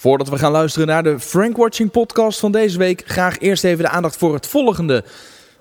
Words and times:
Voordat 0.00 0.28
we 0.28 0.38
gaan 0.38 0.52
luisteren 0.52 0.88
naar 0.88 1.02
de 1.02 1.20
Frank 1.20 1.56
Watching 1.56 1.90
podcast 1.90 2.40
van 2.40 2.52
deze 2.52 2.78
week, 2.78 3.02
graag 3.06 3.38
eerst 3.38 3.64
even 3.64 3.84
de 3.84 3.90
aandacht 3.90 4.16
voor 4.16 4.34
het 4.34 4.46
volgende. 4.46 5.04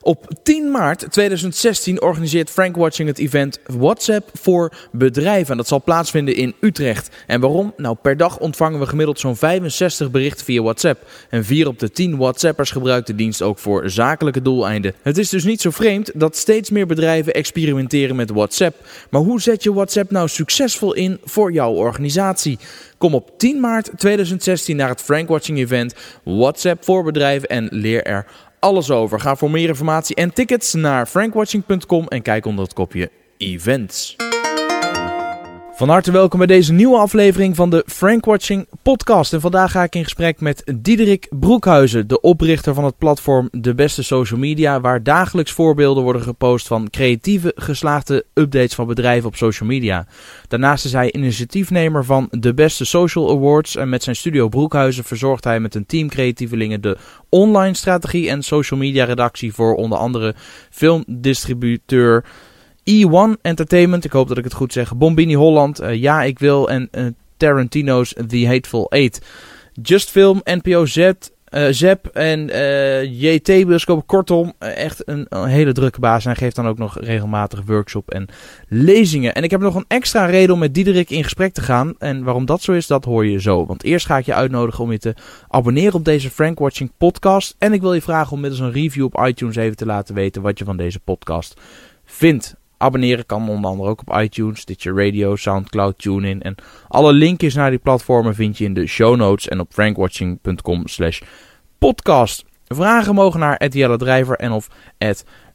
Op 0.08 0.28
10 0.44 0.72
maart 0.72 1.06
2016 1.10 2.02
organiseert 2.02 2.50
Frank 2.50 2.76
Watching 2.76 3.08
het 3.08 3.18
event 3.18 3.60
WhatsApp 3.66 4.30
voor 4.34 4.74
bedrijven. 4.92 5.52
En 5.52 5.58
dat 5.58 5.68
zal 5.68 5.84
plaatsvinden 5.84 6.36
in 6.36 6.56
Utrecht. 6.60 7.16
En 7.26 7.42
waarom? 7.42 7.74
Nou, 7.78 7.96
per 8.02 8.18
dag 8.18 8.40
ontvangen 8.40 8.80
we 8.80 8.86
gemiddeld 8.86 9.20
zo'n 9.20 9.36
65 9.36 10.12
berichten 10.12 10.46
via 10.46 10.62
WhatsApp. 10.62 11.10
En 11.30 11.46
4 11.46 11.68
op 11.68 11.80
de 11.80 11.92
10 11.92 12.18
WhatsAppers 12.18 12.72
gebruikt 12.72 13.08
de 13.08 13.16
dienst 13.16 13.42
ook 13.42 13.58
voor 13.58 13.90
zakelijke 13.90 14.42
doeleinden. 14.42 14.94
Het 15.02 15.18
is 15.18 15.30
dus 15.30 15.44
niet 15.44 15.62
zo 15.62 15.70
vreemd 15.70 16.12
dat 16.14 16.36
steeds 16.36 16.70
meer 16.70 16.88
bedrijven 16.88 17.34
experimenteren 17.34 18.16
met 18.16 18.32
WhatsApp. 18.32 18.88
Maar 19.10 19.22
hoe 19.22 19.42
zet 19.42 19.64
je 19.64 19.74
WhatsApp 19.74 20.12
nou 20.12 20.28
succesvol 20.28 20.94
in 20.94 21.20
voor 21.24 21.52
jouw 21.52 21.72
organisatie? 21.72 22.60
Kom 22.98 23.14
op 23.14 23.32
10 23.38 23.60
maart 23.60 23.90
2016 23.98 24.76
naar 24.76 24.90
het 24.90 25.02
Frank 25.02 25.30
Watching 25.30 25.58
event 25.58 25.96
WhatsApp 26.24 26.84
voor 26.84 27.04
bedrijven 27.04 27.50
en 27.50 27.68
leer 27.72 28.04
er 28.04 28.26
alles 28.60 28.92
over. 28.92 29.20
Ga 29.20 29.36
voor 29.36 29.52
meer 29.52 29.68
informatie 29.68 30.16
en 30.16 30.34
tickets 30.34 30.74
naar 30.74 31.08
frankwatching.com 31.08 32.08
en 32.08 32.22
kijk 32.22 32.46
onder 32.46 32.64
het 32.64 32.74
kopje 32.74 33.12
events. 33.38 34.16
Van 35.78 35.90
harte 35.90 36.12
welkom 36.12 36.38
bij 36.38 36.48
deze 36.48 36.74
nieuwe 36.74 36.98
aflevering 36.98 37.56
van 37.56 37.70
de 37.70 37.84
Frank 37.88 38.26
Watching 38.26 38.68
podcast. 38.82 39.34
En 39.34 39.42
vandaag 39.42 39.72
ga 39.72 39.84
ik 39.84 39.96
in 39.96 40.04
gesprek 40.04 40.40
met 40.40 40.74
Diederik 40.76 41.28
Broekhuizen, 41.30 42.08
de 42.08 42.22
oprichter 42.22 42.74
van 42.74 42.84
het 42.84 42.98
platform 42.98 43.48
De 43.52 43.76
Beste 43.76 44.04
Social 44.04 44.40
Media, 44.40 44.82
waar 44.82 45.04
dagelijks 45.04 45.52
voorbeelden 45.52 46.04
worden 46.04 46.22
gepost 46.22 46.68
van 46.68 46.90
creatieve, 46.90 47.52
geslaagde 47.56 48.26
updates 48.34 48.76
van 48.76 48.88
bedrijven 48.88 49.28
op 49.28 49.36
social 49.36 49.70
media. 49.70 50.08
Daarnaast 50.48 50.86
is 50.86 50.92
hij 50.92 51.12
initiatiefnemer 51.12 52.06
van 52.06 52.28
De 52.32 52.54
Beste 52.54 52.86
Social 52.86 53.30
Awards 53.30 53.76
en 53.76 53.90
met 53.90 54.04
zijn 54.04 54.16
studio 54.16 54.50
Broekhuizen 54.50 55.04
verzorgt 55.04 55.44
hij 55.44 55.60
met 55.60 55.76
een 55.76 55.86
team 55.86 56.10
creatievelingen 56.10 56.82
de 56.82 56.98
online 57.30 57.76
strategie 57.76 58.30
en 58.30 58.44
social 58.44 58.80
media 58.80 59.06
redactie 59.06 59.54
voor 59.54 59.76
onder 59.76 59.98
andere 59.98 60.36
filmdistributeur 60.70 62.24
E1 62.92 63.42
Entertainment, 63.42 64.06
ik 64.06 64.12
hoop 64.12 64.28
dat 64.28 64.38
ik 64.38 64.44
het 64.44 64.54
goed 64.54 64.74
zeg. 64.74 64.96
Bombini 64.96 65.36
Holland, 65.36 65.82
uh, 65.82 65.94
Ja 65.94 66.24
Ik 66.24 66.40
Wil 66.40 66.70
en 66.70 66.90
uh, 66.92 67.06
Tarantino's 67.38 68.14
The 68.28 68.48
Hateful 68.48 68.90
Eight. 68.90 69.22
Just 69.82 70.10
Film, 70.10 70.42
NPO 70.44 70.86
Z, 70.86 70.98
uh, 70.98 71.14
Zep 71.70 72.06
en 72.06 72.48
JT 73.12 73.46
Bioscoop. 73.46 74.08
Kortom, 74.08 74.54
echt 74.60 75.08
een, 75.08 75.26
een, 75.30 75.48
hele 75.48 75.72
drukke 75.72 76.00
baas. 76.00 76.26
En 76.26 76.30
hij 76.32 76.40
geeft 76.40 76.56
dan 76.56 76.68
ook 76.68 76.78
nog 76.78 77.00
regelmatig 77.00 77.62
workshop 77.66 78.12
en 78.12 78.28
lezingen. 78.68 79.34
En 79.34 79.44
ik 79.44 79.52
heb 79.52 79.62
nog 79.62 79.76
een 79.76 79.86
extra 79.88 80.26
reden 80.26 80.54
om 80.54 80.60
met 80.60 80.74
Diederik 80.74 81.10
in 81.10 81.24
gesprek 81.24 81.54
te 81.54 81.62
gaan. 81.62 81.94
En 81.98 82.24
waarom 82.24 82.46
dat 82.46 82.62
zo 82.62 82.72
is, 82.72 82.88
dat 82.88 83.06
hoor 83.06 83.26
je 83.26 83.42
zo. 83.42 83.66
Want 83.66 83.84
eerst 83.84 84.06
ga 84.06 84.18
ik 84.18 84.26
je 84.26 84.34
uitnodigen 84.34 84.84
om 84.84 84.92
je 84.92 85.00
te 85.00 85.16
abonneren 85.48 85.94
op 85.94 86.06
deze 86.06 86.30
Frank 86.30 86.60
Watching 86.60 86.92
podcast. 86.98 87.56
En 87.58 87.74
ik 87.74 87.82
wil 87.82 87.94
je 87.94 88.02
vragen 88.02 88.34
om 88.34 88.40
middels 88.40 88.62
een 88.62 88.72
review 88.72 89.04
op 89.04 89.26
iTunes 89.26 89.56
even 89.56 89.78
te 89.78 89.86
laten 89.86 90.16
weten 90.16 90.42
wat 90.42 90.60
je 90.60 90.66
van 90.66 90.78
deze 90.78 91.00
podcast 91.00 91.60
vindt. 92.06 92.56
Abonneren 92.78 93.26
kan 93.26 93.50
onder 93.50 93.70
andere 93.70 93.90
ook 93.90 94.02
op 94.06 94.20
iTunes, 94.22 94.60
Stitcher 94.60 95.06
Radio, 95.06 95.36
Soundcloud, 95.36 95.98
TuneIn. 95.98 96.42
En 96.42 96.56
alle 96.88 97.14
linkjes 97.14 97.54
naar 97.54 97.70
die 97.70 97.80
platformen 97.80 98.36
vind 98.36 98.58
je 98.58 98.66
in 98.66 98.74
de 98.74 98.88
show 98.88 99.16
notes 99.16 99.48
en 99.48 99.60
op 99.60 99.74
frankwatching.com 99.74 100.88
slash 100.88 101.22
podcast. 101.78 102.46
Vragen 102.68 103.16
mogen 103.16 103.40
naar 103.40 103.68
Jelle 103.68 103.98
Drijver 103.98 104.36
en 104.36 104.52
of 104.52 104.70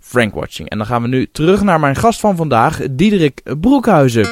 frankwatching. 0.01 0.69
En 0.69 0.79
dan 0.79 0.87
gaan 0.87 1.03
we 1.03 1.09
nu 1.09 1.29
terug 1.33 1.63
naar 1.63 1.81
mijn 1.81 1.97
gast 1.97 2.21
van 2.21 2.37
vandaag, 2.37 2.81
Diederik 2.91 3.43
Broekhuizen. 3.61 4.29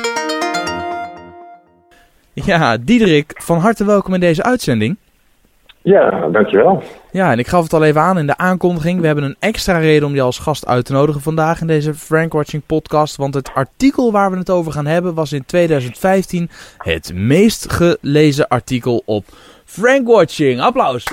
Ja, 2.33 2.77
Diederik, 2.77 3.33
van 3.36 3.58
harte 3.58 3.84
welkom 3.84 4.14
in 4.14 4.20
deze 4.20 4.42
uitzending. 4.42 4.96
Ja, 5.83 6.28
dankjewel. 6.28 6.83
Ja, 7.11 7.33
en 7.33 7.39
ik 7.39 7.47
gaf 7.47 7.62
het 7.62 7.73
al 7.73 7.84
even 7.84 8.00
aan 8.00 8.19
in 8.19 8.27
de 8.27 8.36
aankondiging. 8.36 9.00
We 9.00 9.06
hebben 9.06 9.25
een 9.25 9.36
extra 9.39 9.78
reden 9.78 10.09
om 10.09 10.14
je 10.14 10.20
als 10.20 10.39
gast 10.39 10.67
uit 10.67 10.84
te 10.84 10.92
nodigen 10.92 11.20
vandaag 11.20 11.61
in 11.61 11.67
deze 11.67 11.95
Frank 11.95 12.33
Watching 12.33 12.63
podcast. 12.67 13.17
Want 13.17 13.35
het 13.35 13.51
artikel 13.55 14.13
waar 14.13 14.30
we 14.30 14.39
het 14.39 14.51
over 14.51 14.73
gaan 14.73 14.86
hebben 14.86 15.14
was 15.14 15.33
in 15.33 15.45
2015 15.46 16.51
het 16.79 17.14
meest 17.14 17.73
gelezen 17.73 18.48
artikel 18.48 19.02
op 19.05 19.24
Frank 19.64 20.07
Watching. 20.07 20.61
Applaus! 20.61 21.05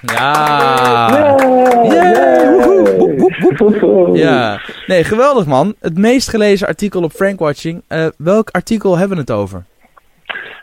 Ja! 0.00 1.36
Yeah. 1.82 2.58
Ja! 4.14 4.60
Nee, 4.86 5.04
geweldig 5.04 5.46
man. 5.46 5.74
Het 5.80 5.98
meest 5.98 6.28
gelezen 6.28 6.66
artikel 6.66 7.02
op 7.02 7.12
Frank 7.12 7.38
Watching. 7.38 7.82
Uh, 7.88 8.06
welk 8.16 8.50
artikel 8.50 8.96
hebben 8.96 9.16
we 9.16 9.22
het 9.22 9.32
over? 9.32 9.64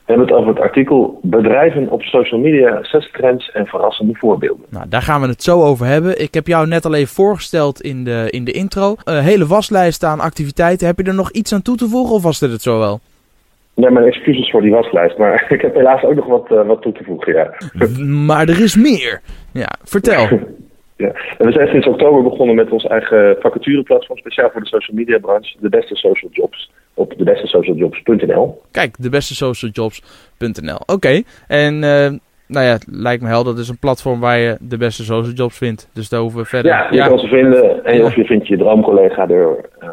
We 0.06 0.14
hebben 0.14 0.28
het 0.28 0.38
over 0.38 0.54
het 0.54 0.64
artikel 0.64 1.20
Bedrijven 1.22 1.90
op 1.90 2.02
social 2.02 2.40
media, 2.40 2.84
zes 2.84 3.12
trends 3.12 3.52
en 3.52 3.66
verrassende 3.66 4.16
voorbeelden. 4.16 4.66
Nou, 4.70 4.86
daar 4.90 5.02
gaan 5.02 5.22
we 5.22 5.28
het 5.28 5.44
zo 5.44 5.64
over 5.64 5.86
hebben. 5.86 6.22
Ik 6.22 6.34
heb 6.34 6.48
jou 6.48 6.68
net 6.68 6.86
al 6.86 6.94
even 6.94 7.16
voorgesteld 7.16 7.82
in 7.82 8.04
de, 8.04 8.28
in 8.30 8.44
de 8.44 8.52
intro. 8.52 8.96
Een 9.04 9.24
hele 9.24 9.48
waslijst 9.48 10.04
aan 10.04 10.20
activiteiten. 10.20 10.88
Heb 10.88 10.98
je 10.98 11.04
er 11.04 11.14
nog 11.14 11.32
iets 11.32 11.54
aan 11.54 11.62
toe 11.62 11.76
te 11.76 11.88
voegen 11.88 12.16
of 12.16 12.24
was 12.24 12.40
dit 12.40 12.52
het 12.52 12.62
zo 12.62 12.80
wel? 12.80 13.00
Ja, 13.74 13.90
mijn 13.90 14.06
excuses 14.06 14.50
voor 14.52 14.62
die 14.62 14.72
waslijst, 14.72 15.18
maar 15.18 15.46
ik 15.56 15.62
heb 15.62 15.76
helaas 15.76 16.04
ook 16.04 16.16
nog 16.16 16.26
wat, 16.26 16.52
uh, 16.52 16.68
wat 16.68 16.82
toe 16.82 16.94
te 16.94 17.04
voegen, 17.04 17.34
ja. 17.34 17.54
Maar 18.06 18.50
er 18.50 18.62
is 18.62 18.76
meer. 18.76 19.22
Ja, 19.52 19.70
vertel. 19.84 20.28
Ja. 20.98 21.08
En 21.38 21.46
we 21.46 21.52
zijn 21.52 21.68
sinds 21.68 21.88
oktober 21.88 22.24
begonnen 22.24 22.56
met 22.56 22.72
ons 22.72 22.86
eigen 22.86 23.36
vacatureplatform, 23.40 24.18
speciaal 24.18 24.50
voor 24.50 24.62
de 24.62 24.68
social 24.68 24.98
media 24.98 25.18
branche, 25.18 25.56
de 25.60 25.70
beste 25.70 25.96
social 25.96 26.32
jobs, 26.32 26.72
op 26.94 27.14
debestesocialjobs.nl. 27.18 28.62
Kijk, 28.72 28.96
debestesocialjobs.nl. 29.02 30.80
Oké, 30.86 31.22
en 31.48 31.74
uh, 31.74 32.10
nou 32.48 32.66
ja, 32.66 32.78
lijkt 32.86 33.22
me 33.22 33.28
helder, 33.28 33.54
dat 33.54 33.64
is 33.64 33.70
een 33.70 33.80
platform 33.80 34.20
waar 34.20 34.38
je 34.38 34.58
de 34.60 34.78
beste 34.78 35.04
social 35.04 35.34
jobs 35.34 35.58
vindt. 35.58 35.90
Dus 35.94 36.10
daar 36.10 36.20
hoeven 36.20 36.40
we 36.40 36.46
verder... 36.46 36.72
Ja, 36.72 36.88
je 36.90 36.96
ja. 36.96 37.08
kan 37.08 37.20
ze 37.20 37.28
vinden 37.28 37.86
en 37.86 38.04
of 38.04 38.16
je 38.16 38.26
vindt 38.26 38.48
je 38.48 38.58
droomcollega 38.58 39.30
er... 39.30 39.70
Uh, 39.84 39.90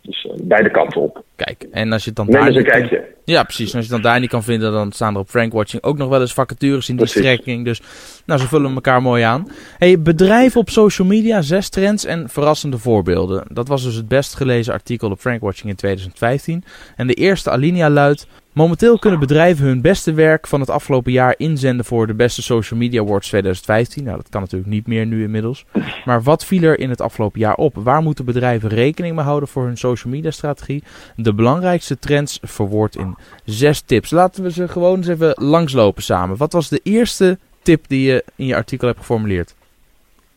dus 0.00 0.28
beide 0.42 0.70
kanten 0.70 1.00
op. 1.00 1.22
Kijk, 1.36 1.66
en 1.72 1.92
als 1.92 2.02
je 2.02 2.08
het 2.08 2.16
dan 2.16 2.26
Neem 2.26 2.34
daar 2.34 2.46
eens 2.46 2.56
een 2.56 2.64
kijkje. 2.64 3.04
Ja, 3.26 3.42
precies. 3.42 3.70
En 3.70 3.76
als 3.76 3.86
je 3.86 3.92
dan 3.92 4.02
daar 4.02 4.20
niet 4.20 4.30
kan 4.30 4.42
vinden, 4.42 4.72
dan 4.72 4.92
staan 4.92 5.14
er 5.14 5.20
op 5.20 5.28
Frankwatching 5.28 5.82
ook 5.82 5.98
nog 5.98 6.08
wel 6.08 6.20
eens 6.20 6.32
vacatures 6.32 6.88
in 6.88 6.96
die 6.96 7.04
precies. 7.04 7.22
strekking. 7.22 7.64
Dus 7.64 7.80
nou, 8.24 8.40
ze 8.40 8.48
vullen 8.48 8.74
elkaar 8.74 9.02
mooi 9.02 9.22
aan. 9.22 9.48
Hey, 9.78 10.00
bedrijven 10.00 10.60
op 10.60 10.70
social 10.70 11.08
media, 11.08 11.42
zes 11.42 11.68
trends 11.68 12.04
en 12.04 12.28
verrassende 12.28 12.78
voorbeelden. 12.78 13.44
Dat 13.48 13.68
was 13.68 13.82
dus 13.82 13.94
het 13.94 14.08
best 14.08 14.34
gelezen 14.34 14.72
artikel 14.72 15.10
op 15.10 15.20
Frankwatching 15.20 15.70
in 15.70 15.76
2015. 15.76 16.64
En 16.96 17.06
de 17.06 17.14
eerste 17.14 17.50
alinea 17.50 17.90
luidt... 17.90 18.26
Momenteel 18.56 18.98
kunnen 18.98 19.20
bedrijven 19.20 19.66
hun 19.66 19.80
beste 19.80 20.12
werk 20.12 20.46
van 20.46 20.60
het 20.60 20.70
afgelopen 20.70 21.12
jaar 21.12 21.34
inzenden 21.36 21.84
voor 21.84 22.06
de 22.06 22.14
beste 22.14 22.42
Social 22.42 22.78
Media 22.78 23.00
Awards 23.00 23.28
2015. 23.28 24.04
Nou, 24.04 24.16
dat 24.16 24.28
kan 24.28 24.40
natuurlijk 24.40 24.70
niet 24.70 24.86
meer 24.86 25.06
nu 25.06 25.22
inmiddels. 25.22 25.64
Maar 26.04 26.22
wat 26.22 26.44
viel 26.44 26.62
er 26.62 26.78
in 26.78 26.90
het 26.90 27.00
afgelopen 27.00 27.40
jaar 27.40 27.54
op? 27.54 27.74
Waar 27.74 28.02
moeten 28.02 28.24
bedrijven 28.24 28.68
rekening 28.68 29.14
mee 29.14 29.24
houden 29.24 29.48
voor 29.48 29.64
hun 29.64 29.76
social 29.76 30.12
media 30.12 30.30
strategie? 30.30 30.82
De 31.16 31.34
belangrijkste 31.34 31.98
trends 31.98 32.38
verwoord 32.42 32.96
in 32.96 33.15
zes 33.44 33.80
tips. 33.80 34.10
Laten 34.10 34.42
we 34.42 34.50
ze 34.50 34.68
gewoon 34.68 34.96
eens 34.96 35.08
even 35.08 35.34
langslopen 35.34 36.02
samen. 36.02 36.36
Wat 36.36 36.52
was 36.52 36.68
de 36.68 36.80
eerste 36.82 37.38
tip 37.62 37.88
die 37.88 38.12
je 38.12 38.24
in 38.36 38.46
je 38.46 38.56
artikel 38.56 38.86
hebt 38.86 38.98
geformuleerd? 38.98 39.54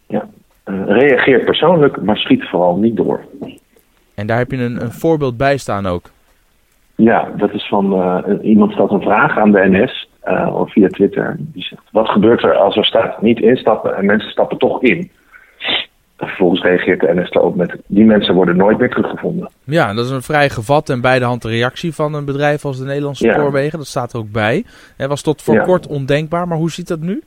Ja, 0.08 0.28
uh, 0.66 0.86
reageer 0.86 1.44
persoonlijk, 1.44 2.02
maar 2.02 2.18
schiet 2.18 2.50
vooral 2.50 2.76
niet 2.76 2.96
door. 2.96 3.26
En 4.16 4.28
daar 4.28 4.38
heb 4.38 4.52
je 4.52 4.58
een, 4.58 4.82
een 4.82 4.92
voorbeeld 4.92 5.38
bij 5.38 5.58
staan 5.58 5.86
ook. 5.86 6.10
Ja, 6.96 7.32
dat 7.38 7.54
is 7.54 7.68
van 7.68 7.94
uh, 7.94 8.18
iemand 8.42 8.72
stelt 8.72 8.92
een 8.92 9.02
vraag 9.02 9.38
aan 9.38 9.52
de 9.52 9.68
NS 9.70 10.10
uh, 10.28 10.56
of 10.56 10.72
via 10.72 10.88
Twitter. 10.88 11.36
Die 11.40 11.64
zegt: 11.64 11.84
Wat 11.92 12.10
gebeurt 12.10 12.44
er 12.44 12.56
als 12.56 12.76
er 12.76 12.86
staat 12.86 13.22
niet 13.22 13.40
instappen 13.40 13.96
en 13.96 14.06
mensen 14.06 14.32
stappen 14.32 14.58
toch 14.58 14.84
in? 14.84 15.12
En 16.20 16.28
vervolgens 16.28 16.62
reageert 16.62 17.00
de 17.00 17.14
NS 17.14 17.30
daarop 17.30 17.56
met: 17.56 17.78
Die 17.88 18.06
mensen 18.06 18.34
worden 18.34 18.58
nooit 18.58 18.78
meer 18.78 18.90
teruggevonden. 18.90 19.50
Ja, 19.64 19.94
dat 19.94 20.06
is 20.06 20.12
een 20.12 20.22
vrij 20.22 20.50
gevat 20.50 20.90
en 20.90 21.02
bij 21.02 21.20
de 21.20 21.26
hand 21.26 21.44
reactie 21.44 21.94
van 21.94 22.14
een 22.14 22.26
bedrijf 22.26 22.66
als 22.66 22.80
de 22.80 22.86
Nederlandse 22.86 23.26
ja. 23.26 23.34
Spoorwegen. 23.34 23.78
Dat 23.78 23.88
staat 23.88 24.14
er 24.14 24.20
ook 24.20 24.32
bij. 24.32 24.64
Het 24.98 25.08
was 25.08 25.22
tot 25.22 25.42
voor 25.42 25.54
ja. 25.54 25.64
kort 25.64 25.88
ondenkbaar, 25.88 26.48
maar 26.48 26.58
hoe 26.58 26.72
ziet 26.72 26.88
dat 26.88 27.00
nu? 27.00 27.22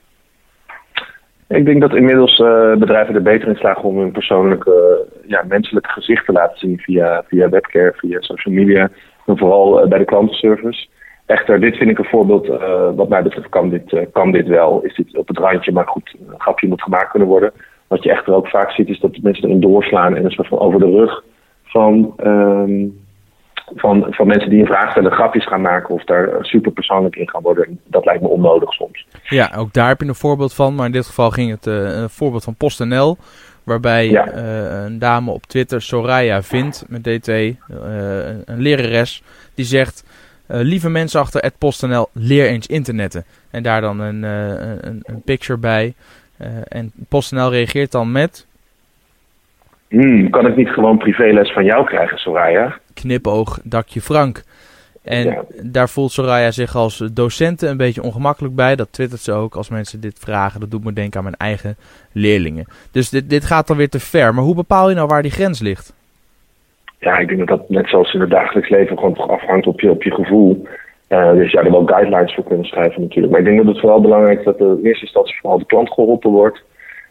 Ik 1.47 1.65
denk 1.65 1.81
dat 1.81 1.95
inmiddels 1.95 2.39
uh, 2.39 2.75
bedrijven 2.75 3.15
er 3.15 3.21
beter 3.21 3.47
in 3.47 3.55
slagen 3.55 3.83
om 3.83 3.97
hun 3.99 4.11
persoonlijke, 4.11 5.05
ja, 5.27 5.43
menselijke 5.47 5.89
gezicht 5.89 6.25
te 6.25 6.31
laten 6.31 6.57
zien 6.57 6.77
via, 6.77 7.23
via 7.27 7.49
webcare, 7.49 7.93
via 7.95 8.21
social 8.21 8.53
media. 8.53 8.89
En 9.25 9.37
vooral 9.37 9.83
uh, 9.83 9.89
bij 9.89 9.97
de 9.97 10.05
klantenservice. 10.05 10.87
Echter, 11.25 11.59
dit 11.59 11.77
vind 11.77 11.89
ik 11.89 11.97
een 11.97 12.05
voorbeeld, 12.05 12.47
uh, 12.47 12.89
wat 12.95 13.09
mij 13.09 13.23
betreft 13.23 13.49
kan 13.49 13.69
dit, 13.69 13.91
uh, 13.91 14.01
kan 14.11 14.31
dit 14.31 14.47
wel. 14.47 14.81
Is 14.81 14.95
dit 14.95 15.17
op 15.17 15.27
het 15.27 15.37
randje, 15.37 15.71
maar 15.71 15.87
goed, 15.87 16.15
een 16.29 16.39
grapje 16.39 16.67
moet 16.67 16.81
gemaakt 16.81 17.09
kunnen 17.09 17.27
worden. 17.27 17.51
Wat 17.87 18.03
je 18.03 18.11
echter 18.11 18.33
ook 18.33 18.47
vaak 18.47 18.71
ziet, 18.71 18.89
is 18.89 18.99
dat 18.99 19.17
mensen 19.21 19.43
erin 19.43 19.59
doorslaan 19.59 20.15
en 20.15 20.25
een 20.25 20.31
soort 20.31 20.47
van 20.47 20.59
over 20.59 20.79
de 20.79 20.91
rug 20.91 21.23
van, 21.63 22.13
um, 22.25 23.01
van, 23.75 24.05
van 24.09 24.27
mensen 24.27 24.49
die 24.49 24.59
een 24.59 24.65
vraag 24.65 24.91
stellen, 24.91 25.11
grapjes 25.11 25.47
gaan 25.47 25.61
maken 25.61 25.93
of 25.93 26.03
daar 26.03 26.29
super 26.41 26.71
persoonlijk 26.71 27.15
in 27.15 27.29
gaan 27.29 27.41
worden. 27.41 27.79
Dat 27.87 28.05
lijkt 28.05 28.21
me 28.21 28.27
onnodig 28.27 28.73
soms. 28.73 29.07
Ja, 29.23 29.51
ook 29.57 29.73
daar 29.73 29.87
heb 29.87 30.01
je 30.01 30.07
een 30.07 30.15
voorbeeld 30.15 30.53
van, 30.53 30.75
maar 30.75 30.85
in 30.85 30.91
dit 30.91 31.05
geval 31.05 31.29
ging 31.31 31.51
het 31.51 31.65
een 31.65 32.09
voorbeeld 32.09 32.43
van 32.43 32.55
PostNL. 32.55 33.17
Waarbij 33.63 34.09
ja. 34.09 34.33
uh, 34.35 34.83
een 34.83 34.99
dame 34.99 35.31
op 35.31 35.45
Twitter, 35.45 35.81
Soraya 35.81 36.41
vindt 36.41 36.85
met 36.87 37.03
DT, 37.03 37.27
uh, 37.27 37.55
een 38.45 38.61
lerares, 38.61 39.23
die 39.55 39.65
zegt... 39.65 40.03
lieve 40.47 40.89
mensen 40.89 41.19
achter 41.19 41.51
PostNL, 41.57 42.09
leer 42.11 42.47
eens 42.47 42.67
internetten. 42.67 43.25
En 43.51 43.63
daar 43.63 43.81
dan 43.81 43.99
een, 43.99 44.23
een, 44.23 44.99
een 45.03 45.21
picture 45.21 45.59
bij. 45.59 45.93
En 46.67 46.91
PostNL 47.09 47.51
reageert 47.51 47.91
dan 47.91 48.11
met... 48.11 48.47
Hmm, 49.89 50.29
kan 50.29 50.47
ik 50.47 50.55
niet 50.55 50.69
gewoon 50.69 50.97
privéles 50.97 51.53
van 51.53 51.65
jou 51.65 51.85
krijgen, 51.85 52.17
Soraya? 52.17 52.77
Knipoog, 52.93 53.59
dakje 53.63 54.01
Frank. 54.01 54.43
En 55.03 55.45
daar 55.63 55.89
voelt 55.89 56.11
Soraya 56.11 56.51
zich 56.51 56.75
als 56.75 56.97
docenten 56.97 57.69
een 57.69 57.77
beetje 57.77 58.01
ongemakkelijk 58.01 58.55
bij. 58.55 58.75
Dat 58.75 58.93
twittert 58.93 59.21
ze 59.21 59.31
ook 59.31 59.55
als 59.55 59.69
mensen 59.69 60.01
dit 60.01 60.19
vragen. 60.19 60.59
Dat 60.59 60.71
doet 60.71 60.83
me 60.83 60.93
denken 60.93 61.17
aan 61.17 61.23
mijn 61.23 61.35
eigen 61.37 61.75
leerlingen. 62.11 62.65
Dus 62.91 63.09
dit, 63.09 63.29
dit 63.29 63.45
gaat 63.45 63.67
dan 63.67 63.77
weer 63.77 63.89
te 63.89 63.99
ver. 63.99 64.33
Maar 64.33 64.43
hoe 64.43 64.55
bepaal 64.55 64.89
je 64.89 64.95
nou 64.95 65.07
waar 65.07 65.21
die 65.21 65.31
grens 65.31 65.61
ligt? 65.61 65.93
Ja, 66.99 67.17
ik 67.17 67.27
denk 67.27 67.39
dat 67.39 67.47
dat 67.47 67.69
net 67.69 67.89
zoals 67.89 68.13
in 68.13 68.21
het 68.21 68.29
dagelijks 68.29 68.69
leven 68.69 68.97
gewoon 68.97 69.13
toch 69.13 69.29
afhangt 69.29 69.67
op 69.67 69.79
je, 69.79 69.89
op 69.89 70.03
je 70.03 70.11
gevoel. 70.11 70.67
Uh, 71.13 71.31
dus 71.31 71.51
ja, 71.51 71.63
er 71.63 71.71
wel 71.71 71.85
guidelines 71.85 72.33
voor 72.33 72.43
kunnen 72.43 72.65
schrijven 72.65 73.01
natuurlijk. 73.01 73.31
Maar 73.31 73.41
ik 73.41 73.45
denk 73.45 73.57
dat 73.57 73.67
het 73.67 73.79
vooral 73.79 74.01
belangrijk 74.01 74.39
is 74.39 74.45
dat 74.45 74.59
in 74.59 74.79
eerste 74.83 75.05
instantie 75.05 75.35
vooral 75.41 75.59
de 75.59 75.65
klant 75.65 75.91
geholpen 75.91 76.31
wordt. 76.31 76.63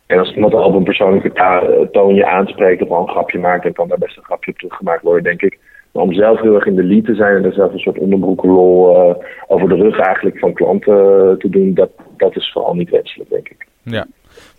En 0.07 0.19
als 0.19 0.35
iemand 0.35 0.55
al 0.55 0.65
op 0.65 0.75
een 0.75 0.85
persoonlijke 0.85 1.89
toon 1.93 2.15
je 2.15 2.27
aanspreekt 2.27 2.83
of 2.83 2.91
al 2.91 3.03
een 3.03 3.09
grapje 3.09 3.39
maakt, 3.39 3.63
dan 3.63 3.73
kan 3.73 3.89
daar 3.89 3.99
best 3.99 4.17
een 4.17 4.25
grapje 4.25 4.51
op 4.51 4.59
teruggemaakt 4.59 5.03
worden, 5.03 5.23
denk 5.23 5.43
ik. 5.43 5.59
Maar 5.93 6.03
om 6.03 6.15
zelf 6.15 6.41
heel 6.41 6.55
erg 6.55 6.67
in 6.67 6.75
de 6.75 6.83
lead 6.83 7.05
te 7.05 7.15
zijn 7.15 7.37
en 7.37 7.45
er 7.45 7.53
zelf 7.53 7.73
een 7.73 7.79
soort 7.79 7.99
onderbroekenlol 7.99 8.97
uh, 8.97 9.15
over 9.47 9.69
de 9.69 9.75
rug 9.75 9.99
eigenlijk 9.99 10.39
van 10.39 10.53
klanten 10.53 10.95
uh, 10.95 11.37
te 11.37 11.49
doen, 11.51 11.75
dat, 11.75 11.91
dat 12.17 12.37
is 12.37 12.53
vooral 12.53 12.75
niet 12.75 12.91
wenselijk, 12.91 13.31
denk 13.31 13.49
ik. 13.49 13.67
Ja. 13.83 14.07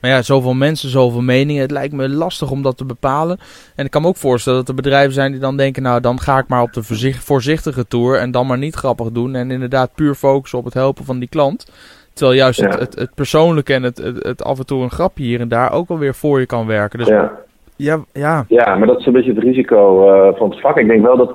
Maar 0.03 0.11
ja, 0.11 0.21
zoveel 0.21 0.53
mensen, 0.53 0.89
zoveel 0.89 1.21
meningen. 1.21 1.61
Het 1.61 1.71
lijkt 1.71 1.94
me 1.94 2.09
lastig 2.09 2.51
om 2.51 2.61
dat 2.61 2.77
te 2.77 2.85
bepalen. 2.85 3.38
En 3.75 3.85
ik 3.85 3.91
kan 3.91 4.01
me 4.01 4.07
ook 4.07 4.15
voorstellen 4.15 4.59
dat 4.59 4.67
er 4.67 4.75
bedrijven 4.75 5.13
zijn 5.13 5.31
die 5.31 5.39
dan 5.39 5.57
denken... 5.57 5.83
nou, 5.83 6.01
dan 6.01 6.19
ga 6.19 6.38
ik 6.38 6.47
maar 6.47 6.61
op 6.61 6.73
de 6.73 6.83
voorzichtige 7.19 7.88
tour 7.88 8.19
en 8.19 8.31
dan 8.31 8.47
maar 8.47 8.57
niet 8.57 8.75
grappig 8.75 9.11
doen... 9.11 9.35
en 9.35 9.51
inderdaad 9.51 9.95
puur 9.95 10.15
focussen 10.15 10.59
op 10.59 10.65
het 10.65 10.73
helpen 10.73 11.05
van 11.05 11.19
die 11.19 11.29
klant. 11.29 11.71
Terwijl 12.13 12.38
juist 12.38 12.61
het, 12.61 12.79
het, 12.79 12.95
het, 12.95 13.15
persoonlijke 13.15 13.73
en 13.73 13.83
het, 13.83 13.97
het, 14.19 14.44
af 14.44 14.59
en 14.59 14.65
toe 14.65 14.83
een 14.83 14.91
grapje 14.91 15.23
hier 15.23 15.39
en 15.39 15.47
daar 15.47 15.71
ook 15.73 15.89
alweer 15.89 16.13
voor 16.13 16.39
je 16.39 16.45
kan 16.45 16.67
werken. 16.67 17.00
Dus 17.00 17.07
ja. 17.07 17.31
Ja, 17.75 18.00
ja. 18.13 18.45
ja, 18.47 18.75
maar 18.75 18.88
dat 18.88 19.00
is 19.00 19.05
een 19.05 19.13
beetje 19.13 19.33
het 19.33 19.44
risico 19.44 20.09
uh, 20.09 20.38
van 20.38 20.50
het 20.50 20.61
vak. 20.61 20.77
Ik 20.77 20.88
denk 20.88 21.01
wel 21.01 21.17
dat 21.17 21.33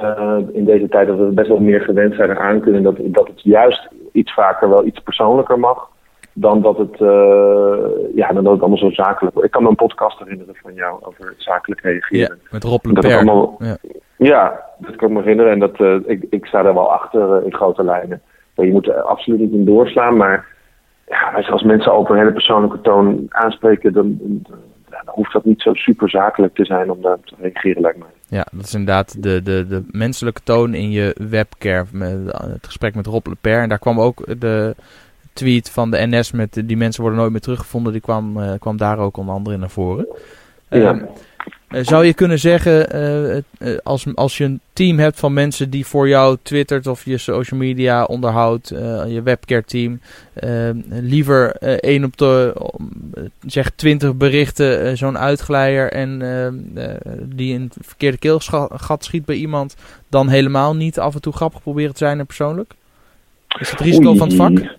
uh, 0.00 0.36
in 0.52 0.64
deze 0.64 0.88
tijd 0.88 1.06
dat 1.06 1.18
we 1.18 1.24
best 1.24 1.48
wel 1.48 1.60
meer 1.60 1.80
gewend 1.80 2.14
zijn 2.14 2.30
eraan 2.30 2.60
kunnen. 2.60 2.82
Dat, 2.82 2.96
dat 3.00 3.26
het 3.26 3.40
juist 3.42 3.88
iets 4.12 4.34
vaker 4.34 4.68
wel 4.68 4.86
iets 4.86 5.00
persoonlijker 5.00 5.58
mag. 5.58 5.88
Dan 6.40 6.62
dat 6.62 6.78
het, 6.78 7.00
uh, 7.00 7.76
ja, 8.14 8.28
dan 8.28 8.44
dat 8.44 8.52
het 8.52 8.60
allemaal 8.60 8.78
zo 8.78 8.90
zakelijk 8.90 9.34
wordt. 9.34 9.48
Ik 9.48 9.50
kan 9.50 9.62
me 9.62 9.68
een 9.68 9.74
podcast 9.74 10.18
herinneren 10.18 10.54
van 10.62 10.74
jou 10.74 10.98
over 11.02 11.34
zakelijk 11.36 11.80
reageren. 11.80 12.38
Ja, 12.42 12.50
met 12.50 12.64
Rob 12.64 12.86
allemaal, 12.86 13.56
ja. 13.58 13.76
ja, 14.16 14.64
dat 14.78 14.96
kan 14.96 15.08
ik 15.08 15.14
me 15.14 15.20
herinneren. 15.20 15.52
En 15.52 15.58
dat, 15.58 16.06
ik, 16.06 16.26
ik 16.30 16.46
sta 16.46 16.62
daar 16.62 16.74
wel 16.74 16.92
achter 16.92 17.44
in 17.44 17.54
grote 17.54 17.84
lijnen. 17.84 18.22
Je 18.54 18.72
moet 18.72 18.86
er 18.88 19.02
absoluut 19.02 19.40
niet 19.40 19.52
in 19.52 19.64
doorslaan, 19.64 20.16
maar 20.16 20.46
ja, 21.06 21.42
als 21.50 21.62
mensen 21.62 21.96
op 21.96 22.10
een 22.10 22.18
hele 22.18 22.32
persoonlijke 22.32 22.80
toon 22.80 23.26
aanspreken, 23.28 23.92
dan, 23.92 24.18
dan 24.20 24.58
hoeft 25.06 25.32
dat 25.32 25.44
niet 25.44 25.62
zo 25.62 25.74
super 25.74 26.10
zakelijk 26.10 26.54
te 26.54 26.64
zijn 26.64 26.90
om 26.90 27.02
daarop 27.02 27.26
te 27.26 27.34
reageren, 27.40 27.82
lijkt 27.82 27.98
mij. 27.98 28.08
Ja, 28.26 28.46
dat 28.52 28.64
is 28.64 28.74
inderdaad 28.74 29.22
de, 29.22 29.42
de, 29.42 29.66
de 29.66 29.84
menselijke 29.90 30.42
toon 30.42 30.74
in 30.74 30.90
je 30.90 31.16
webcare. 31.30 31.84
Met 31.92 32.18
het 32.32 32.66
gesprek 32.66 32.94
met 32.94 33.06
Rob 33.06 33.26
Leper. 33.26 33.62
En 33.62 33.68
daar 33.68 33.78
kwam 33.78 34.00
ook 34.00 34.40
de 34.40 34.74
tweet 35.32 35.70
van 35.70 35.90
de 35.90 36.06
NS 36.06 36.30
met 36.30 36.62
die 36.64 36.76
mensen 36.76 37.00
worden 37.00 37.20
nooit 37.20 37.32
meer 37.32 37.40
teruggevonden. 37.40 37.92
Die 37.92 38.00
kwam, 38.00 38.38
uh, 38.38 38.52
kwam 38.58 38.76
daar 38.76 38.98
ook 38.98 39.16
onder 39.16 39.34
andere 39.34 39.56
naar 39.56 39.70
voren. 39.70 40.06
Ja. 40.70 40.78
Ehm, 40.78 41.04
eh, 41.68 41.84
zou 41.84 42.04
je 42.04 42.14
kunnen 42.14 42.38
zeggen, 42.38 42.96
uh, 43.58 43.76
als, 43.82 44.06
als 44.14 44.38
je 44.38 44.44
een 44.44 44.60
team 44.72 44.98
hebt 44.98 45.18
van 45.18 45.32
mensen 45.32 45.70
die 45.70 45.86
voor 45.86 46.08
jou 46.08 46.36
twittert 46.42 46.86
of 46.86 47.04
je 47.04 47.18
social 47.18 47.60
media 47.60 48.04
onderhoudt, 48.04 48.68
je 49.08 49.20
webcare 49.24 49.64
team, 49.64 50.00
liever 50.88 51.56
één 51.80 52.04
op 52.04 52.16
de, 52.16 52.54
zeg 53.46 53.70
twintig 53.70 54.16
berichten, 54.16 54.96
zo'n 54.98 55.18
uitglijder 55.18 55.92
en 55.92 56.18
die 57.24 57.54
een 57.54 57.70
verkeerde 57.80 58.18
keelgat 58.18 59.04
schiet 59.04 59.24
bij 59.24 59.36
iemand, 59.36 59.76
dan 60.08 60.28
helemaal 60.28 60.76
niet 60.76 60.98
af 60.98 61.14
en 61.14 61.20
toe 61.20 61.32
grappig 61.32 61.62
proberen 61.62 61.92
te 61.92 61.98
zijn 61.98 62.18
en 62.18 62.26
persoonlijk? 62.26 62.72
Is 63.58 63.70
het 63.70 63.80
risico 63.80 64.14
van 64.14 64.28
het 64.28 64.36
vak? 64.36 64.78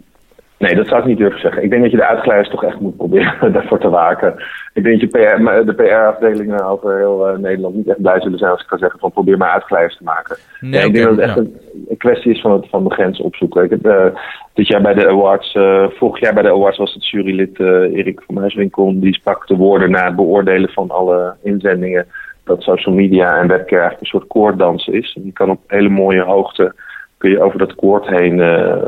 Nee, 0.61 0.75
dat 0.75 0.87
zou 0.87 0.99
ik 0.99 1.07
niet 1.07 1.17
durven 1.17 1.39
zeggen. 1.39 1.63
Ik 1.63 1.69
denk 1.69 1.81
dat 1.81 1.91
je 1.91 1.97
de 1.97 2.05
uitgeleiders 2.07 2.49
toch 2.49 2.63
echt 2.63 2.79
moet 2.79 2.97
proberen 2.97 3.53
daarvoor 3.53 3.79
te 3.79 3.89
waken. 3.89 4.33
Ik 4.73 4.83
denk 4.83 5.01
dat 5.01 5.11
je 5.11 5.17
PR, 5.17 5.65
de 5.65 5.73
PR-afdelingen 5.73 6.65
over 6.65 6.97
heel 6.97 7.29
uh, 7.29 7.37
Nederland 7.37 7.75
niet 7.75 7.87
echt 7.87 8.01
blij 8.01 8.21
zullen 8.21 8.37
zijn 8.37 8.51
als 8.51 8.61
ik 8.61 8.67
kan 8.67 8.77
zeggen 8.77 8.99
van 8.99 9.11
probeer 9.11 9.37
maar 9.37 9.49
uitgeleiders 9.49 9.97
te 9.97 10.03
maken. 10.03 10.37
Nee, 10.59 10.85
ik 10.85 10.93
denk 10.93 11.05
dat 11.05 11.15
het 11.15 11.25
echt 11.25 11.37
een, 11.37 11.57
een, 11.89 11.97
kwestie 11.97 12.31
is 12.31 12.41
van, 12.41 12.51
het, 12.51 12.69
van 12.69 12.83
de 12.83 12.93
grens 12.93 13.21
opzoeken. 13.21 13.63
Ik 13.63 13.69
heb, 13.69 13.85
uh, 13.85 14.05
dit 14.53 14.67
jaar 14.67 14.81
bij 14.81 14.93
de 14.93 15.07
awards, 15.07 15.55
uh, 15.55 15.85
vorig 15.89 16.19
jaar 16.19 16.33
bij 16.33 16.43
de 16.43 16.51
awards 16.51 16.77
was 16.77 16.93
het 16.93 17.09
jurylid 17.09 17.59
Erik 17.59 18.21
van 18.25 18.35
Muiswinkel. 18.35 18.99
Die 18.99 19.13
sprak 19.13 19.47
de 19.47 19.55
woorden 19.55 19.91
na 19.91 20.05
het 20.05 20.15
beoordelen 20.15 20.69
van 20.69 20.89
alle 20.89 21.35
inzendingen 21.43 22.07
dat 22.43 22.61
social 22.61 22.95
media 22.95 23.37
en 23.37 23.47
webcare 23.47 23.81
eigenlijk 23.81 24.01
een 24.01 24.19
soort 24.19 24.27
koorddans 24.27 24.87
is. 24.87 25.13
En 25.15 25.25
je 25.25 25.31
kan 25.31 25.49
op 25.49 25.59
hele 25.67 25.89
mooie 25.89 26.21
hoogte 26.21 26.73
kun 27.21 27.29
je 27.29 27.41
over 27.41 27.59
dat 27.59 27.75
koord 27.75 28.07
heen 28.07 28.37
uh, 28.37 28.83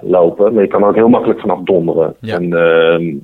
lopen. 0.00 0.54
Maar 0.54 0.62
je 0.62 0.68
kan 0.68 0.82
er 0.82 0.88
ook 0.88 0.94
heel 0.94 1.08
makkelijk 1.08 1.40
vanaf 1.40 1.60
donderen. 1.60 2.14
Ja. 2.20 2.34
En 2.36 2.44
uh, 2.44 3.14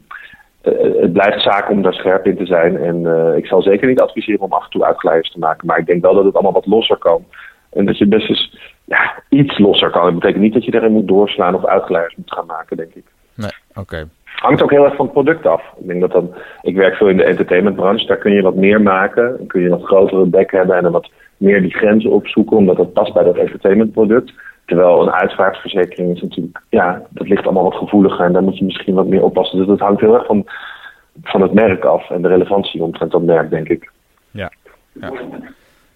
het 1.00 1.12
blijft 1.12 1.42
zaak 1.42 1.70
om 1.70 1.82
daar 1.82 1.94
scherp 1.94 2.26
in 2.26 2.36
te 2.36 2.46
zijn. 2.46 2.76
En 2.76 3.00
uh, 3.00 3.36
ik 3.36 3.46
zal 3.46 3.62
zeker 3.62 3.88
niet 3.88 4.00
adviseren 4.00 4.40
om 4.40 4.52
af 4.52 4.64
en 4.64 4.70
toe 4.70 4.84
uitgeleiders 4.84 5.32
te 5.32 5.38
maken. 5.38 5.66
Maar 5.66 5.78
ik 5.78 5.86
denk 5.86 6.02
wel 6.02 6.14
dat 6.14 6.24
het 6.24 6.34
allemaal 6.34 6.52
wat 6.52 6.66
losser 6.66 6.96
kan. 6.96 7.24
En 7.72 7.86
dat 7.86 7.98
je 7.98 8.06
best 8.06 8.28
eens 8.28 8.58
ja, 8.84 9.22
iets 9.28 9.58
losser 9.58 9.90
kan. 9.90 10.04
Dat 10.04 10.14
betekent 10.14 10.42
niet 10.42 10.52
dat 10.52 10.64
je 10.64 10.74
erin 10.74 10.92
moet 10.92 11.08
doorslaan 11.08 11.54
of 11.54 11.66
uitgeleiders 11.66 12.16
moet 12.16 12.32
gaan 12.32 12.46
maken, 12.46 12.76
denk 12.76 12.94
ik. 12.94 13.04
Nee, 13.34 13.50
oké. 13.70 13.80
Okay. 13.80 14.04
Hangt 14.24 14.62
ook 14.62 14.70
heel 14.70 14.84
erg 14.84 14.96
van 14.96 15.04
het 15.04 15.14
product 15.14 15.46
af. 15.46 15.62
Ik 15.80 15.86
denk 15.86 16.00
dat 16.00 16.12
dan, 16.12 16.34
ik 16.62 16.76
werk 16.76 16.94
veel 16.94 17.08
in 17.08 17.16
de 17.16 17.24
entertainmentbranche, 17.24 18.06
daar 18.06 18.16
kun 18.16 18.32
je 18.32 18.42
wat 18.42 18.54
meer 18.54 18.82
maken. 18.82 19.34
Dan 19.38 19.46
kun 19.46 19.60
je 19.60 19.66
een 19.66 19.78
wat 19.78 19.86
grotere 19.86 20.26
bek 20.26 20.50
hebben 20.50 20.76
en 20.76 20.82
dan 20.82 20.92
wat 20.92 21.10
meer 21.36 21.60
die 21.60 21.74
grenzen 21.74 22.10
opzoeken, 22.10 22.56
omdat 22.56 22.76
dat 22.76 22.92
past 22.92 23.14
bij 23.14 23.24
dat 23.24 23.36
entertainmentproduct. 23.36 24.32
Terwijl 24.64 25.02
een 25.02 25.12
uitvaartverzekering 25.12 26.14
is 26.14 26.22
natuurlijk, 26.22 26.60
ja, 26.68 27.02
dat 27.10 27.28
ligt 27.28 27.44
allemaal 27.44 27.62
wat 27.64 27.74
gevoeliger 27.74 28.24
en 28.24 28.32
daar 28.32 28.42
moet 28.42 28.58
je 28.58 28.64
misschien 28.64 28.94
wat 28.94 29.06
meer 29.06 29.22
oppassen. 29.22 29.58
Dus 29.58 29.66
dat 29.66 29.78
hangt 29.78 30.00
heel 30.00 30.14
erg 30.14 30.26
van, 30.26 30.46
van 31.22 31.42
het 31.42 31.52
merk 31.52 31.84
af 31.84 32.10
en 32.10 32.22
de 32.22 32.28
relevantie 32.28 32.82
omtrent 32.82 33.12
dat 33.12 33.22
merk, 33.22 33.50
denk 33.50 33.68
ik. 33.68 33.90
Ja. 34.30 34.52
ja. 34.92 35.12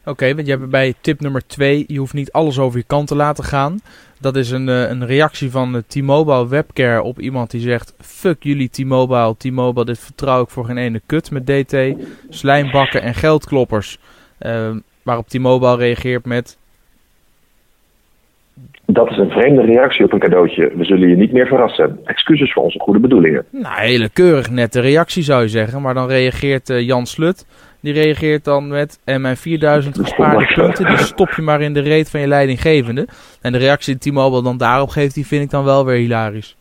Oké, 0.05 0.35
want 0.35 0.47
je 0.47 0.57
hebt 0.57 0.71
bij 0.71 0.95
tip 1.01 1.21
nummer 1.21 1.47
2, 1.47 1.85
je 1.87 1.99
hoeft 1.99 2.15
niet 2.15 2.33
alles 2.33 2.59
over 2.59 2.79
je 2.79 2.85
kant 2.87 3.09
te 3.09 3.17
laten 3.17 3.45
gaan. 3.45 3.79
Dat 4.21 4.37
is 4.37 4.51
een, 4.51 4.69
een 4.69 5.07
reactie 5.07 5.51
van 5.51 5.83
T-Mobile 5.87 6.49
Webcare 6.49 7.03
op 7.03 7.19
iemand 7.19 7.51
die 7.51 7.61
zegt: 7.61 7.95
Fuck 8.01 8.43
jullie 8.43 8.71
T-Mobile, 8.71 9.35
T-Mobile, 9.37 9.85
dit 9.85 9.99
vertrouw 9.99 10.43
ik 10.43 10.49
voor 10.49 10.65
geen 10.65 10.77
ene 10.77 11.01
kut 11.07 11.31
met 11.31 11.47
DT, 11.47 11.77
slijmbakken 12.29 13.03
en 13.03 13.15
geldkloppers. 13.15 13.99
Uh, 14.41 14.77
waarop 15.03 15.29
T-Mobile 15.29 15.77
reageert 15.77 16.25
met: 16.25 16.59
dat 18.87 19.11
is 19.11 19.17
een 19.17 19.31
vreemde 19.31 19.63
reactie 19.63 20.05
op 20.05 20.13
een 20.13 20.19
cadeautje. 20.19 20.73
We 20.75 20.85
zullen 20.85 21.09
je 21.09 21.17
niet 21.17 21.33
meer 21.33 21.47
verrassen. 21.47 22.01
Excuses 22.05 22.53
voor 22.53 22.63
onze 22.63 22.79
goede 22.79 22.99
bedoelingen. 22.99 23.45
Nou, 23.51 23.81
hele 23.81 24.09
keurig 24.09 24.51
nette 24.51 24.81
reactie 24.81 25.23
zou 25.23 25.43
je 25.43 25.49
zeggen. 25.49 25.83
Maar 25.83 25.95
dan 25.95 26.09
reageert 26.09 26.71
uh, 26.71 26.81
Jan 26.81 27.07
Slut. 27.07 27.47
Die 27.81 27.93
reageert 27.93 28.45
dan 28.45 28.69
met... 28.69 29.01
En 29.05 29.21
mijn 29.21 29.37
4000 29.37 29.99
gespaarde 29.99 30.53
punten, 30.55 30.87
die 30.87 30.97
stop 30.97 31.31
je 31.31 31.43
maar 31.43 31.61
in 31.61 31.73
de 31.73 31.81
reet 31.81 32.11
van 32.11 32.21
je 32.21 32.27
leidinggevende. 32.27 33.07
En 33.43 33.53
de 33.53 33.59
reactie 33.59 33.97
die 33.99 34.13
T-Mobile 34.13 34.43
dan 34.43 34.57
daarop 34.57 34.89
geeft, 34.89 35.15
die 35.15 35.27
vind 35.27 35.43
ik 35.43 35.51
dan 35.51 35.65
wel 35.65 35.85
weer 35.85 35.97
hilarisch. 35.97 36.57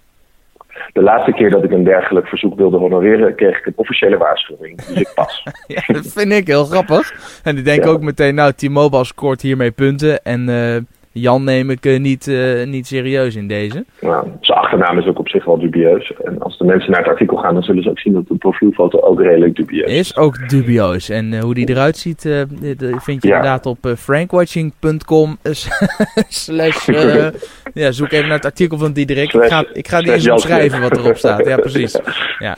De 0.94 1.02
laatste 1.02 1.32
keer 1.32 1.50
dat 1.50 1.64
ik 1.64 1.72
een 1.72 1.84
dergelijk 1.84 2.28
verzoek 2.28 2.56
wilde 2.56 2.78
honoreren, 2.78 3.36
kreeg 3.36 3.58
ik 3.58 3.66
een 3.66 3.74
officiële 3.76 4.18
waarschuwing. 4.18 4.86
Dus 4.86 4.96
ik 4.96 5.12
pas. 5.16 5.44
ja, 5.68 5.82
dat 5.88 6.08
vind 6.08 6.32
ik 6.32 6.48
heel 6.48 6.66
grappig. 6.66 7.14
En 7.44 7.56
die 7.56 7.64
denken 7.64 7.88
ja. 7.88 7.92
ook 7.92 8.02
meteen, 8.02 8.36
nou, 8.36 8.52
T-Mobile 8.52 9.06
scoort 9.06 9.42
hiermee 9.42 9.72
punten. 9.72 10.24
En... 10.24 10.50
Uh, 10.50 10.76
Jan 11.18 11.44
neem 11.44 11.70
ik 11.70 11.86
uh, 11.86 12.00
niet, 12.00 12.28
uh, 12.28 12.66
niet 12.66 12.88
serieus 12.88 13.36
in 13.36 13.48
deze. 13.48 13.86
Nou, 14.02 14.28
zijn 14.42 14.58
achternaam 14.58 14.98
is 14.98 15.06
ook 15.06 15.20
op 15.20 15.30
zich 15.30 15.46
wel 15.46 15.60
dubieus. 15.60 16.14
En 16.24 16.40
als 16.40 16.58
de 16.58 16.64
mensen 16.64 16.92
naar 16.92 17.00
het 17.00 17.10
artikel 17.10 17.38
gaan, 17.38 17.54
dan 17.54 17.64
zullen 17.64 17.84
ze 17.84 17.90
ook 17.90 18.00
zien 18.00 18.14
dat 18.14 18.28
de 18.28 18.36
profielfoto 18.36 19.00
ook 19.00 19.22
redelijk 19.22 19.56
dubieus 19.56 19.92
is. 19.92 19.98
Is 20.00 20.18
ook 20.18 20.50
dubieus. 20.50 21.10
En 21.10 21.32
uh, 21.32 21.40
hoe 21.40 21.54
die 21.54 21.70
eruit 21.70 21.98
ziet, 21.98 22.22
vind 22.22 23.22
je 23.22 23.28
ja. 23.28 23.36
inderdaad 23.36 23.66
op 23.66 23.78
frankwatching.com 23.98 25.38
slash... 26.28 26.88
ja, 27.74 27.92
zoek 27.92 28.12
even 28.12 28.28
naar 28.28 28.38
het 28.38 28.46
artikel 28.46 28.78
van 28.78 28.94
Diederik. 28.94 29.34
Ik 29.34 29.44
ga, 29.44 29.66
ik 29.74 29.88
ga 29.88 30.00
niet 30.00 30.10
eens 30.10 30.30
omschrijven 30.30 30.82
wat 30.82 30.98
erop 30.98 31.18
staat. 31.18 31.46
Ja, 31.46 31.56
precies. 31.68 32.00
Ja. 32.40 32.56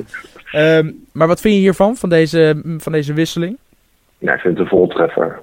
Um, 0.77 1.05
maar 1.13 1.27
wat 1.27 1.41
vind 1.41 1.53
je 1.53 1.59
hiervan, 1.59 1.95
van 1.95 2.09
deze, 2.09 2.61
van 2.77 2.91
deze 2.91 3.13
wisseling? 3.13 3.57
Ja, 4.17 4.33
ik 4.33 4.39
vind 4.39 4.53
het 4.57 4.63
een 4.63 4.77
voltreffer. 4.77 5.39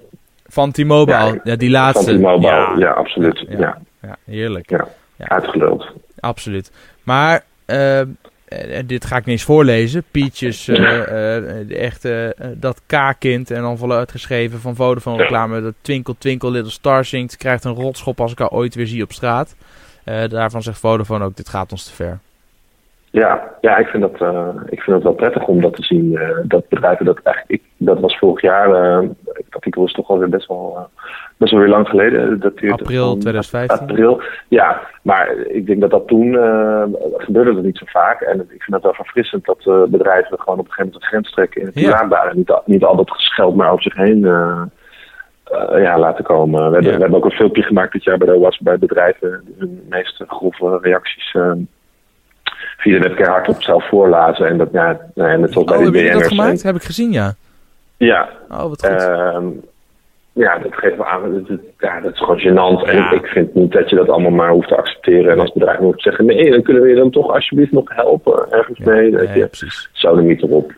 Van 0.55 0.73
T-Mobile, 0.73 1.17
ja, 1.17 1.41
ja, 1.45 1.57
die 1.57 1.71
laatste. 1.71 2.05
Van 2.05 2.19
T-Mobile, 2.19 2.51
ja, 2.51 2.75
ja, 2.79 2.91
absoluut. 2.91 3.45
Ja, 3.49 3.79
ja. 4.03 4.17
heerlijk. 4.25 4.71
Ja, 4.71 4.87
uitgeluld. 5.19 5.87
Absoluut. 6.21 6.71
Maar 7.03 7.45
uh, 7.67 8.01
dit 8.87 9.05
ga 9.05 9.17
ik 9.17 9.25
niet 9.25 9.35
eens 9.35 9.43
voorlezen. 9.43 10.05
Peaches, 10.11 10.69
echt 11.69 12.09
dat 12.55 12.81
K-kind 12.87 13.51
en 13.51 13.63
dan 13.63 13.79
voluit 13.79 14.11
geschreven 14.11 14.61
van 14.61 14.75
Vodafone 14.75 15.17
reclame. 15.17 15.63
Dat 15.63 15.75
Twinkle 15.81 16.15
Twinkle 16.19 16.51
Little 16.51 16.71
Star 16.71 17.05
zingt. 17.05 17.37
Krijgt 17.37 17.65
een 17.65 17.75
rotschop 17.75 18.21
als 18.21 18.33
ik 18.33 18.39
haar 18.39 18.51
ooit 18.51 18.75
weer 18.75 18.87
zie 18.87 19.03
op 19.03 19.13
straat. 19.13 19.55
daarvan 20.29 20.63
zegt 20.63 20.79
Vodafone 20.79 21.25
ook, 21.25 21.37
dit 21.37 21.49
gaat 21.49 21.73
ons 21.73 21.85
te 21.85 21.93
ver. 21.93 22.19
Ja, 23.15 23.55
ja 23.61 23.77
ik, 23.77 23.87
vind 23.87 24.03
dat, 24.03 24.21
uh, 24.21 24.49
ik 24.67 24.81
vind 24.81 24.97
het 24.97 25.05
wel 25.05 25.15
prettig 25.15 25.47
om 25.47 25.61
dat 25.61 25.75
te 25.75 25.83
zien. 25.83 26.13
Uh, 26.13 26.29
dat 26.43 26.69
bedrijven 26.69 27.05
dat 27.05 27.21
eigenlijk, 27.23 27.63
ik, 27.63 27.69
dat 27.77 28.01
was 28.01 28.19
vorig 28.19 28.41
jaar, 28.41 28.69
uh, 28.69 29.09
het 29.25 29.45
artikel 29.51 29.85
is 29.85 29.93
toch 29.93 30.09
alweer 30.09 30.29
best 30.29 30.49
wel, 30.49 30.89
best 31.37 31.53
wel 31.53 31.61
weer 31.61 31.69
lang 31.69 31.89
geleden. 31.89 32.41
Dat 32.41 32.53
april 32.71 33.17
2015. 33.17 33.79
April, 33.79 34.23
ja. 34.49 34.81
Maar 35.03 35.37
ik 35.37 35.67
denk 35.67 35.81
dat 35.81 35.91
dat 35.91 36.09
toen 36.09 36.33
gebeurde 37.17 37.55
dat 37.55 37.63
niet 37.63 37.79
zo 37.79 37.85
vaak. 37.89 38.21
En 38.21 38.41
ik 38.41 38.63
vind 38.63 38.75
het 38.75 38.83
wel 38.83 38.95
verfrissend 38.95 39.45
dat 39.45 39.91
bedrijven 39.91 40.41
gewoon 40.41 40.59
op 40.59 40.67
een 40.67 40.73
gegeven 40.73 40.85
moment 40.85 41.03
een 41.03 41.09
grens 41.09 41.31
trekken 41.31 41.61
in 41.61 41.67
het 41.67 41.81
ja. 41.81 42.29
En 42.31 42.37
niet, 42.37 42.61
niet 42.65 42.85
al 42.85 42.97
dat 42.97 43.11
gescheld 43.11 43.57
maar 43.57 43.71
over 43.71 43.83
zich 43.83 43.97
heen 43.97 44.21
ja, 45.75 45.99
laten 45.99 46.25
komen. 46.25 46.59
We, 46.59 46.75
hebben, 46.75 46.95
we 46.95 47.01
hebben 47.01 47.19
ook 47.19 47.25
een 47.25 47.31
filmpje 47.31 47.63
gemaakt 47.63 47.93
dit 47.93 48.05
jaar 48.05 48.19
bij 48.19 48.27
de 48.27 48.39
WhatsApp 48.39 48.65
bij 48.65 48.79
bedrijven. 48.79 49.43
Hun 49.59 49.87
meest 49.89 50.25
grove 50.27 50.79
reacties 50.83 51.37
via 52.85 52.99
de 52.99 53.09
webcam 53.09 53.33
hardop 53.33 53.63
zelf 53.63 53.89
voorlazen. 53.89 54.47
En 54.47 54.59
dat, 54.59 54.69
ja, 54.73 55.01
en 55.15 55.41
net 55.41 55.53
zoals 55.53 55.71
oh, 55.71 55.79
bij 55.79 55.91
de 55.91 55.99
heb 55.99 56.07
je 56.07 56.19
dat 56.19 56.27
gemaakt? 56.27 56.63
Heb 56.63 56.75
ik 56.75 56.83
gezien, 56.83 57.13
ja. 57.13 57.35
Ja. 57.97 58.29
Oh, 58.51 58.69
wat 58.69 58.87
goed. 58.87 59.01
Uh, 59.01 59.39
ja, 60.33 60.59
dat 60.59 60.75
geeft 60.75 60.97
wel 60.97 61.07
aan. 61.07 61.45
Dat, 61.49 61.59
ja, 61.79 62.01
dat 62.01 62.13
is 62.13 62.19
gewoon 62.19 62.39
gênant. 62.39 62.89
En 62.89 63.13
ik 63.13 63.27
vind 63.27 63.55
niet 63.55 63.73
dat 63.73 63.91
je 63.91 63.97
dat 63.97 64.09
allemaal 64.09 64.31
maar 64.31 64.51
hoeft 64.51 64.69
te 64.69 64.77
accepteren. 64.77 65.33
En 65.33 65.41
als 65.41 65.53
bedrijf 65.53 65.79
moet 65.79 66.03
zeggen: 66.03 66.27
nee, 66.27 66.51
dan 66.51 66.63
kunnen 66.63 66.83
we 66.83 66.89
je 66.89 66.95
dan 66.95 67.11
toch 67.11 67.33
alsjeblieft 67.33 67.73
nog 67.73 67.95
helpen 67.95 68.47
ergens 68.51 68.79
mee. 68.79 69.11
Dat 69.11 69.29
ja, 69.29 69.35
je, 69.35 69.47
precies. 69.47 69.91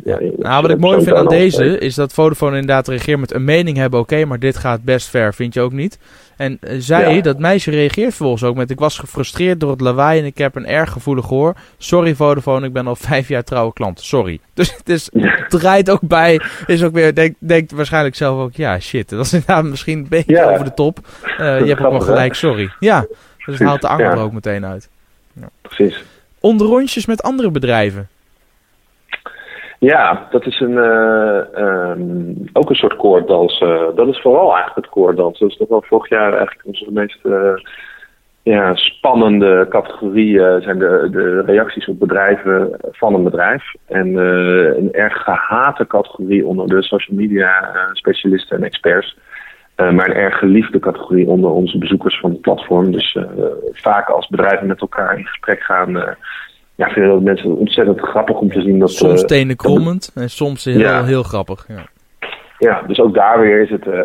Ja, 0.04 0.18
nou, 0.36 0.62
wat 0.62 0.70
ik 0.70 0.78
mooi 0.78 1.02
vind 1.02 1.16
aan 1.16 1.26
deze 1.26 1.78
is 1.78 1.94
dat 1.94 2.12
Vodafone 2.12 2.52
inderdaad 2.52 2.88
reageert 2.88 3.20
met 3.20 3.34
een 3.34 3.44
mening 3.44 3.76
hebben. 3.76 4.00
Oké, 4.00 4.24
maar 4.24 4.38
dit 4.38 4.56
gaat 4.56 4.82
best 4.82 5.08
ver, 5.08 5.34
vind 5.34 5.54
je 5.54 5.60
ook 5.60 5.72
niet? 5.72 5.98
En 6.36 6.58
eh, 6.60 6.76
zij, 6.78 7.20
dat 7.20 7.38
meisje, 7.38 7.70
reageert 7.70 8.08
vervolgens 8.08 8.44
ook 8.44 8.56
met: 8.56 8.70
Ik 8.70 8.78
was 8.78 8.98
gefrustreerd 8.98 9.60
door 9.60 9.70
het 9.70 9.80
lawaai 9.80 10.20
en 10.20 10.26
ik 10.26 10.38
heb 10.38 10.54
een 10.54 10.66
erg 10.66 10.92
gevoelig 10.92 11.26
gehoor. 11.26 11.54
Sorry 11.78 12.14
Vodafone, 12.14 12.66
ik 12.66 12.72
ben 12.72 12.86
al 12.86 12.96
vijf 12.96 13.28
jaar 13.28 13.44
trouwe 13.44 13.72
klant. 13.72 14.00
Sorry. 14.00 14.40
Dus 14.54 14.76
het, 14.76 14.88
is, 14.88 15.10
het 15.12 15.50
draait 15.50 15.90
ook 15.90 16.00
bij. 16.00 16.40
Is 16.66 16.84
ook 16.84 16.92
weer, 16.92 17.14
denkt 17.14 17.36
denk 17.38 17.70
waarschijnlijk 17.70 18.14
zelf 18.14 18.40
ook: 18.40 18.54
Ja, 18.54 18.80
shit. 18.80 19.08
Dat 19.08 19.24
is 19.24 19.32
inderdaad 19.32 19.64
misschien 19.64 19.98
een 19.98 20.08
beetje 20.08 20.44
over 20.44 20.64
de 20.64 20.74
top. 20.74 20.98
Uh, 21.22 21.36
je 21.60 21.66
hebt 21.66 21.80
ook 21.80 21.90
wel 21.90 22.00
gelijk, 22.00 22.34
sorry. 22.34 22.70
Ja, 22.80 23.06
dus 23.46 23.58
het 23.58 23.68
haalt 23.68 23.80
de 23.80 23.88
angel 23.88 24.10
er 24.10 24.18
ook 24.18 24.32
meteen 24.32 24.66
uit. 24.66 24.88
Precies. 25.62 26.04
Onderrondjes 26.40 27.06
met 27.06 27.22
andere 27.22 27.50
bedrijven. 27.50 28.08
Ja, 29.78 30.26
dat 30.30 30.46
is 30.46 30.60
een, 30.60 30.70
uh, 30.70 32.40
ook 32.52 32.70
een 32.70 32.76
soort 32.76 32.96
koorddans. 32.96 33.60
Uh, 33.60 33.82
dat 33.94 34.08
is 34.08 34.20
vooral 34.20 34.54
eigenlijk 34.54 34.76
het 34.76 34.88
koorddans. 34.88 35.38
Dat 35.38 35.50
is 35.50 35.56
toch 35.56 35.68
wel 35.68 35.82
vorig 35.86 36.08
jaar 36.08 36.32
eigenlijk 36.32 36.66
onze 36.66 36.86
meest 36.92 37.18
ja, 38.42 38.74
spannende 38.74 39.66
categorie 39.68 40.38
zijn 40.38 40.78
de, 40.78 41.08
de 41.10 41.42
reacties 41.46 41.88
op 41.88 41.98
bedrijven 41.98 42.76
van 42.90 43.14
een 43.14 43.24
bedrijf. 43.24 43.62
En 43.86 44.16
een 44.16 44.92
erg 44.92 45.22
gehate 45.22 45.86
categorie 45.86 46.46
onder 46.46 46.66
de 46.66 46.82
social 46.82 47.16
media 47.16 47.72
specialisten 47.92 48.56
en 48.56 48.62
experts. 48.62 49.16
maar 49.76 50.08
een 50.08 50.14
erg 50.14 50.38
geliefde 50.38 50.78
categorie 50.78 51.28
onder 51.28 51.50
onze 51.50 51.78
bezoekers 51.78 52.20
van 52.20 52.30
het 52.30 52.40
platform. 52.40 52.92
Dus 52.92 53.18
vaak 53.72 54.08
als 54.08 54.28
bedrijven 54.28 54.66
met 54.66 54.80
elkaar 54.80 55.18
in 55.18 55.26
gesprek 55.26 55.60
gaan 55.60 56.16
ja, 56.76 56.88
vinden 56.88 57.12
dat 57.12 57.22
mensen 57.22 57.56
ontzettend 57.56 58.00
grappig 58.00 58.36
om 58.38 58.50
te 58.50 58.60
zien. 58.60 58.78
Dat, 58.78 58.90
soms 58.90 59.20
uh, 59.20 59.26
tenen 59.26 59.56
krommend 59.56 60.12
en 60.14 60.30
soms 60.30 60.64
heel, 60.64 60.78
ja. 60.78 61.04
heel 61.04 61.22
grappig. 61.22 61.66
Ja. 61.68 61.86
ja, 62.58 62.82
dus 62.86 63.00
ook 63.00 63.14
daar 63.14 63.40
weer 63.40 63.60
is 63.60 63.70
het, 63.70 63.86
uh, 63.86 64.00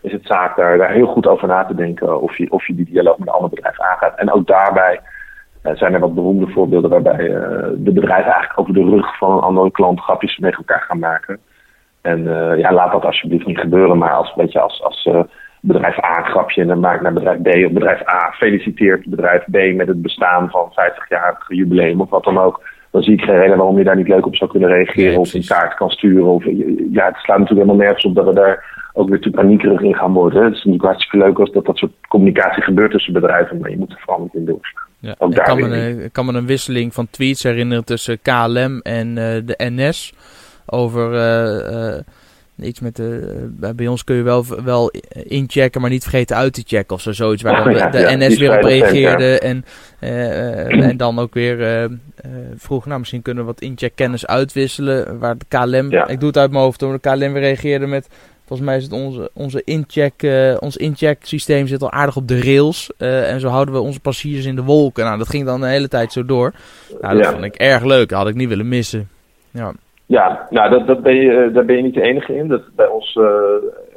is 0.00 0.12
het 0.12 0.26
zaak 0.26 0.56
daar, 0.56 0.78
daar 0.78 0.92
heel 0.92 1.06
goed 1.06 1.26
over 1.26 1.48
na 1.48 1.64
te 1.64 1.74
denken 1.74 2.20
of 2.20 2.36
je, 2.36 2.50
of 2.50 2.66
je 2.66 2.74
die 2.74 2.84
dialoog 2.90 3.18
met 3.18 3.28
een 3.28 3.34
ander 3.34 3.50
bedrijf 3.50 3.80
aangaat. 3.80 4.18
En 4.18 4.32
ook 4.32 4.46
daarbij 4.46 5.00
uh, 5.62 5.72
zijn 5.74 5.94
er 5.94 6.00
wat 6.00 6.14
beroemde 6.14 6.46
voorbeelden 6.46 6.90
waarbij 6.90 7.16
de 7.76 7.92
bedrijven 7.92 8.32
eigenlijk 8.32 8.58
over 8.58 8.74
de 8.74 8.84
rug 8.84 9.16
van 9.18 9.32
een 9.32 9.42
andere 9.42 9.70
klant 9.70 10.00
grapjes 10.00 10.38
met 10.38 10.56
elkaar 10.56 10.80
gaan 10.80 10.98
maken. 10.98 11.38
En 12.00 12.24
ja, 12.58 12.72
laat 12.72 12.92
dat 12.92 13.04
alsjeblieft 13.04 13.46
niet 13.46 13.58
gebeuren, 13.58 13.98
maar 13.98 14.12
als, 14.12 14.34
weet 14.34 14.52
je, 14.52 14.60
als, 14.60 14.82
als 14.82 15.08
bedrijf 15.66 16.04
A 16.04 16.18
een 16.18 16.24
grapje 16.24 16.60
en 16.60 16.66
dan 16.66 16.80
maakt 16.80 17.02
naar 17.02 17.12
bedrijf 17.12 17.42
B. 17.42 17.66
Of 17.66 17.72
bedrijf 17.72 18.08
A 18.08 18.32
feliciteert 18.32 19.06
bedrijf 19.06 19.44
B 19.50 19.56
met 19.74 19.88
het 19.88 20.02
bestaan 20.02 20.50
van 20.50 20.70
50-jarig 20.70 21.44
jubileum 21.48 22.00
of 22.00 22.10
wat 22.10 22.24
dan 22.24 22.38
ook. 22.38 22.62
Dan 22.90 23.02
zie 23.02 23.12
ik 23.12 23.20
geen 23.20 23.38
reden 23.38 23.56
waarom 23.56 23.78
je 23.78 23.84
daar 23.84 23.96
niet 23.96 24.08
leuk 24.08 24.26
op 24.26 24.36
zou 24.36 24.50
kunnen 24.50 24.68
reageren 24.68 25.20
of 25.20 25.34
een 25.34 25.46
kaart 25.46 25.74
kan 25.74 25.90
sturen. 25.90 26.26
Of, 26.26 26.44
ja, 26.92 27.06
het 27.06 27.16
slaat 27.16 27.38
natuurlijk 27.38 27.48
helemaal 27.48 27.76
nergens 27.76 28.04
op 28.04 28.14
dat 28.14 28.26
we 28.26 28.34
daar 28.34 28.88
ook 28.92 29.08
weer 29.08 29.20
te 29.20 29.30
paniekerig 29.30 29.80
in 29.80 29.94
gaan 29.94 30.12
worden. 30.12 30.42
Het 30.42 30.52
is 30.52 30.58
natuurlijk 30.64 30.84
hartstikke 30.84 31.26
leuk 31.26 31.38
als 31.38 31.52
dat 31.52 31.64
dat 31.64 31.76
soort 31.76 31.92
communicatie 32.08 32.62
gebeurt 32.62 32.90
tussen 32.90 33.12
bedrijven, 33.12 33.58
maar 33.58 33.70
je 33.70 33.78
moet 33.78 33.92
er 33.92 34.00
vooral 34.04 34.22
niet 34.22 34.34
in 34.34 34.44
doorslaan. 34.44 34.88
Ja, 34.98 35.14
ook 35.18 35.34
daar 35.34 35.44
kan, 35.44 35.58
me, 35.58 36.08
kan 36.12 36.26
me 36.26 36.32
een 36.32 36.46
wisseling 36.46 36.94
van 36.94 37.08
tweets 37.10 37.42
herinneren 37.42 37.84
tussen 37.84 38.18
KLM 38.22 38.80
en 38.80 39.08
uh, 39.08 39.16
de 39.44 39.54
NS 39.56 40.14
over... 40.66 41.12
Uh, 41.12 41.94
uh, 41.94 42.00
Iets 42.62 42.80
met 42.80 42.96
de, 42.96 43.36
eh, 43.60 43.70
bij 43.70 43.86
ons 43.86 44.04
kun 44.04 44.16
je 44.16 44.22
wel, 44.22 44.44
wel 44.64 44.92
inchecken, 45.12 45.80
maar 45.80 45.90
niet 45.90 46.02
vergeten 46.02 46.36
uit 46.36 46.52
te 46.52 46.62
checken 46.66 46.96
of 46.96 47.02
zo. 47.02 47.12
Zoiets 47.12 47.42
waar 47.42 47.68
oh, 47.68 47.92
de, 47.92 48.16
NS 48.16 48.38
weer 48.38 48.56
op 48.56 48.64
reageerde. 48.64 49.38
En, 49.38 49.64
uh, 50.00 50.82
en 50.90 50.96
dan 50.96 51.18
ook 51.18 51.34
weer 51.34 51.82
uh, 51.82 51.96
vroeg, 52.56 52.86
nou 52.86 52.98
misschien 52.98 53.22
kunnen 53.22 53.44
we 53.44 53.50
wat 53.50 53.60
incheckkennis 53.60 54.26
uitwisselen. 54.26 55.18
Waar 55.18 55.38
de 55.38 55.44
KLM, 55.48 55.92
ik 55.92 56.20
doe 56.20 56.28
het 56.28 56.38
uit 56.38 56.50
mijn 56.50 56.62
hoofd, 56.62 56.80
de 56.80 56.98
KLM 57.00 57.32
weer 57.32 57.40
reageerde 57.40 57.86
met... 57.86 58.08
Volgens 58.46 58.68
mij 58.68 58.76
is 58.76 58.82
het 58.82 58.92
onze, 58.92 59.30
onze 59.32 59.62
incheck, 59.64 60.26
ons 60.60 60.76
incheck 60.76 61.18
systeem 61.22 61.66
zit 61.66 61.82
al 61.82 61.90
aardig 61.90 62.16
op 62.16 62.28
de 62.28 62.40
rails. 62.40 62.90
En 62.96 63.40
zo 63.40 63.48
houden 63.48 63.74
we 63.74 63.80
onze 63.80 64.00
passagiers 64.00 64.44
in 64.44 64.54
de 64.54 64.62
wolken. 64.62 65.04
Nou, 65.04 65.18
dat 65.18 65.28
ging 65.28 65.44
dan 65.44 65.60
de 65.60 65.66
hele 65.66 65.88
tijd 65.88 66.12
zo 66.12 66.24
door. 66.24 66.52
Nou, 67.00 67.18
dat 67.18 67.32
vond 67.32 67.44
ik 67.44 67.54
erg 67.54 67.84
leuk. 67.84 68.08
Dat 68.08 68.18
had 68.18 68.28
ik 68.28 68.34
niet 68.34 68.48
willen 68.48 68.68
missen. 68.68 69.08
Ja. 69.50 69.74
Ja, 70.06 70.46
nou, 70.50 70.70
dat, 70.70 70.86
dat 70.86 71.02
ben 71.02 71.14
je, 71.14 71.30
eh, 71.30 71.54
daar 71.54 71.64
ben 71.64 71.76
je 71.76 71.82
niet 71.82 71.94
de 71.94 72.02
enige 72.02 72.36
in. 72.36 72.48
Dat 72.48 72.62
bij 72.76 72.86
ons, 72.86 73.14
uh, 73.14 73.26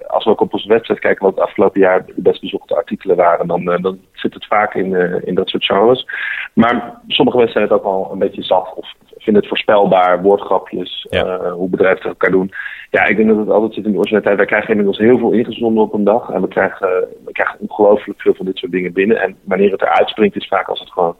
als 0.07 0.23
we 0.23 0.29
ook 0.29 0.41
op 0.41 0.53
onze 0.53 0.67
website 0.67 0.99
kijken 0.99 1.25
wat 1.25 1.35
het 1.35 1.43
afgelopen 1.43 1.81
jaar 1.81 2.05
de 2.05 2.13
best 2.15 2.41
bezochte 2.41 2.75
artikelen 2.75 3.15
waren, 3.15 3.47
dan, 3.47 3.61
uh, 3.61 3.77
dan 3.81 3.99
zit 4.13 4.33
het 4.33 4.45
vaak 4.45 4.73
in, 4.73 4.91
uh, 4.91 5.15
in 5.23 5.35
dat 5.35 5.49
soort 5.49 5.65
genres. 5.65 6.07
Maar 6.53 7.01
sommige 7.07 7.37
mensen 7.37 7.55
zijn 7.55 7.69
het 7.69 7.79
ook 7.79 7.85
al 7.85 8.09
een 8.11 8.19
beetje 8.19 8.43
zat 8.43 8.73
of 8.75 8.93
vinden 9.17 9.41
het 9.41 9.51
voorspelbaar, 9.51 10.21
woordgrapjes, 10.21 11.07
ja. 11.09 11.49
hoe 11.49 11.69
bedrijven 11.69 12.09
elkaar 12.09 12.31
doen. 12.31 12.51
Ja, 12.89 13.05
ik 13.05 13.17
denk 13.17 13.29
dat 13.29 13.37
het 13.37 13.49
altijd 13.49 13.73
zit 13.73 13.85
in 13.85 13.91
de 13.91 13.97
originaliteit. 13.97 14.37
Wij 14.37 14.45
krijgen 14.45 14.69
inmiddels 14.69 14.97
heel 14.97 15.17
veel 15.17 15.31
ingezonden 15.31 15.83
op 15.83 15.93
een 15.93 16.03
dag 16.03 16.29
en 16.29 16.41
we 16.41 16.47
krijgen, 16.47 17.07
we 17.25 17.31
krijgen 17.31 17.59
ongelooflijk 17.59 18.21
veel 18.21 18.33
van 18.33 18.45
dit 18.45 18.57
soort 18.57 18.71
dingen 18.71 18.93
binnen. 18.93 19.21
En 19.21 19.35
wanneer 19.43 19.71
het 19.71 19.81
eruit 19.81 20.09
springt 20.09 20.35
is 20.35 20.47
vaak 20.47 20.67
als 20.67 20.79
het 20.79 20.91
gewoon 20.91 21.15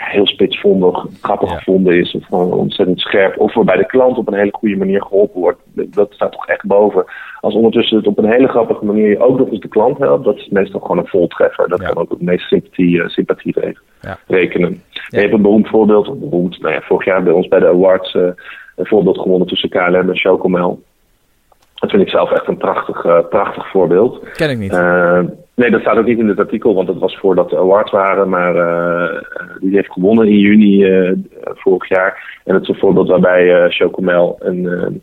heel 0.00 0.26
spitsvondig, 0.26 1.06
grappig 1.20 1.50
gevonden 1.50 1.98
is. 1.98 2.14
Of 2.14 2.24
gewoon 2.24 2.52
ontzettend 2.52 3.00
scherp. 3.00 3.38
Of 3.38 3.54
waarbij 3.54 3.76
de 3.76 3.86
klant 3.86 4.16
op 4.16 4.28
een 4.28 4.38
hele 4.38 4.52
goede 4.52 4.76
manier 4.76 5.02
geholpen 5.02 5.40
wordt. 5.40 5.60
Dat 5.72 6.12
staat 6.12 6.32
toch 6.32 6.46
echt 6.46 6.66
boven. 6.66 7.04
Als 7.40 7.54
ondertussen 7.54 7.96
het 7.96 8.06
op 8.06 8.18
een 8.18 8.30
hele 8.30 8.48
grappige 8.48 8.84
manier 8.84 9.08
je 9.08 9.22
ook 9.22 9.38
nog 9.38 9.50
eens 9.50 9.60
de 9.60 9.68
klant 9.68 9.98
helpt. 9.98 10.24
Dat 10.24 10.36
is 10.36 10.48
meestal 10.48 10.80
gewoon 10.80 10.98
een 10.98 11.06
voltreffer. 11.06 11.68
Dat 11.68 11.82
kan 11.82 11.96
ook 11.96 12.10
het 12.10 12.20
meeste 12.20 12.46
sympathie, 12.46 12.96
uh, 12.96 13.08
sympathie 13.08 13.54
ja. 14.00 14.18
rekenen. 14.26 14.82
Je 15.08 15.20
hebt 15.20 15.32
een 15.32 15.42
beroemd 15.42 15.68
voorbeeld. 15.68 16.20
Beroemd, 16.20 16.60
nou 16.60 16.74
ja, 16.74 16.80
vorig 16.80 17.04
jaar 17.04 17.22
bij 17.22 17.32
ons 17.32 17.48
bij 17.48 17.58
de 17.58 17.68
awards 17.68 18.14
uh, 18.14 18.22
een 18.76 18.86
voorbeeld 18.86 19.18
gewonnen 19.18 19.48
tussen 19.48 19.68
KLM 19.68 20.08
en 20.08 20.16
Chocomel. 20.16 20.82
Dat 21.74 21.90
vind 21.90 22.02
ik 22.02 22.08
zelf 22.08 22.30
echt 22.30 22.46
een 22.46 22.56
prachtig, 22.56 23.04
uh, 23.04 23.18
prachtig 23.28 23.70
voorbeeld. 23.70 24.30
Ken 24.32 24.50
ik 24.50 24.58
niet. 24.58 24.72
Nee, 25.60 25.70
dat 25.70 25.80
staat 25.80 25.96
ook 25.96 26.06
niet 26.06 26.18
in 26.18 26.28
het 26.28 26.38
artikel, 26.38 26.74
want 26.74 26.86
dat 26.86 26.98
was 26.98 27.18
voordat 27.18 27.50
de 27.50 27.58
awards 27.58 27.90
waren. 27.90 28.28
Maar 28.28 28.54
uh, 28.56 29.22
die 29.60 29.74
heeft 29.74 29.92
gewonnen 29.92 30.26
in 30.26 30.38
juni 30.38 30.84
uh, 30.84 31.12
vorig 31.44 31.88
jaar. 31.88 32.40
En 32.44 32.54
het 32.54 32.62
is 32.62 32.68
een 32.68 32.78
voorbeeld 32.78 33.08
waarbij 33.08 33.44
uh, 33.44 33.70
Chocomel 33.70 34.36
een, 34.38 34.64
een, 34.64 35.02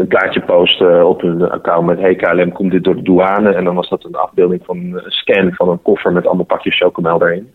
een 0.00 0.06
plaatje 0.06 0.40
post 0.40 0.80
op 1.02 1.20
hun 1.20 1.50
account 1.50 1.86
met... 1.86 1.98
Hey 1.98 2.14
KLM, 2.14 2.52
komt 2.52 2.70
dit 2.70 2.84
door 2.84 2.96
de 2.96 3.02
douane? 3.02 3.54
En 3.54 3.64
dan 3.64 3.74
was 3.74 3.88
dat 3.88 4.04
een 4.04 4.14
afbeelding 4.14 4.62
van 4.64 4.76
een 4.76 5.02
scan 5.06 5.52
van 5.54 5.68
een 5.68 5.82
koffer 5.82 6.12
met 6.12 6.26
allemaal 6.26 6.44
pakjes 6.44 6.78
Chocomel 6.78 7.18
daarin. 7.18 7.52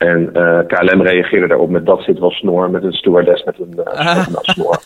En 0.00 0.30
uh, 0.32 0.58
KLM 0.66 1.02
reageerde 1.02 1.46
daarop 1.46 1.70
met 1.70 1.86
dat 1.86 2.02
zit 2.02 2.18
wel 2.18 2.30
snor, 2.30 2.70
met 2.70 2.82
een 2.82 2.92
stewardess 2.92 3.44
met 3.44 3.58
een 3.58 3.74
uh, 3.76 4.26
snor. 4.54 4.78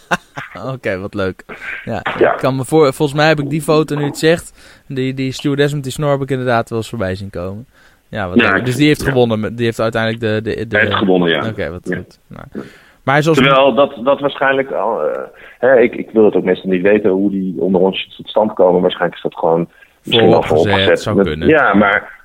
Oké, 0.72 0.98
wat 0.98 1.14
leuk. 1.14 1.44
Ja, 1.84 1.98
Ik 2.18 2.34
kan 2.36 2.56
me 2.56 2.64
voor, 2.64 2.92
volgens 2.92 3.18
mij 3.18 3.28
heb 3.28 3.38
ik 3.38 3.50
die 3.50 3.62
foto 3.62 3.96
nu 3.96 4.04
het 4.04 4.18
zegt. 4.18 4.52
Die, 4.88 5.14
die 5.14 5.32
stewardess 5.32 5.74
met 5.74 5.82
die 5.82 5.92
snor 5.92 6.10
heb 6.10 6.20
ik 6.20 6.30
inderdaad 6.30 6.68
wel 6.68 6.78
eens 6.78 6.88
voorbij 6.88 7.14
zien 7.14 7.30
komen. 7.30 7.66
Ja, 8.08 8.28
wat 8.28 8.36
leuk. 8.36 8.64
Dus 8.64 8.76
die 8.76 8.86
heeft 8.86 9.02
gewonnen. 9.02 9.56
Die 9.56 9.64
heeft 9.64 9.80
uiteindelijk 9.80 10.22
de... 10.22 10.40
de, 10.42 10.66
de, 10.66 10.78
heeft 10.78 10.94
gewonnen, 10.94 11.30
ja. 11.30 11.48
Oké, 11.48 11.70
wat 11.70 11.94
goed. 11.94 12.18
Nou. 12.26 12.66
Maar 13.02 13.22
zoals... 13.22 13.38
Terwijl 13.38 13.74
dat, 13.74 13.98
dat 14.04 14.20
waarschijnlijk... 14.20 14.72
al. 14.72 15.08
uh, 15.08 15.16
hè, 15.58 15.80
ik, 15.80 15.94
ik 15.94 16.10
wil 16.10 16.24
het 16.24 16.34
ook 16.34 16.44
meestal 16.44 16.70
niet 16.70 16.82
weten 16.82 17.10
hoe 17.10 17.30
die 17.30 17.54
onder 17.58 17.80
ons 17.80 18.14
tot 18.16 18.28
stand 18.28 18.52
komen. 18.52 18.80
Waarschijnlijk 18.80 19.16
is 19.16 19.30
dat 19.30 19.38
gewoon... 19.38 19.68
Misschien 20.02 20.34
al 20.34 20.42
vooropgezet. 20.42 21.00
Zou 21.00 21.22
kunnen. 21.22 21.48
Ja, 21.48 21.74
maar 21.74 22.23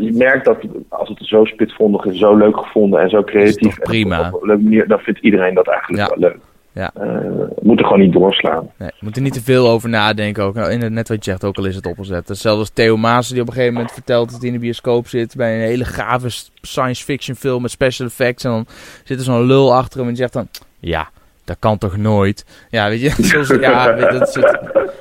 je 0.00 0.12
merkt 0.12 0.44
dat 0.44 0.58
als 0.88 1.08
het 1.08 1.18
zo 1.20 1.44
spitvondig 1.44 2.04
is, 2.04 2.18
zo 2.18 2.36
leuk 2.36 2.56
gevonden 2.56 3.00
en 3.00 3.10
zo 3.10 3.22
creatief. 3.22 3.78
prima. 3.78 4.30
op, 4.32 4.44
leuke 4.44 4.62
manier, 4.62 4.88
dan 4.88 4.98
vindt 4.98 5.20
iedereen 5.20 5.54
dat 5.54 5.68
eigenlijk 5.68 6.08
wel 6.08 6.18
leuk. 6.18 6.38
Ja. 6.74 6.90
Uh, 7.00 7.46
moet 7.62 7.78
er 7.78 7.84
gewoon 7.84 8.00
niet 8.00 8.12
doorslaan. 8.12 8.70
Nee, 8.78 8.90
moet 9.00 9.16
er 9.16 9.22
niet 9.22 9.32
te 9.32 9.42
veel 9.42 9.68
over 9.68 9.88
nadenken. 9.88 10.44
Ook. 10.44 10.54
Nou, 10.54 10.90
net 10.90 11.08
wat 11.08 11.24
je 11.24 11.30
zegt, 11.30 11.44
ook 11.44 11.56
al 11.56 11.64
is 11.64 11.74
het 11.74 11.86
opgezet. 11.86 12.28
Hetzelfde 12.28 12.60
als 12.60 12.70
Theo 12.70 12.96
Maas 12.96 13.28
die 13.28 13.40
op 13.40 13.46
een 13.46 13.52
gegeven 13.52 13.74
moment 13.74 13.92
vertelt 13.92 14.30
dat 14.30 14.38
hij 14.38 14.48
in 14.48 14.54
de 14.54 14.60
bioscoop 14.60 15.06
zit 15.08 15.36
bij 15.36 15.54
een 15.54 15.60
hele 15.60 15.84
gave 15.84 16.28
science 16.60 17.04
fiction 17.04 17.36
film 17.36 17.62
met 17.62 17.70
special 17.70 18.08
effects. 18.08 18.44
En 18.44 18.50
dan 18.50 18.66
zit 19.04 19.18
er 19.18 19.24
zo'n 19.24 19.46
lul 19.46 19.74
achter 19.74 19.98
hem 19.98 20.08
en 20.08 20.14
die 20.14 20.22
zegt 20.22 20.32
dan, 20.32 20.48
ja, 20.78 21.08
dat 21.44 21.56
kan 21.58 21.78
toch 21.78 21.96
nooit? 21.96 22.66
Ja, 22.70 22.88
weet 22.88 23.00
je, 23.00 23.10
zoals, 23.28 23.48
ja, 23.48 23.92
dat 23.92 24.34
het, 24.34 24.38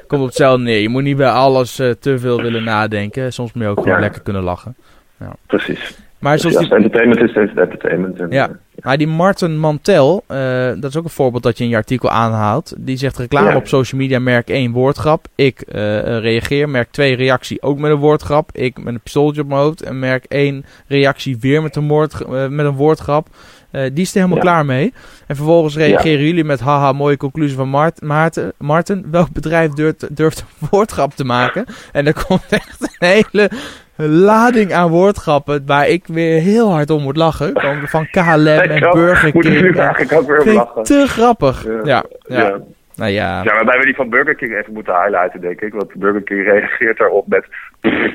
komt 0.08 0.22
op 0.22 0.28
hetzelfde 0.28 0.64
neer. 0.64 0.82
Je 0.82 0.90
moet 0.90 1.04
niet 1.04 1.18
bij 1.18 1.30
alles 1.30 1.80
uh, 1.80 1.90
te 1.90 2.20
veel 2.20 2.42
willen 2.42 2.64
nadenken. 2.64 3.34
Soms 3.34 3.54
moet 3.54 3.64
je 3.64 3.70
ook 3.70 3.82
gewoon 3.82 4.00
lekker 4.00 4.22
kunnen 4.22 4.44
lachen. 4.44 4.76
Ja. 5.20 5.34
Precies. 5.46 6.02
Maar 6.24 6.40
zoals 6.40 6.58
die... 6.58 6.70
entertainment 6.76 7.22
is 7.22 7.30
steeds 7.30 7.54
entertainment. 7.54 8.20
En, 8.20 8.32
ja, 8.32 8.50
maar 8.82 8.98
die 8.98 9.08
Martin 9.08 9.60
Mantel, 9.60 10.24
uh, 10.32 10.38
dat 10.68 10.84
is 10.84 10.98
ook 10.98 11.04
een 11.04 11.10
voorbeeld 11.10 11.44
dat 11.44 11.58
je 11.58 11.64
in 11.64 11.70
je 11.70 11.76
artikel 11.76 12.10
aanhaalt. 12.10 12.76
Die 12.78 12.98
zegt 12.98 13.18
reclame 13.18 13.56
op 13.56 13.68
social 13.68 14.02
media, 14.02 14.20
merk 14.20 14.50
1 14.50 14.72
woordgrap. 14.72 15.26
Ik 15.36 15.64
uh, 15.68 15.76
reageer, 16.18 16.70
merk 16.70 16.92
2 16.92 17.16
reactie 17.16 17.62
ook 17.62 17.80
met 17.80 17.92
een 17.92 17.98
woordgrap. 17.98 18.50
Ik 18.54 18.84
met 18.84 18.94
een 18.94 19.02
pistooltje 19.02 19.42
op 19.42 19.48
mijn 19.48 19.60
hoofd. 19.60 19.82
En 19.82 20.00
merk 20.00 20.26
1 20.28 20.66
reactie 20.88 21.38
weer 21.40 21.62
met 21.62 21.76
een, 21.76 21.88
woord, 21.88 22.22
uh, 22.22 22.48
met 22.48 22.66
een 22.66 22.76
woordgrap. 22.76 23.28
Die 23.74 24.02
is 24.02 24.16
er 24.16 24.22
helemaal 24.22 24.44
klaar 24.44 24.66
mee. 24.66 24.94
En 25.28 25.36
vervolgens 25.36 25.76
reageren 25.76 26.26
jullie 26.26 26.44
met 26.44 26.60
haha, 26.60 26.92
mooie 26.92 27.18
conclusie 27.18 27.58
van 27.58 27.70
Mart 27.70 28.02
Maarten. 28.02 28.54
Martin, 28.58 29.06
welk 29.12 29.32
bedrijf 29.32 29.72
durft, 29.72 30.16
durft 30.16 30.40
een 30.40 30.68
woordgrap 30.72 31.12
te 31.12 31.26
maken? 31.26 31.66
En 31.92 32.08
er 32.08 32.26
komt 32.28 32.48
echt 32.50 32.82
een 32.82 33.08
hele 33.08 33.50
lading 33.96 34.74
aan 34.74 34.90
woordgrappen 34.90 35.64
waar 35.66 35.88
ik 35.88 36.08
weer 36.08 36.42
heel 36.42 36.72
hard 36.72 36.90
om 36.90 37.02
moet 37.02 37.18
lachen. 37.18 37.52
Van 37.86 38.10
KLM 38.10 38.48
en 38.48 38.92
Burger 38.92 39.32
King. 39.32 39.34
Moet 39.34 39.46
ik 39.46 39.62
nu 39.62 39.72
eigenlijk 39.72 40.12
ook 40.12 40.28
weer 40.28 40.54
lachen. 40.54 40.84
Te 40.84 41.06
grappig. 41.08 41.66
Ja. 41.84 41.84
ja. 41.84 42.04
ja. 42.28 42.60
Nou 42.96 43.12
ja. 43.12 43.44
ja, 43.44 43.54
waarbij 43.54 43.78
we 43.78 43.86
die 43.86 43.96
van 43.96 44.10
Burger 44.10 44.36
King 44.36 44.56
even 44.56 44.74
moeten 44.74 44.94
highlighten, 44.94 45.42
denk 45.42 45.62
ik. 45.62 45.74
Want 45.74 45.94
Burger 45.94 46.22
King 46.22 46.44
reageert 46.44 46.98
daarop 46.98 47.28
met 47.28 47.46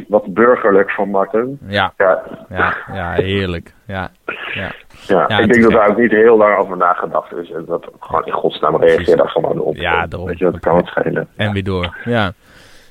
wat 0.09 0.35
burgerlijk 0.35 0.91
van 0.91 1.11
Martin. 1.11 1.59
Ja, 1.67 1.93
ja, 1.97 2.23
ja, 2.49 2.77
ja 2.93 3.13
heerlijk. 3.13 3.73
Ja, 3.87 4.11
ja. 4.55 4.73
Ja, 5.09 5.39
ik 5.39 5.53
denk 5.53 5.63
dat 5.63 5.73
daar 5.73 5.89
ook 5.89 5.99
niet 5.99 6.11
heel 6.11 6.37
lang 6.37 6.59
over 6.59 6.77
nagedacht 6.77 7.33
is. 7.33 7.51
En 7.51 7.65
dat 7.67 7.89
gewoon 8.01 8.27
in 8.27 8.33
godsnaam 8.33 8.77
reageert 8.77 9.19
daar 9.19 9.29
gewoon 9.29 9.61
op. 9.61 9.77
Ja, 9.77 10.07
daarom. 10.07 10.29
Weet 10.29 10.39
je, 10.39 10.45
dat 10.45 10.61
kan 10.61 10.77
het 10.77 10.87
schelen. 10.87 11.29
En 11.37 11.53
weer 11.53 11.65
door, 11.65 11.97
ja. 12.05 12.33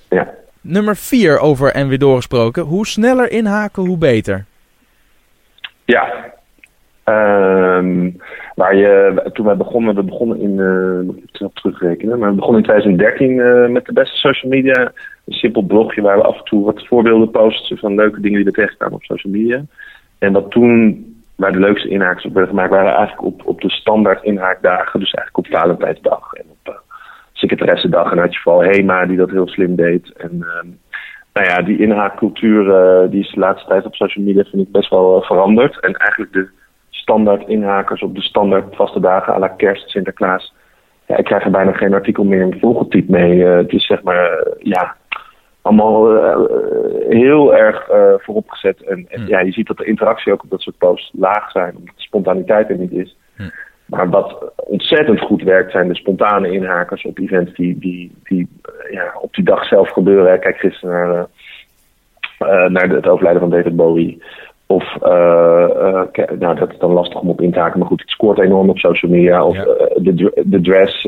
Ja. 0.09 0.33
Nummer 0.62 0.95
4 0.95 1.39
over 1.39 1.71
en 1.71 1.88
weer 1.88 2.00
doorgesproken. 2.00 2.63
Hoe 2.63 2.88
sneller 2.88 3.31
inhaken, 3.31 3.86
hoe 3.86 3.97
beter. 3.97 4.45
Ja. 5.86 6.36
Um, 7.05 8.21
waar 8.55 8.75
je, 8.75 9.21
toen 9.33 9.45
wij 9.45 9.57
begonnen, 9.57 9.95
we 9.95 10.03
begonnen 10.03 10.39
in, 10.39 10.57
uh, 10.57 11.00
moet 11.05 11.17
ik 11.17 11.50
terugrekenen, 11.53 12.19
maar 12.19 12.29
we 12.29 12.36
begonnen 12.36 12.62
in 12.62 12.67
2013 12.67 13.31
uh, 13.31 13.63
eh, 13.63 13.71
met 13.71 13.86
de 13.86 13.93
beste 13.93 14.17
social 14.17 14.51
media. 14.51 14.91
Een 15.25 15.33
simpel 15.33 15.62
blogje 15.62 16.01
waar 16.01 16.17
we 16.17 16.24
af 16.24 16.38
en 16.38 16.43
toe 16.43 16.65
wat 16.65 16.88
voorbeelden 16.88 17.31
posten 17.31 17.77
van 17.77 17.95
leuke 17.95 18.21
dingen 18.21 18.38
die 18.38 18.45
we 18.45 18.51
tegenkwamen 18.51 18.95
op 18.95 19.03
social 19.03 19.33
media. 19.33 19.65
En 20.17 20.33
dat 20.33 20.51
toen 20.51 21.05
waar 21.38 21.51
de 21.51 21.60
leukste 21.60 21.89
inhaakers 21.89 22.25
op 22.25 22.34
werden 22.34 22.50
gemaakt, 22.50 22.72
waren 22.72 22.96
eigenlijk 22.96 23.22
op, 23.22 23.41
op 23.46 23.62
de 23.62 23.70
standaard 23.70 24.24
inhaakdagen. 24.24 25.00
Dus 25.00 25.13
eigenlijk 25.13 25.38
op 25.38 25.60
Valentijnsdag 25.60 26.34
en 26.34 26.46
op 26.50 26.74
uh, 26.74 26.79
secretaressendag. 27.34 28.12
En 28.12 28.17
had 28.17 28.34
je 28.34 28.39
vooral 28.39 28.62
Hema 28.62 29.06
die 29.06 29.17
dat 29.17 29.29
heel 29.29 29.48
slim 29.48 29.75
deed. 29.75 30.12
En 30.17 30.32
uh, 30.34 30.72
nou 31.34 31.48
ja, 31.48 31.62
die 31.62 31.79
inhaakcultuur 31.79 32.65
uh, 32.65 33.12
die 33.12 33.24
is 33.24 33.32
de 33.32 33.39
laatste 33.39 33.67
tijd 33.67 33.86
op 33.86 33.96
social 33.96 34.25
media 34.25 34.44
vind 34.44 34.67
ik 34.67 34.72
best 34.72 34.89
wel 34.89 35.17
uh, 35.17 35.25
veranderd. 35.25 35.79
En 35.79 35.94
eigenlijk 35.94 36.34
de 36.34 36.50
standaard 36.89 37.48
inhakers 37.48 38.01
op 38.01 38.15
de 38.15 38.22
standaard 38.22 38.75
vaste 38.75 39.00
dagen 39.00 39.34
à 39.34 39.39
la 39.39 39.48
kerst, 39.48 39.89
Sinterklaas. 39.89 40.53
Ja, 41.06 41.17
ik 41.17 41.25
krijg 41.25 41.44
er 41.44 41.51
bijna 41.51 41.72
geen 41.72 41.94
artikel 41.94 42.24
meer 42.24 42.41
in 42.41 42.60
volgetypt 42.60 43.10
mee. 43.10 43.44
het 43.44 43.72
is 43.72 43.86
zeg 43.86 44.03
maar, 44.03 44.44
ja, 44.60 44.96
allemaal 45.67 46.15
heel 47.09 47.55
erg 47.55 47.89
vooropgezet. 48.17 48.83
En, 48.83 49.05
en 49.09 49.21
hm. 49.21 49.27
ja, 49.27 49.39
je 49.39 49.51
ziet 49.51 49.67
dat 49.67 49.77
de 49.77 49.86
interactie 49.86 50.33
ook 50.33 50.43
op 50.43 50.50
dat 50.50 50.62
soort 50.62 50.77
posts 50.77 51.12
laag 51.13 51.51
zijn, 51.51 51.75
omdat 51.77 51.95
de 51.95 52.01
spontaniteit 52.01 52.69
er 52.69 52.77
niet 52.77 52.91
is. 52.91 53.17
Hm. 53.36 53.50
Maar 53.88 54.09
wat 54.09 54.51
ontzettend 54.55 55.19
goed 55.19 55.43
werkt, 55.43 55.71
zijn 55.71 55.88
de 55.88 55.95
spontane 55.95 56.51
inhakers 56.51 57.05
op 57.05 57.19
events 57.19 57.53
die, 57.53 57.77
die, 57.80 58.12
die 58.23 58.47
ja, 58.91 59.13
op 59.21 59.34
die 59.34 59.43
dag 59.43 59.65
zelf 59.65 59.89
gebeuren. 59.89 60.39
Kijk 60.39 60.58
gisteren 60.58 60.93
naar, 60.93 61.27
uh, 62.39 62.69
naar 62.69 62.89
het 62.89 63.08
overlijden 63.08 63.41
van 63.41 63.49
David 63.49 63.75
Bowie. 63.75 64.23
Of, 64.65 64.95
uh, 65.03 66.01
nou 66.39 66.56
dat 66.56 66.71
is 66.71 66.77
dan 66.77 66.91
lastig 66.91 67.19
om 67.19 67.30
op 67.30 67.41
in 67.41 67.51
te 67.51 67.60
haken, 67.60 67.80
maar 67.80 67.88
goed, 67.88 68.01
het 68.01 68.10
scoort 68.10 68.39
enorm 68.39 68.69
op 68.69 68.77
social 68.77 69.12
media. 69.12 69.45
Of 69.45 69.58
de, 69.95 70.43
de 70.45 70.62
dress 70.62 71.08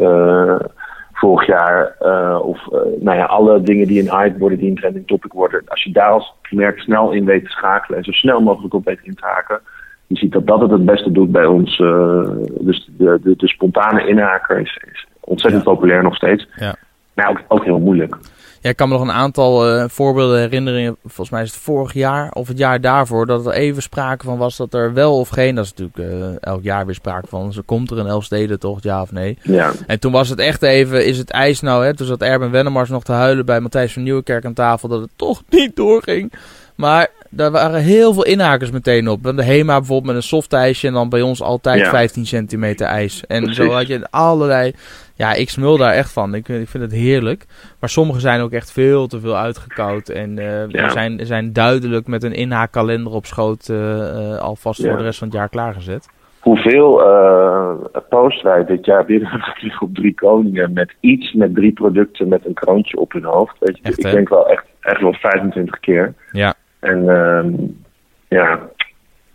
vorig 1.20 1.48
jaar. 1.48 1.96
of 2.42 2.68
nou 3.00 3.18
ja, 3.18 3.26
alle 3.26 3.62
dingen 3.62 3.88
die 3.88 4.02
een 4.02 4.18
hype 4.18 4.38
worden, 4.38 4.58
die 4.58 4.70
een 4.70 4.76
trending 4.76 5.08
topic 5.08 5.34
worden. 5.34 5.62
Als 5.66 5.84
je 5.84 5.92
daar 5.92 6.10
als 6.10 6.34
merk 6.50 6.80
snel 6.80 7.12
in 7.12 7.26
weet 7.26 7.44
te 7.44 7.52
schakelen 7.52 7.98
en 7.98 8.04
zo 8.04 8.12
snel 8.12 8.42
mogelijk 8.42 8.74
op 8.74 8.86
weet 8.86 9.00
in 9.04 9.16
te 9.16 9.26
haken 9.26 9.62
je 10.10 10.18
ziet 10.18 10.32
dat 10.32 10.48
dat 10.48 10.62
het 10.62 10.72
het 10.72 10.86
beste 10.86 11.12
doet 11.12 11.32
bij 11.32 11.46
ons. 11.46 11.80
Uh, 11.80 12.30
dus 12.60 12.90
de, 12.98 13.20
de, 13.24 13.34
de, 13.38 13.48
spontane 13.48 14.08
inhaker 14.08 14.60
is, 14.60 14.80
is 14.92 15.08
ontzettend 15.20 15.64
populair 15.64 16.04
nog 16.04 16.16
steeds. 16.16 16.48
Ja. 16.56 16.76
Maar 17.14 17.30
ook, 17.30 17.42
ook 17.48 17.64
heel 17.64 17.80
moeilijk. 17.80 18.18
Ja, 18.62 18.70
ik 18.70 18.76
kan 18.76 18.88
me 18.88 18.94
nog 18.94 19.04
een 19.04 19.12
aantal 19.12 19.76
uh, 19.76 19.84
voorbeelden 19.88 20.40
herinneren. 20.40 20.98
Volgens 21.02 21.30
mij 21.30 21.42
is 21.42 21.52
het 21.52 21.62
vorig 21.62 21.94
jaar 21.94 22.32
of 22.32 22.48
het 22.48 22.58
jaar 22.58 22.82
daarvoor 22.82 23.26
dat 23.26 23.46
er 23.46 23.52
even 23.52 23.82
sprake 23.82 24.26
van 24.26 24.38
was 24.38 24.58
dat 24.58 24.74
er 24.74 24.94
wel 24.94 25.20
of 25.20 25.30
geen. 25.30 25.56
Dat 25.56 25.66
is 25.66 25.74
natuurlijk 25.74 26.14
uh, 26.14 26.36
elk 26.40 26.64
jaar 26.64 26.86
weer 26.86 26.96
sprake 26.96 27.28
van. 27.28 27.54
Ze 27.54 27.62
komt 27.62 27.92
er 27.92 27.98
een 27.98 28.08
Elfstedentocht, 28.08 28.84
ja 28.84 29.02
of 29.02 29.12
nee? 29.12 29.38
Ja. 29.42 29.72
En 29.88 30.00
toen 30.00 30.12
was 30.12 30.30
het 30.30 30.40
echt 30.40 30.62
even, 30.62 31.06
is 31.06 31.18
het 31.18 31.30
ijs 31.30 31.62
nou? 31.62 31.86
Hè? 31.86 31.96
Toen 31.96 32.08
zat 32.08 32.22
Erben 32.22 32.52
Wennemars 32.52 32.90
nog 32.90 33.04
te 33.04 33.12
huilen 33.12 33.46
bij 33.46 33.60
Matthijs 33.60 33.94
van 33.94 34.04
Nieuwenkerk 34.04 34.46
aan 34.46 34.54
tafel 34.54 34.88
dat 34.90 35.02
het 35.02 35.12
toch 35.16 35.44
niet 35.50 35.76
doorging. 35.76 36.32
Maar 36.80 37.08
daar 37.30 37.52
waren 37.52 37.82
heel 37.82 38.14
veel 38.14 38.26
inhakers 38.26 38.72
meteen 38.72 39.08
op. 39.08 39.24
De 39.24 39.44
HEMA 39.44 39.78
bijvoorbeeld 39.78 40.06
met 40.06 40.16
een 40.16 40.30
soft 40.30 40.54
ijsje 40.54 40.88
en 40.88 40.94
dan 40.94 41.10
bij 41.10 41.22
ons 41.22 41.42
altijd 41.42 41.88
15 41.88 42.26
centimeter 42.26 42.88
ijs. 42.88 43.26
En 43.28 43.54
zo 43.54 43.70
had 43.70 43.88
je 43.88 44.08
allerlei... 44.10 44.74
Ja, 45.16 45.34
ik 45.34 45.50
smul 45.50 45.78
daar 45.78 45.94
echt 45.94 46.14
van. 46.14 46.36
Ik, 46.36 46.48
ik 46.48 46.68
vind 46.68 46.84
het 46.84 46.92
heerlijk. 46.92 47.46
Maar 47.80 47.90
sommige 47.90 48.20
zijn 48.20 48.42
ook 48.42 48.52
echt 48.52 48.72
veel 48.72 49.08
te 49.08 49.20
veel 49.20 49.38
uitgekoud. 49.38 50.10
En 50.10 50.38
uh, 50.38 50.90
zijn, 50.90 51.26
zijn 51.26 51.54
duidelijk 51.54 52.08
met 52.08 52.24
een 52.24 52.34
inhaakkalender 52.34 53.14
op 53.14 53.26
schoot 53.26 53.68
uh, 53.72 54.38
alvast 54.38 54.86
voor 54.86 54.98
de 54.98 55.04
rest 55.04 55.20
van 55.20 55.28
het 55.28 55.38
jaar 55.38 55.50
klaargezet. 55.50 56.10
Hoeveel 56.40 57.02
uh, 57.02 57.72
posts 58.10 58.42
wij 58.42 58.66
dit 58.66 58.86
jaar 58.86 59.06
binnen 59.06 59.42
op 59.80 59.96
drie 59.96 60.14
koningen 60.14 60.74
met 60.74 60.94
iets, 61.00 61.34
met 61.34 61.56
drie 61.56 61.74
producten 61.74 62.28
met 62.28 62.46
een 62.46 62.54
kroontje 62.54 62.98
op 62.98 63.12
hun 63.12 63.24
hoofd. 63.24 63.56
Weet 63.60 63.80
je, 63.84 63.90
ik 63.90 64.12
denk 64.12 64.30
wel 64.30 64.50
echt, 64.50 64.66
echt 64.80 65.02
wel 65.02 65.14
25 65.14 65.80
keer. 65.80 66.14
Ja. 66.32 66.54
En 66.80 67.04
uh, 67.04 67.44
ja, 68.28 68.60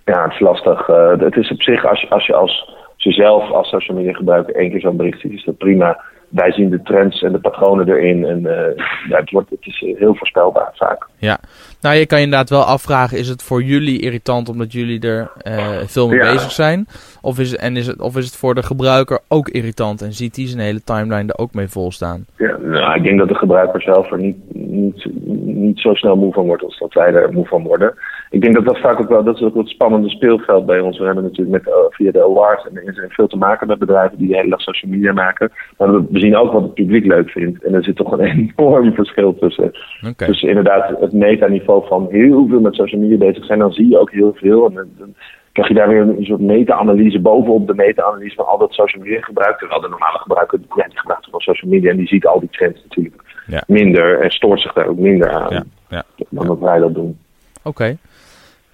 ja, 0.04 0.22
het 0.22 0.32
is 0.32 0.40
lastig. 0.40 0.88
Uh, 0.88 1.18
het 1.18 1.36
is 1.36 1.50
op 1.50 1.62
zich, 1.62 1.86
als 1.86 2.00
je 2.00 2.08
als, 2.08 2.26
je 2.26 2.34
als 2.34 2.74
jezelf 2.96 3.50
als 3.50 3.68
social 3.68 3.96
media 3.96 4.12
gebruiker 4.12 4.54
één 4.54 4.70
keer 4.70 4.80
zo'n 4.80 4.96
bericht 4.96 5.20
ziet, 5.20 5.32
is 5.32 5.44
dat 5.44 5.58
prima. 5.58 6.00
Wij 6.28 6.52
zien 6.52 6.70
de 6.70 6.82
trends 6.82 7.22
en 7.22 7.32
de 7.32 7.38
patronen 7.38 7.88
erin. 7.88 8.24
En 8.24 8.38
uh, 8.38 8.84
ja, 9.08 9.18
het, 9.18 9.30
wordt, 9.30 9.50
het 9.50 9.66
is 9.66 9.84
heel 9.98 10.14
voorspelbaar 10.14 10.70
vaak. 10.74 11.06
Ja, 11.16 11.38
nou 11.80 11.96
je 11.96 12.06
kan 12.06 12.18
je 12.18 12.24
inderdaad 12.24 12.50
wel 12.50 12.62
afvragen, 12.62 13.18
is 13.18 13.28
het 13.28 13.42
voor 13.42 13.62
jullie 13.62 14.00
irritant 14.00 14.48
omdat 14.48 14.72
jullie 14.72 15.00
er 15.00 15.30
uh, 15.46 15.78
veel 15.86 16.08
mee 16.08 16.18
bezig 16.18 16.50
zijn? 16.50 16.86
Of 17.20 17.38
is, 17.38 17.56
en 17.56 17.76
is 17.76 17.86
het, 17.86 18.00
of 18.00 18.16
is 18.16 18.24
het 18.24 18.36
voor 18.36 18.54
de 18.54 18.62
gebruiker 18.62 19.20
ook 19.28 19.48
irritant 19.48 20.02
en 20.02 20.12
ziet 20.12 20.36
hij 20.36 20.46
zijn 20.46 20.60
hele 20.60 20.82
timeline 20.84 21.32
er 21.32 21.38
ook 21.38 21.54
mee 21.54 21.68
vol 21.68 21.92
staan? 21.92 22.24
Ja, 22.36 22.56
nou, 22.56 22.94
ik 22.94 23.02
denk 23.02 23.18
dat 23.18 23.28
de 23.28 23.34
gebruiker 23.34 23.82
zelf 23.82 24.10
er 24.10 24.18
niet, 24.18 24.36
niet, 24.74 25.06
niet 25.44 25.78
zo 25.78 25.94
snel 25.94 26.16
moe 26.16 26.32
van 26.32 26.46
wordt 26.46 26.62
als 26.62 26.78
dat 26.78 26.92
wij 26.92 27.12
er 27.12 27.32
moe 27.32 27.46
van 27.46 27.62
worden. 27.62 27.94
Ik 28.30 28.42
denk 28.42 28.54
dat 28.54 28.64
dat 28.64 28.78
vaak 28.78 29.00
ook 29.00 29.08
wel, 29.08 29.24
dat 29.24 29.36
is 29.36 29.42
ook 29.42 29.54
het 29.54 29.68
spannende 29.68 30.08
speelveld 30.08 30.66
bij 30.66 30.80
ons. 30.80 30.98
We 30.98 31.04
hebben 31.04 31.22
natuurlijk 31.22 31.64
met, 31.64 31.74
uh, 31.74 31.80
via 31.88 32.10
de 32.10 32.22
awards 32.22 32.68
en 32.68 32.76
er 32.76 33.06
veel 33.08 33.26
te 33.26 33.36
maken 33.36 33.66
met 33.66 33.78
bedrijven 33.78 34.18
die 34.18 34.28
de 34.28 34.36
hele 34.36 34.50
dag 34.50 34.60
social 34.60 34.90
media 34.90 35.12
maken. 35.12 35.52
Maar 35.78 35.92
we 35.92 36.18
zien 36.18 36.36
ook 36.36 36.52
wat 36.52 36.62
het 36.62 36.74
publiek 36.74 37.06
leuk 37.06 37.30
vindt. 37.30 37.64
En 37.64 37.74
er 37.74 37.84
zit 37.84 37.96
toch 37.96 38.12
een 38.12 38.20
enorm 38.56 38.94
verschil 38.94 39.34
tussen. 39.38 39.72
Okay. 40.08 40.28
Dus 40.28 40.42
inderdaad, 40.42 41.00
het 41.00 41.12
metaniveau 41.12 41.86
van 41.86 42.06
heel 42.10 42.46
veel 42.48 42.60
met 42.60 42.74
social 42.74 43.00
media 43.00 43.16
bezig 43.16 43.44
zijn, 43.44 43.58
dan 43.58 43.72
zie 43.72 43.88
je 43.88 43.98
ook 43.98 44.10
heel 44.10 44.34
veel. 44.34 44.66
En 44.66 44.74
dan 44.74 45.14
krijg 45.52 45.68
je 45.68 45.74
daar 45.74 45.88
weer 45.88 46.00
een 46.00 46.24
soort 46.24 46.40
meta-analyse 46.40 47.20
bovenop 47.20 47.66
de 47.66 47.74
meta-analyse 47.74 48.34
van 48.34 48.46
al 48.46 48.58
dat 48.58 48.72
social 48.72 49.02
media 49.02 49.20
gebruik. 49.20 49.58
Terwijl 49.58 49.80
de 49.80 49.88
normale 49.88 50.18
gebruiker, 50.18 50.60
ja, 50.76 50.88
die 50.88 50.98
gebruikt 50.98 51.28
van 51.30 51.40
social 51.40 51.70
media 51.70 51.90
en 51.90 51.96
die 51.96 52.06
ziet 52.06 52.26
al 52.26 52.40
die 52.40 52.50
trends 52.50 52.82
natuurlijk 52.82 53.23
minder 53.66 54.20
en 54.20 54.30
stoort 54.30 54.60
zich 54.60 54.72
daar 54.72 54.86
ook 54.86 54.98
minder 54.98 55.30
aan 55.30 55.52
ja. 55.52 55.64
Ja. 55.88 56.04
dan 56.28 56.46
dat 56.46 56.58
wij 56.58 56.78
dat 56.78 56.94
doen. 56.94 57.18
Oké. 57.62 57.96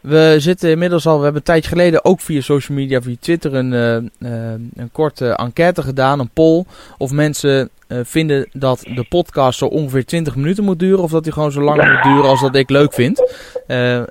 We 0.00 0.34
zitten 0.38 0.70
inmiddels 0.70 1.06
al, 1.06 1.16
we 1.16 1.22
hebben 1.22 1.40
een 1.40 1.46
tijdje 1.46 1.68
geleden 1.68 2.04
ook 2.04 2.20
via 2.20 2.40
social 2.40 2.78
media, 2.78 3.02
via 3.02 3.16
Twitter, 3.20 3.54
een, 3.54 3.72
uh, 4.18 4.30
een 4.74 4.90
korte 4.92 5.28
enquête 5.28 5.82
gedaan, 5.82 6.20
een 6.20 6.30
poll. 6.30 6.64
Of 6.98 7.10
mensen 7.12 7.70
uh, 7.88 7.98
vinden 8.02 8.48
dat 8.52 8.80
de 8.94 9.06
podcast 9.08 9.58
zo 9.58 9.66
ongeveer 9.66 10.04
20 10.04 10.36
minuten 10.36 10.64
moet 10.64 10.78
duren, 10.78 11.02
of 11.02 11.10
dat 11.10 11.24
die 11.24 11.32
gewoon 11.32 11.52
zo 11.52 11.60
lang 11.60 11.76
moet 11.76 12.02
duren 12.02 12.28
als 12.28 12.40
dat 12.40 12.54
ik 12.54 12.70
leuk 12.70 12.92
vind. 12.92 13.32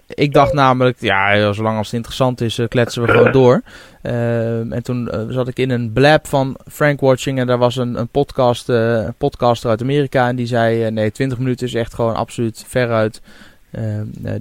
Ik 0.08 0.34
dacht 0.34 0.54
namelijk, 0.54 0.97
ja, 0.99 1.52
zolang 1.52 1.78
als 1.78 1.88
het 1.88 1.95
interessant 1.95 2.41
is, 2.41 2.60
kletsen 2.67 3.02
we 3.02 3.12
gewoon 3.12 3.32
door. 3.32 3.62
en 4.02 4.84
toen 4.84 5.10
zat 5.30 5.47
ik 5.47 5.60
in 5.60 5.69
een 5.69 5.93
blab 5.93 6.28
van 6.28 6.58
Frank 6.71 6.99
Watching 6.99 7.39
en 7.39 7.47
daar 7.47 7.58
was 7.58 7.75
een, 7.75 7.95
een 7.95 8.08
podcast, 8.08 8.69
een 8.69 9.13
podcaster 9.17 9.69
uit 9.69 9.82
Amerika 9.82 10.28
en 10.28 10.36
die 10.36 10.47
zei, 10.47 10.91
nee, 10.91 11.12
20 11.12 11.38
minuten 11.38 11.67
is 11.67 11.73
echt 11.73 11.93
gewoon 11.93 12.15
absoluut 12.15 12.63
veruit 12.67 13.21
eh, 13.21 13.28
eh, 13.28 13.49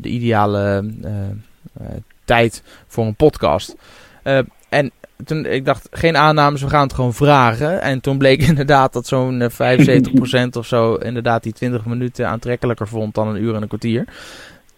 de 0.00 0.08
ideale 0.08 0.90
eh, 1.02 1.86
tijd 2.24 2.62
voor 2.86 3.06
een 3.06 3.14
podcast. 3.14 3.74
en 4.68 4.92
toen, 5.24 5.46
ik 5.46 5.64
dacht, 5.64 5.88
geen 5.90 6.16
aannames, 6.16 6.62
we 6.62 6.68
gaan 6.68 6.82
het 6.82 6.92
gewoon 6.92 7.14
vragen. 7.14 7.80
En 7.82 8.00
toen 8.00 8.18
bleek 8.18 8.42
inderdaad 8.50 8.92
dat 8.92 9.06
zo'n 9.06 9.50
75% 9.50 10.48
of 10.52 10.66
zo 10.66 10.94
inderdaad 10.94 11.42
die 11.42 11.52
20 11.52 11.84
minuten 11.84 12.28
aantrekkelijker 12.28 12.88
vond 12.88 13.14
dan 13.14 13.28
een 13.28 13.42
uur 13.42 13.54
en 13.54 13.62
een 13.62 13.68
kwartier. 13.68 14.04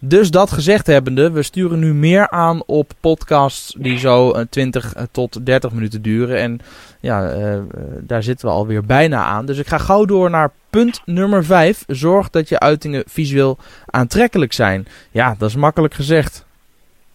Dus 0.03 0.31
dat 0.31 0.51
gezegd 0.51 0.87
hebbende, 0.87 1.31
we 1.31 1.43
sturen 1.43 1.79
nu 1.79 1.93
meer 1.93 2.29
aan 2.29 2.63
op 2.65 2.91
podcasts 2.99 3.75
die 3.77 3.97
zo 3.97 4.33
20 4.49 4.93
tot 5.11 5.45
30 5.45 5.71
minuten 5.71 6.01
duren. 6.01 6.37
En 6.37 6.59
ja, 6.99 7.35
uh, 7.35 7.57
daar 7.99 8.23
zitten 8.23 8.47
we 8.47 8.53
alweer 8.53 8.85
bijna 8.85 9.23
aan. 9.23 9.45
Dus 9.45 9.57
ik 9.57 9.67
ga 9.67 9.77
gauw 9.77 10.05
door 10.05 10.29
naar 10.29 10.51
punt 10.69 11.01
nummer 11.05 11.45
5. 11.45 11.83
Zorg 11.87 12.29
dat 12.29 12.49
je 12.49 12.59
uitingen 12.59 13.03
visueel 13.07 13.57
aantrekkelijk 13.85 14.53
zijn. 14.53 14.87
Ja, 15.11 15.35
dat 15.37 15.49
is 15.49 15.55
makkelijk 15.55 15.93
gezegd. 15.93 16.45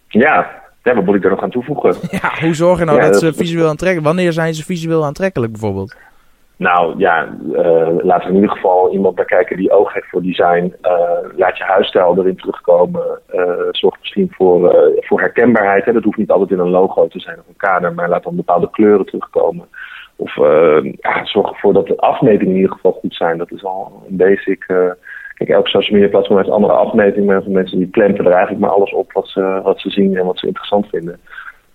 Ja, 0.07 0.49
ja 0.83 0.95
wat 0.95 1.05
moet 1.05 1.15
ik 1.15 1.23
er 1.23 1.29
nog 1.29 1.41
aan 1.41 1.51
toevoegen? 1.51 1.95
Ja, 2.21 2.31
hoe 2.39 2.53
zorg 2.53 2.79
je 2.79 2.85
nou 2.85 3.01
dat, 3.01 3.11
dat, 3.11 3.21
ze 3.21 3.33
visueel 3.33 3.69
aantrekkelijk... 3.69 4.07
Wanneer 4.07 4.33
zijn 4.33 4.53
ze 4.53 4.63
visueel 4.63 5.05
aantrekkelijk 5.05 5.51
bijvoorbeeld? 5.51 5.95
Nou 6.57 6.97
ja, 6.97 7.27
uh, 7.51 7.97
laten 7.97 8.27
we 8.27 8.35
in 8.35 8.41
ieder 8.41 8.49
geval 8.49 8.91
iemand 8.91 9.15
naar 9.15 9.25
kijken 9.25 9.57
die 9.57 9.71
oog 9.71 9.93
heeft 9.93 10.09
voor 10.09 10.21
design. 10.21 10.73
Uh, 10.81 10.91
laat 11.35 11.57
je 11.57 11.63
huisstijl 11.63 12.17
erin 12.17 12.35
terugkomen. 12.35 13.19
Uh, 13.33 13.67
zorg 13.71 13.99
misschien 13.99 14.31
voor, 14.31 14.91
voor 14.95 15.19
herkenbaarheid. 15.19 15.85
Hè. 15.85 15.93
Dat 15.93 16.03
hoeft 16.03 16.17
niet 16.17 16.31
altijd 16.31 16.51
in 16.51 16.59
een 16.59 16.69
logo 16.69 17.07
te 17.07 17.19
zijn 17.19 17.39
of 17.39 17.47
een 17.47 17.57
kader, 17.57 17.93
maar 17.93 18.09
laat 18.09 18.23
dan 18.23 18.35
bepaalde 18.35 18.69
kleuren 18.69 19.05
terugkomen. 19.05 19.67
Of 20.15 20.35
ja, 20.99 21.25
zorg 21.25 21.49
ervoor 21.49 21.73
dat 21.73 21.87
de 21.87 21.97
afmetingen 21.97 22.53
in 22.53 22.59
ieder 22.59 22.75
geval 22.75 22.91
goed 22.91 23.15
zijn. 23.15 23.37
Dat 23.37 23.51
is 23.51 23.63
al 23.63 24.03
een 24.09 24.17
basic. 24.17 24.65
kijk, 25.33 25.49
elk 25.49 25.67
social 25.67 25.93
media 25.95 26.09
platform 26.09 26.37
heeft 26.37 26.49
andere 26.49 26.73
afmetingen. 26.73 27.43
Van 27.43 27.51
mensen 27.51 27.77
die 27.77 27.87
plempen 27.87 28.25
er 28.25 28.31
eigenlijk 28.31 28.61
maar 28.61 28.75
alles 28.75 28.93
op 28.93 29.11
wat 29.13 29.27
ze, 29.27 29.59
wat 29.63 29.79
ze 29.79 29.89
zien 29.89 30.17
en 30.17 30.25
wat 30.25 30.39
ze 30.39 30.47
interessant 30.47 30.87
vinden 30.89 31.19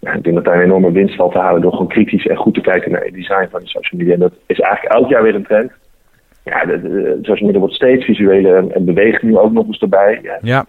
ja, 0.03 0.12
ik 0.12 0.23
denk 0.23 0.35
dat 0.35 0.45
daar 0.45 0.57
een 0.57 0.62
enorme 0.62 0.93
winst 0.93 1.17
valt 1.17 1.33
te 1.33 1.38
halen 1.38 1.61
door 1.61 1.71
gewoon 1.71 1.88
kritisch 1.88 2.27
en 2.27 2.37
goed 2.37 2.55
te 2.55 2.61
kijken 2.61 2.93
naar 2.93 3.05
het 3.05 3.15
design 3.15 3.49
van 3.51 3.61
die 3.61 3.69
social 3.69 4.01
media. 4.01 4.15
En 4.15 4.21
dat 4.21 4.33
is 4.47 4.61
eigenlijk 4.61 4.95
elk 4.95 5.11
jaar 5.11 5.23
weer 5.23 5.35
een 5.35 5.47
trend. 5.47 5.73
Ja, 6.45 6.65
de, 6.65 6.81
de, 6.81 7.19
social 7.23 7.47
media 7.47 7.61
wordt 7.61 7.75
steeds 7.75 8.05
visueler 8.05 8.57
en, 8.57 8.75
en 8.75 8.85
beweegt 8.85 9.23
nu 9.23 9.38
ook 9.38 9.53
nog 9.53 9.67
eens 9.67 9.79
erbij. 9.79 10.19
Ja, 10.23 10.38
ja. 10.43 10.65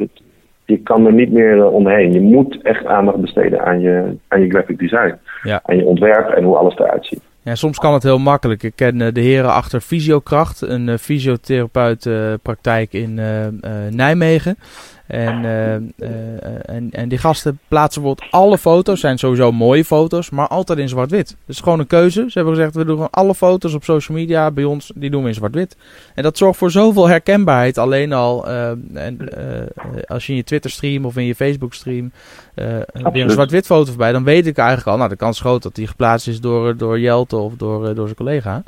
je 0.65 0.77
kan 0.77 1.05
er 1.05 1.13
niet 1.13 1.31
meer 1.31 1.57
uh, 1.57 1.73
omheen. 1.73 2.11
Je 2.11 2.21
moet 2.21 2.61
echt 2.61 2.85
aandacht 2.85 3.17
besteden 3.17 3.65
aan 3.65 3.79
je, 3.79 4.15
aan 4.27 4.41
je 4.41 4.49
graphic 4.49 4.79
design. 4.79 5.15
Ja. 5.43 5.59
Aan 5.63 5.77
je 5.77 5.85
ontwerp 5.85 6.29
en 6.29 6.43
hoe 6.43 6.57
alles 6.57 6.75
eruit 6.75 7.05
ziet. 7.05 7.21
Ja, 7.41 7.55
soms 7.55 7.79
kan 7.79 7.93
het 7.93 8.03
heel 8.03 8.19
makkelijk. 8.19 8.63
Ik 8.63 8.75
ken 8.75 8.99
uh, 8.99 9.07
de 9.13 9.21
heren 9.21 9.53
achter 9.53 9.81
Fysiokracht, 9.81 10.61
een 10.61 10.87
uh, 10.87 10.95
fysiotherapeutpraktijk 10.95 12.93
in 12.93 13.19
Nijmegen. 13.89 14.57
En, 15.07 15.43
uh, 15.43 15.73
en, 16.69 16.89
en 16.91 17.09
die 17.09 17.17
gasten 17.17 17.59
plaatsen 17.67 18.01
bijvoorbeeld 18.01 18.31
alle 18.31 18.57
foto's, 18.57 18.99
zijn 18.99 19.17
sowieso 19.17 19.51
mooie 19.51 19.85
foto's, 19.85 20.29
maar 20.29 20.47
altijd 20.47 20.79
in 20.79 20.89
zwart-wit. 20.89 21.35
Dus 21.45 21.59
gewoon 21.59 21.79
een 21.79 21.87
keuze. 21.87 22.25
Ze 22.27 22.37
hebben 22.39 22.55
gezegd, 22.55 22.75
we 22.75 22.85
doen 22.85 22.95
gewoon 22.95 23.11
alle 23.11 23.35
foto's 23.35 23.73
op 23.73 23.83
social 23.83 24.17
media 24.17 24.51
bij 24.51 24.63
ons, 24.63 24.91
die 24.95 25.09
doen 25.09 25.21
we 25.21 25.27
in 25.27 25.33
zwart-wit. 25.33 25.77
En 26.15 26.23
dat 26.23 26.37
zorgt 26.37 26.57
voor 26.57 26.71
zoveel 26.71 27.07
herkenbaarheid 27.07 27.77
alleen 27.77 28.13
al. 28.13 28.47
En, 28.47 29.17
als 30.07 30.25
je 30.25 30.31
in 30.31 30.37
je 30.37 30.43
Twitter 30.43 30.71
stream 30.71 31.05
of 31.05 31.17
in 31.17 31.25
je 31.25 31.35
Facebook 31.35 31.73
stream 31.73 32.11
weer 32.53 33.23
een 33.23 33.29
zwart-wit 33.29 33.65
foto 33.65 33.89
voorbij, 33.89 34.11
dan 34.11 34.23
weet 34.23 34.47
ik 34.47 34.57
eigenlijk 34.57 34.87
al, 34.87 34.97
nou 34.97 35.09
de 35.09 35.15
kans 35.15 35.35
is 35.35 35.41
groot 35.41 35.63
dat 35.63 35.75
die 35.75 35.87
geplaatst 35.87 36.27
is 36.27 36.41
door, 36.41 36.77
door 36.77 36.99
Jelte 36.99 37.35
of 37.35 37.53
door, 37.55 37.95
door 37.95 38.05
zijn 38.05 38.17
collega. 38.17 38.63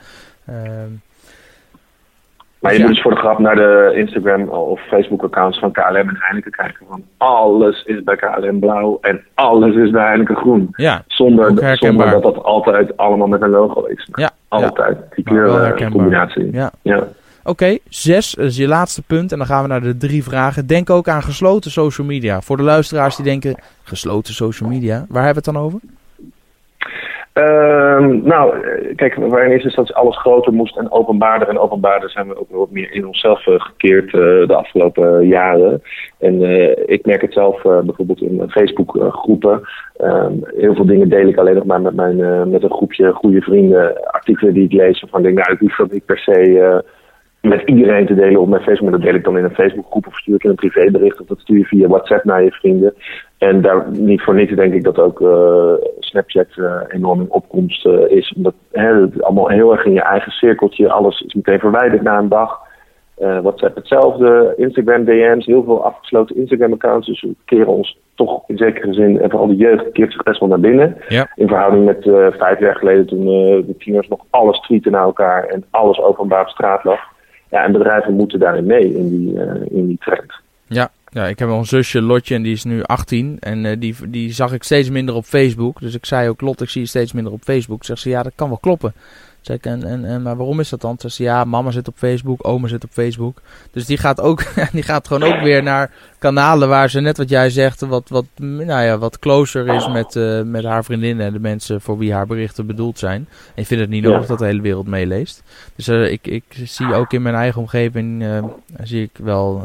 Ehm, 0.45 0.89
maar 2.65 2.73
je 2.73 2.79
moet 2.79 2.93
dus 2.93 3.01
voor 3.01 3.13
de 3.13 3.19
grap 3.19 3.39
naar 3.39 3.55
de 3.55 3.93
Instagram 3.95 4.49
of 4.49 4.79
Facebook 4.87 5.23
accounts 5.23 5.59
van 5.59 5.71
KLM 5.71 5.95
en 5.95 6.17
Heineken 6.19 6.51
kijken. 6.51 6.85
Want 6.89 7.03
alles 7.17 7.83
is 7.83 8.03
bij 8.03 8.15
KLM 8.15 8.59
blauw 8.59 8.97
en 9.01 9.21
alles 9.33 9.75
is 9.75 9.89
bij 9.89 10.05
Heineken 10.05 10.35
groen. 10.35 10.67
Ja, 10.71 11.03
zonder, 11.07 11.77
zonder 11.77 12.09
dat 12.09 12.23
dat 12.23 12.43
altijd 12.43 12.97
allemaal 12.97 13.27
met 13.27 13.41
een 13.41 13.49
logo 13.49 13.83
is. 13.83 14.09
Ja, 14.11 14.29
altijd. 14.47 14.97
Die 15.15 15.23
kleurcombinatie. 15.23 16.51
Ja. 16.51 16.71
ja. 16.81 16.97
Oké, 16.97 17.49
okay, 17.49 17.79
zes 17.89 18.35
is 18.35 18.57
je 18.57 18.67
laatste 18.67 19.01
punt. 19.01 19.31
En 19.31 19.37
dan 19.37 19.47
gaan 19.47 19.61
we 19.61 19.67
naar 19.67 19.81
de 19.81 19.97
drie 19.97 20.23
vragen. 20.23 20.67
Denk 20.67 20.89
ook 20.89 21.07
aan 21.07 21.23
gesloten 21.23 21.71
social 21.71 22.07
media. 22.07 22.41
Voor 22.41 22.57
de 22.57 22.63
luisteraars 22.63 23.15
die 23.15 23.25
denken, 23.25 23.55
gesloten 23.83 24.33
social 24.33 24.69
media. 24.69 25.05
Waar 25.09 25.23
hebben 25.23 25.43
we 25.43 25.49
het 25.49 25.55
dan 25.55 25.65
over? 25.65 25.79
Uh, 27.37 28.07
nou, 28.23 28.55
kijk, 28.95 29.15
waar 29.15 29.45
in 29.45 29.51
eerste 29.51 29.65
instantie 29.65 29.95
alles 29.95 30.17
groter 30.17 30.53
moest 30.53 30.77
en 30.77 30.91
openbaarder. 30.91 31.47
En 31.47 31.59
openbaarder 31.59 32.09
zijn 32.09 32.27
we 32.27 32.39
ook 32.39 32.49
wat 32.49 32.71
meer 32.71 32.91
in 32.91 33.07
onszelf 33.07 33.47
uh, 33.47 33.59
gekeerd 33.59 34.05
uh, 34.05 34.47
de 34.47 34.55
afgelopen 34.55 35.27
jaren. 35.27 35.81
En 36.19 36.41
uh, 36.41 36.71
ik 36.85 37.05
merk 37.05 37.21
het 37.21 37.33
zelf 37.33 37.61
bijvoorbeeld 37.61 38.21
in 38.21 38.49
Facebook-groepen. 38.49 39.61
Ehm, 39.97 40.33
heel 40.43 40.75
veel 40.75 40.85
dingen 40.85 41.09
deel 41.09 41.27
ik 41.27 41.37
alleen 41.37 41.55
nog 41.55 41.65
maar 41.65 41.81
met, 41.81 41.95
mijn, 41.95 42.49
met 42.49 42.63
een 42.63 42.71
groepje 42.71 43.13
goede 43.13 43.41
vrienden. 43.41 44.11
Artikelen 44.11 44.53
die 44.53 44.65
ik 44.65 44.73
lees. 44.73 45.05
Van 45.09 45.21
denk, 45.21 45.37
nou, 45.37 45.57
ik 45.59 45.91
niet 45.91 46.05
per 46.05 46.17
se 46.17 46.83
met 47.45 47.61
iedereen 47.65 48.05
te 48.05 48.15
delen 48.15 48.41
op 48.41 48.47
mijn 48.47 48.61
Facebook. 48.61 48.91
Dat 48.91 49.01
deel 49.01 49.13
ik 49.13 49.23
dan 49.23 49.37
in 49.37 49.43
een 49.43 49.53
Facebookgroep 49.53 50.07
of 50.07 50.17
stuur 50.17 50.35
ik 50.35 50.43
in 50.43 50.49
een 50.49 50.55
privébericht. 50.55 51.21
Of 51.21 51.27
dat 51.27 51.39
stuur 51.39 51.57
je 51.57 51.65
via 51.65 51.87
WhatsApp 51.87 52.23
naar 52.23 52.43
je 52.43 52.51
vrienden. 52.51 52.93
En 53.37 53.61
daar 53.61 53.85
niet 53.91 54.21
voor 54.21 54.35
niets 54.35 54.55
denk 54.55 54.73
ik 54.73 54.83
dat 54.83 54.99
ook 54.99 55.19
uh, 55.19 55.73
Snapchat 55.99 56.47
uh, 56.55 56.75
enorm 56.87 57.19
in 57.19 57.31
opkomst 57.31 57.85
uh, 57.85 58.09
is. 58.09 58.33
Omdat 58.35 58.53
hè, 58.71 59.01
het 59.01 59.23
allemaal 59.23 59.49
heel 59.49 59.71
erg 59.71 59.85
in 59.85 59.93
je 59.93 60.01
eigen 60.01 60.31
cirkeltje. 60.31 60.91
Alles 60.91 61.21
is 61.21 61.33
meteen 61.33 61.59
verwijderd 61.59 62.01
na 62.01 62.17
een 62.17 62.29
dag. 62.29 62.63
WhatsApp 63.15 63.75
hetzelfde. 63.75 64.53
Instagram 64.57 65.05
DM's. 65.05 65.45
Heel 65.45 65.63
veel 65.63 65.85
afgesloten 65.85 66.35
Instagram 66.35 66.73
accounts. 66.73 67.07
Dus 67.07 67.21
we 67.21 67.35
keren 67.45 67.67
ons 67.67 67.99
toch 68.15 68.43
in 68.47 68.57
zekere 68.57 68.93
zin. 68.93 69.21
En 69.21 69.29
vooral 69.29 69.47
de 69.47 69.55
jeugd 69.55 69.91
keert 69.91 70.11
zich 70.11 70.23
best 70.23 70.39
wel 70.39 70.49
naar 70.49 70.59
binnen. 70.59 70.97
Ja. 71.07 71.31
In 71.35 71.47
verhouding 71.47 71.85
met 71.85 72.03
vijf 72.37 72.59
jaar 72.59 72.75
geleden 72.75 73.05
toen 73.05 73.25
de 73.65 73.75
tieners 73.77 74.07
nog 74.07 74.19
alles 74.29 74.59
tweeten 74.59 74.91
naar 74.91 75.03
elkaar. 75.03 75.45
En 75.45 75.65
alles 75.69 75.99
openbaar 75.99 76.41
op 76.41 76.47
straat 76.47 76.83
lag. 76.83 77.13
Ja, 77.49 77.63
en 77.63 77.71
bedrijven 77.71 78.13
moeten 78.13 78.39
daarin 78.39 78.65
mee 78.65 78.93
in 78.93 79.09
die, 79.09 79.39
in 79.69 79.87
die 79.87 79.97
trend. 79.99 80.33
Ja, 80.67 80.89
ja, 81.15 81.25
ik 81.25 81.39
heb 81.39 81.47
wel 81.47 81.57
een 81.57 81.65
zusje, 81.65 82.01
Lotje, 82.01 82.35
en 82.35 82.41
die 82.41 82.53
is 82.53 82.63
nu 82.63 82.83
18. 82.83 83.37
En 83.39 83.63
uh, 83.63 83.71
die, 83.79 83.95
die 84.07 84.31
zag 84.31 84.53
ik 84.53 84.63
steeds 84.63 84.89
minder 84.89 85.15
op 85.15 85.23
Facebook. 85.25 85.79
Dus 85.79 85.95
ik 85.95 86.05
zei 86.05 86.29
ook, 86.29 86.41
Lot, 86.41 86.61
ik 86.61 86.69
zie 86.69 86.81
je 86.81 86.87
steeds 86.87 87.13
minder 87.13 87.33
op 87.33 87.41
Facebook. 87.43 87.83
Zegt 87.83 87.99
ze, 88.01 88.09
ja, 88.09 88.23
dat 88.23 88.31
kan 88.35 88.47
wel 88.47 88.57
kloppen. 88.57 88.93
Zeg 89.45 89.57
ik, 89.57 89.65
en, 89.65 89.83
en, 89.83 90.05
en, 90.05 90.21
maar 90.21 90.35
waarom 90.35 90.59
is 90.59 90.69
dat 90.69 90.81
dan? 90.81 90.97
Ze, 90.97 91.23
ja, 91.23 91.43
mama 91.43 91.71
zit 91.71 91.87
op 91.87 91.95
Facebook, 91.95 92.47
oma 92.47 92.67
zit 92.67 92.83
op 92.83 92.89
Facebook. 92.89 93.41
Dus 93.71 93.85
die 93.85 93.97
gaat, 93.97 94.21
ook, 94.21 94.43
die 94.71 94.83
gaat 94.83 95.07
gewoon 95.07 95.33
ook 95.33 95.39
weer 95.41 95.63
naar 95.63 95.91
kanalen 96.19 96.69
waar 96.69 96.89
ze, 96.89 97.01
net 97.01 97.17
wat 97.17 97.29
jij 97.29 97.49
zegt, 97.49 97.87
wat, 97.87 98.09
wat, 98.09 98.25
nou 98.37 98.83
ja, 98.83 98.97
wat 98.97 99.19
closer 99.19 99.67
is 99.67 99.87
met, 99.87 100.15
uh, 100.15 100.41
met 100.41 100.63
haar 100.63 100.83
vriendinnen 100.83 101.25
en 101.25 101.33
de 101.33 101.39
mensen 101.39 101.81
voor 101.81 101.97
wie 101.97 102.13
haar 102.13 102.27
berichten 102.27 102.67
bedoeld 102.67 102.99
zijn. 102.99 103.27
En 103.55 103.61
ik 103.61 103.65
vind 103.65 103.79
het 103.79 103.89
niet 103.89 104.03
nodig 104.03 104.25
dat 104.25 104.39
de 104.39 104.45
hele 104.45 104.61
wereld 104.61 104.87
meeleest. 104.87 105.43
Dus 105.75 105.87
uh, 105.87 106.11
ik, 106.11 106.27
ik 106.27 106.43
zie 106.49 106.93
ook 106.93 107.13
in 107.13 107.21
mijn 107.21 107.35
eigen 107.35 107.61
omgeving, 107.61 108.25
zie 108.83 109.01
ik 109.01 109.17
wel 109.23 109.61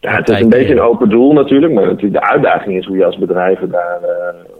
ja, 0.00 0.16
het 0.16 0.28
is 0.28 0.40
een 0.40 0.48
beetje 0.48 0.72
een 0.72 0.80
open 0.80 1.08
doel 1.08 1.32
natuurlijk, 1.32 1.72
maar 1.72 1.86
natuurlijk 1.86 2.22
de 2.24 2.30
uitdaging 2.30 2.78
is 2.78 2.86
hoe 2.86 2.96
je 2.96 3.04
als 3.04 3.18
bedrijf 3.18 3.58
daar, 3.58 4.00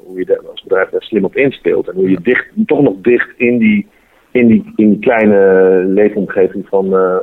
hoe 0.05 0.19
je 0.19 0.41
als 0.51 0.63
bedrijf 0.63 0.89
daar 0.89 1.03
slim 1.03 1.25
op 1.25 1.37
inspeelt. 1.37 1.89
En 1.89 1.95
hoe 1.95 2.11
je 2.11 2.21
dicht, 2.23 2.47
toch 2.67 2.83
nog 2.83 2.95
dicht 3.03 3.29
in 3.37 3.59
die, 3.59 3.87
in 4.31 4.47
die, 4.47 4.73
in 4.77 4.89
die 4.89 4.99
kleine 4.99 5.83
leefomgeving 5.87 6.67
van, 6.69 6.87
uh, 6.87 7.17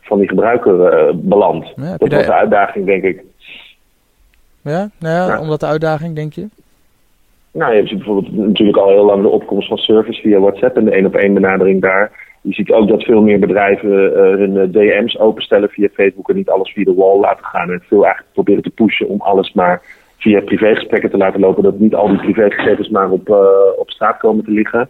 van 0.00 0.18
die 0.18 0.28
gebruiker 0.28 1.08
uh, 1.08 1.14
belandt. 1.14 1.72
Ja, 1.76 1.96
dat 1.96 2.08
wordt 2.08 2.26
de 2.26 2.32
uitdaging, 2.32 2.86
denk 2.86 3.02
ik. 3.02 3.22
Ja, 4.62 4.90
nou 4.98 5.14
ja, 5.14 5.26
ja, 5.26 5.40
omdat 5.40 5.60
de 5.60 5.66
uitdaging, 5.66 6.14
denk 6.14 6.32
je? 6.32 6.48
Nou, 7.52 7.72
je 7.72 7.78
hebt 7.78 7.90
bijvoorbeeld 7.90 8.36
natuurlijk 8.36 8.78
al 8.78 8.88
heel 8.88 9.04
lang 9.04 9.22
de 9.22 9.28
opkomst 9.28 9.68
van 9.68 9.76
service 9.76 10.20
via 10.20 10.38
WhatsApp 10.38 10.76
en 10.76 10.84
de 10.84 10.90
één 10.90 11.06
op 11.06 11.14
één 11.14 11.34
benadering 11.34 11.80
daar. 11.80 12.32
Je 12.40 12.52
ziet 12.52 12.70
ook 12.70 12.88
dat 12.88 13.02
veel 13.02 13.22
meer 13.22 13.38
bedrijven 13.38 13.90
uh, 13.90 14.16
hun 14.16 14.56
eh, 14.56 14.68
DM's 14.68 15.18
openstellen 15.18 15.68
via 15.68 15.88
Facebook 15.92 16.28
en 16.28 16.36
niet 16.36 16.48
alles 16.48 16.72
via 16.72 16.84
de 16.84 16.94
wall 16.94 17.18
laten 17.18 17.44
gaan. 17.44 17.70
En 17.70 17.82
veel 17.86 18.04
eigenlijk 18.04 18.32
proberen 18.32 18.62
te 18.62 18.70
pushen 18.70 19.08
om 19.08 19.20
alles 19.20 19.52
maar 19.52 19.82
via 20.18 20.40
privégesprekken 20.40 21.10
te 21.10 21.16
laten 21.16 21.40
lopen. 21.40 21.62
Dat 21.62 21.78
niet 21.78 21.94
al 21.94 22.08
die 22.08 22.16
privégegevens 22.16 22.88
maar 22.88 23.10
op, 23.10 23.28
uh, 23.28 23.36
op 23.76 23.90
straat 23.90 24.18
komen 24.18 24.44
te 24.44 24.50
liggen. 24.50 24.88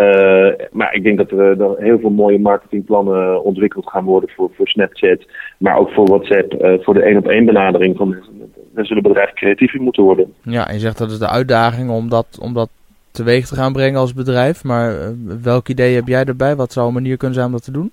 Uh, 0.00 0.66
maar 0.70 0.94
ik 0.94 1.02
denk 1.02 1.18
dat 1.18 1.30
er, 1.30 1.60
er, 1.60 1.74
heel 1.78 1.98
veel 1.98 2.10
mooie 2.10 2.38
marketingplannen 2.38 3.42
ontwikkeld 3.42 3.88
gaan 3.88 4.04
worden 4.04 4.30
voor, 4.36 4.50
voor 4.54 4.68
Snapchat. 4.68 5.26
Maar 5.58 5.78
ook 5.78 5.90
voor 5.90 6.06
WhatsApp, 6.06 6.54
voor 6.82 6.94
de 6.94 7.02
één 7.02 7.16
op 7.16 7.28
één 7.28 7.44
benadering 7.44 7.96
van 7.96 8.08
mensen 8.08 8.86
zullen 8.86 9.02
bedrijven 9.02 9.34
creatief 9.34 9.74
in 9.74 9.82
moeten 9.82 10.02
worden. 10.02 10.34
Ja, 10.42 10.68
en 10.68 10.74
je 10.74 10.80
zegt 10.80 10.98
dat 10.98 11.10
is 11.10 11.18
de 11.18 11.28
uitdaging 11.28 11.90
om 11.90 12.08
dat, 12.08 12.38
om 12.42 12.54
dat 12.54 12.68
teweeg 13.10 13.46
te 13.46 13.54
gaan 13.54 13.72
brengen 13.72 14.00
als 14.00 14.14
bedrijf. 14.14 14.64
Maar 14.64 14.94
uh, 14.94 15.08
welk 15.42 15.68
idee 15.68 15.94
heb 15.94 16.06
jij 16.06 16.24
erbij? 16.24 16.56
Wat 16.56 16.72
zou 16.72 16.86
een 16.86 16.94
manier 16.94 17.16
kunnen 17.16 17.34
zijn 17.34 17.46
om 17.46 17.52
dat 17.52 17.64
te 17.64 17.72
doen? 17.72 17.92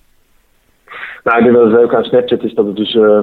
Nou, 1.24 1.38
ik 1.38 1.44
denk 1.44 1.56
dat 1.56 1.64
het 1.64 1.74
leuke 1.74 1.96
aan 1.96 2.04
Snapchat 2.04 2.42
is 2.42 2.54
dat 2.54 2.66
het 2.66 2.76
dus 2.76 2.94
uh, 2.94 3.20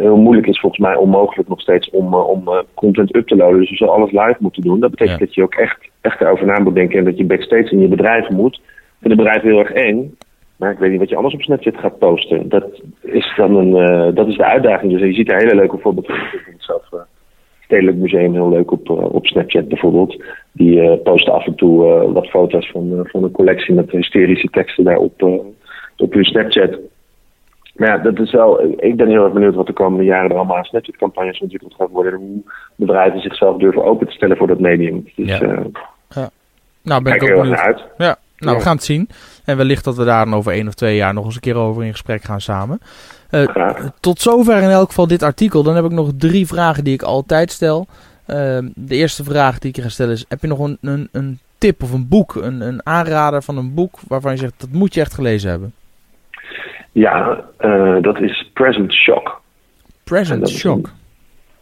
heel 0.00 0.16
moeilijk 0.16 0.46
is, 0.46 0.60
volgens 0.60 0.82
mij 0.82 0.96
onmogelijk 0.96 1.48
nog 1.48 1.60
steeds, 1.60 1.90
om, 1.90 2.14
uh, 2.14 2.28
om 2.28 2.64
content 2.74 3.16
up 3.16 3.26
te 3.26 3.36
laden. 3.36 3.58
Dus 3.58 3.70
je 3.70 3.76
zal 3.76 3.92
alles 3.92 4.10
live 4.10 4.36
moeten 4.38 4.62
doen. 4.62 4.80
Dat 4.80 4.90
betekent 4.90 5.18
ja. 5.18 5.24
dat 5.24 5.34
je 5.34 5.42
ook 5.42 5.54
echt, 5.54 5.90
echt 6.00 6.20
erover 6.20 6.46
na 6.46 6.58
moet 6.58 6.74
denken 6.74 6.98
en 6.98 7.04
dat 7.04 7.18
je 7.18 7.24
backstage 7.24 7.70
in 7.70 7.80
je 7.80 7.88
bedrijf 7.88 8.28
moet. 8.28 8.60
Voor 9.00 9.10
de 9.10 9.16
bedrijven 9.16 9.48
heel 9.48 9.58
erg 9.58 9.72
eng. 9.72 10.16
Maar 10.56 10.72
ik 10.72 10.78
weet 10.78 10.90
niet 10.90 10.98
wat 10.98 11.08
je 11.08 11.16
anders 11.16 11.34
op 11.34 11.42
Snapchat 11.42 11.76
gaat 11.76 11.98
posten. 11.98 12.48
Dat 12.48 12.82
is 13.00 13.32
dan 13.36 13.56
een, 13.56 14.14
dat 14.14 14.28
is 14.28 14.36
de 14.36 14.44
uitdaging. 14.44 14.92
Dus 14.92 15.00
je 15.00 15.12
ziet 15.12 15.30
er 15.30 15.36
hele 15.36 15.54
leuke 15.54 15.78
voorbeelden 15.78 16.16
van. 16.16 16.40
Ik 16.40 16.54
zelf 16.58 16.88
Stedelijk 17.60 17.96
Museum 17.96 18.32
heel 18.32 18.48
leuk 18.48 18.70
op, 18.70 18.90
op 18.90 19.26
Snapchat 19.26 19.68
bijvoorbeeld. 19.68 20.22
Die 20.52 20.96
posten 20.96 21.32
af 21.32 21.46
en 21.46 21.54
toe 21.54 22.12
wat 22.12 22.26
foto's 22.26 22.70
van, 22.70 23.00
van 23.02 23.24
een 23.24 23.30
collectie 23.30 23.74
met 23.74 23.90
hysterische 23.90 24.48
teksten 24.48 24.84
daarop 24.84 25.22
op 25.96 26.12
hun 26.12 26.24
Snapchat. 26.24 26.78
Maar 27.74 27.88
ja, 27.88 27.98
dat 27.98 28.18
is 28.18 28.32
wel, 28.32 28.62
ik 28.76 28.96
ben 28.96 29.08
heel 29.08 29.24
erg 29.24 29.32
benieuwd 29.32 29.54
wat 29.54 29.66
de 29.66 29.72
komende 29.72 30.04
jaren 30.04 30.30
er 30.30 30.36
allemaal 30.36 30.56
aan 30.56 30.64
Snapchat-campagnes 30.64 31.40
ontwikkeld 31.40 31.74
gaat 31.74 31.90
worden. 31.90 32.12
En 32.12 32.18
hoe 32.18 32.42
bedrijven 32.76 33.20
zichzelf 33.20 33.58
durven 33.58 33.84
open 33.84 34.06
te 34.06 34.12
stellen 34.12 34.36
voor 34.36 34.46
dat 34.46 34.60
medium. 34.60 35.08
Dus, 35.16 35.28
ja. 35.28 35.42
Uh, 35.42 35.64
ja. 36.08 36.30
Nou, 36.82 37.02
ben 37.02 37.14
ik 37.14 37.22
ook 37.22 37.34
benieuwd. 37.34 37.58
Uit. 37.58 37.78
Ja, 37.78 38.16
nou, 38.38 38.52
ja. 38.52 38.54
we 38.54 38.60
gaan 38.60 38.76
het 38.76 38.84
zien. 38.84 39.08
En 39.44 39.56
wellicht 39.56 39.84
dat 39.84 39.96
we 39.96 40.04
daar 40.04 40.24
dan 40.24 40.34
over 40.34 40.52
één 40.52 40.68
of 40.68 40.74
twee 40.74 40.96
jaar 40.96 41.14
nog 41.14 41.24
eens 41.24 41.34
een 41.34 41.40
keer 41.40 41.56
over 41.56 41.84
in 41.84 41.90
gesprek 41.90 42.22
gaan 42.22 42.40
samen. 42.40 42.80
Uh, 43.30 43.70
tot 44.00 44.20
zover 44.20 44.62
in 44.62 44.70
elk 44.70 44.88
geval 44.88 45.06
dit 45.06 45.22
artikel. 45.22 45.62
Dan 45.62 45.74
heb 45.74 45.84
ik 45.84 45.90
nog 45.90 46.10
drie 46.18 46.46
vragen 46.46 46.84
die 46.84 46.94
ik 46.94 47.02
altijd 47.02 47.50
stel. 47.50 47.86
Uh, 48.26 48.36
de 48.74 48.94
eerste 48.94 49.24
vraag 49.24 49.58
die 49.58 49.70
ik 49.70 49.76
je 49.76 49.82
ga 49.82 49.88
stellen 49.88 50.12
is: 50.12 50.24
heb 50.28 50.40
je 50.40 50.46
nog 50.46 50.58
een, 50.58 50.78
een, 50.80 51.08
een 51.12 51.38
tip 51.58 51.82
of 51.82 51.92
een 51.92 52.08
boek, 52.08 52.34
een, 52.34 52.60
een 52.60 52.86
aanrader 52.86 53.42
van 53.42 53.56
een 53.56 53.74
boek 53.74 53.98
waarvan 54.08 54.32
je 54.32 54.38
zegt 54.38 54.54
dat 54.56 54.70
moet 54.72 54.94
je 54.94 55.00
echt 55.00 55.14
gelezen 55.14 55.50
hebben? 55.50 55.72
Ja, 56.94 57.44
uh, 57.60 57.96
dat 58.00 58.20
is 58.20 58.50
Present 58.52 58.92
Shock. 58.94 59.40
Present 60.04 60.48
Shock? 60.48 60.86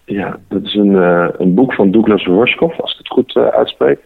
Een, 0.04 0.14
ja, 0.14 0.38
dat 0.48 0.62
is 0.62 0.74
een, 0.74 0.90
uh, 0.90 1.28
een 1.38 1.54
boek 1.54 1.74
van 1.74 1.90
Douglas 1.90 2.26
Rushkoff, 2.26 2.80
als 2.80 2.92
ik 2.92 2.98
het 2.98 3.08
goed 3.08 3.36
uh, 3.36 3.46
uitspreek. 3.46 3.98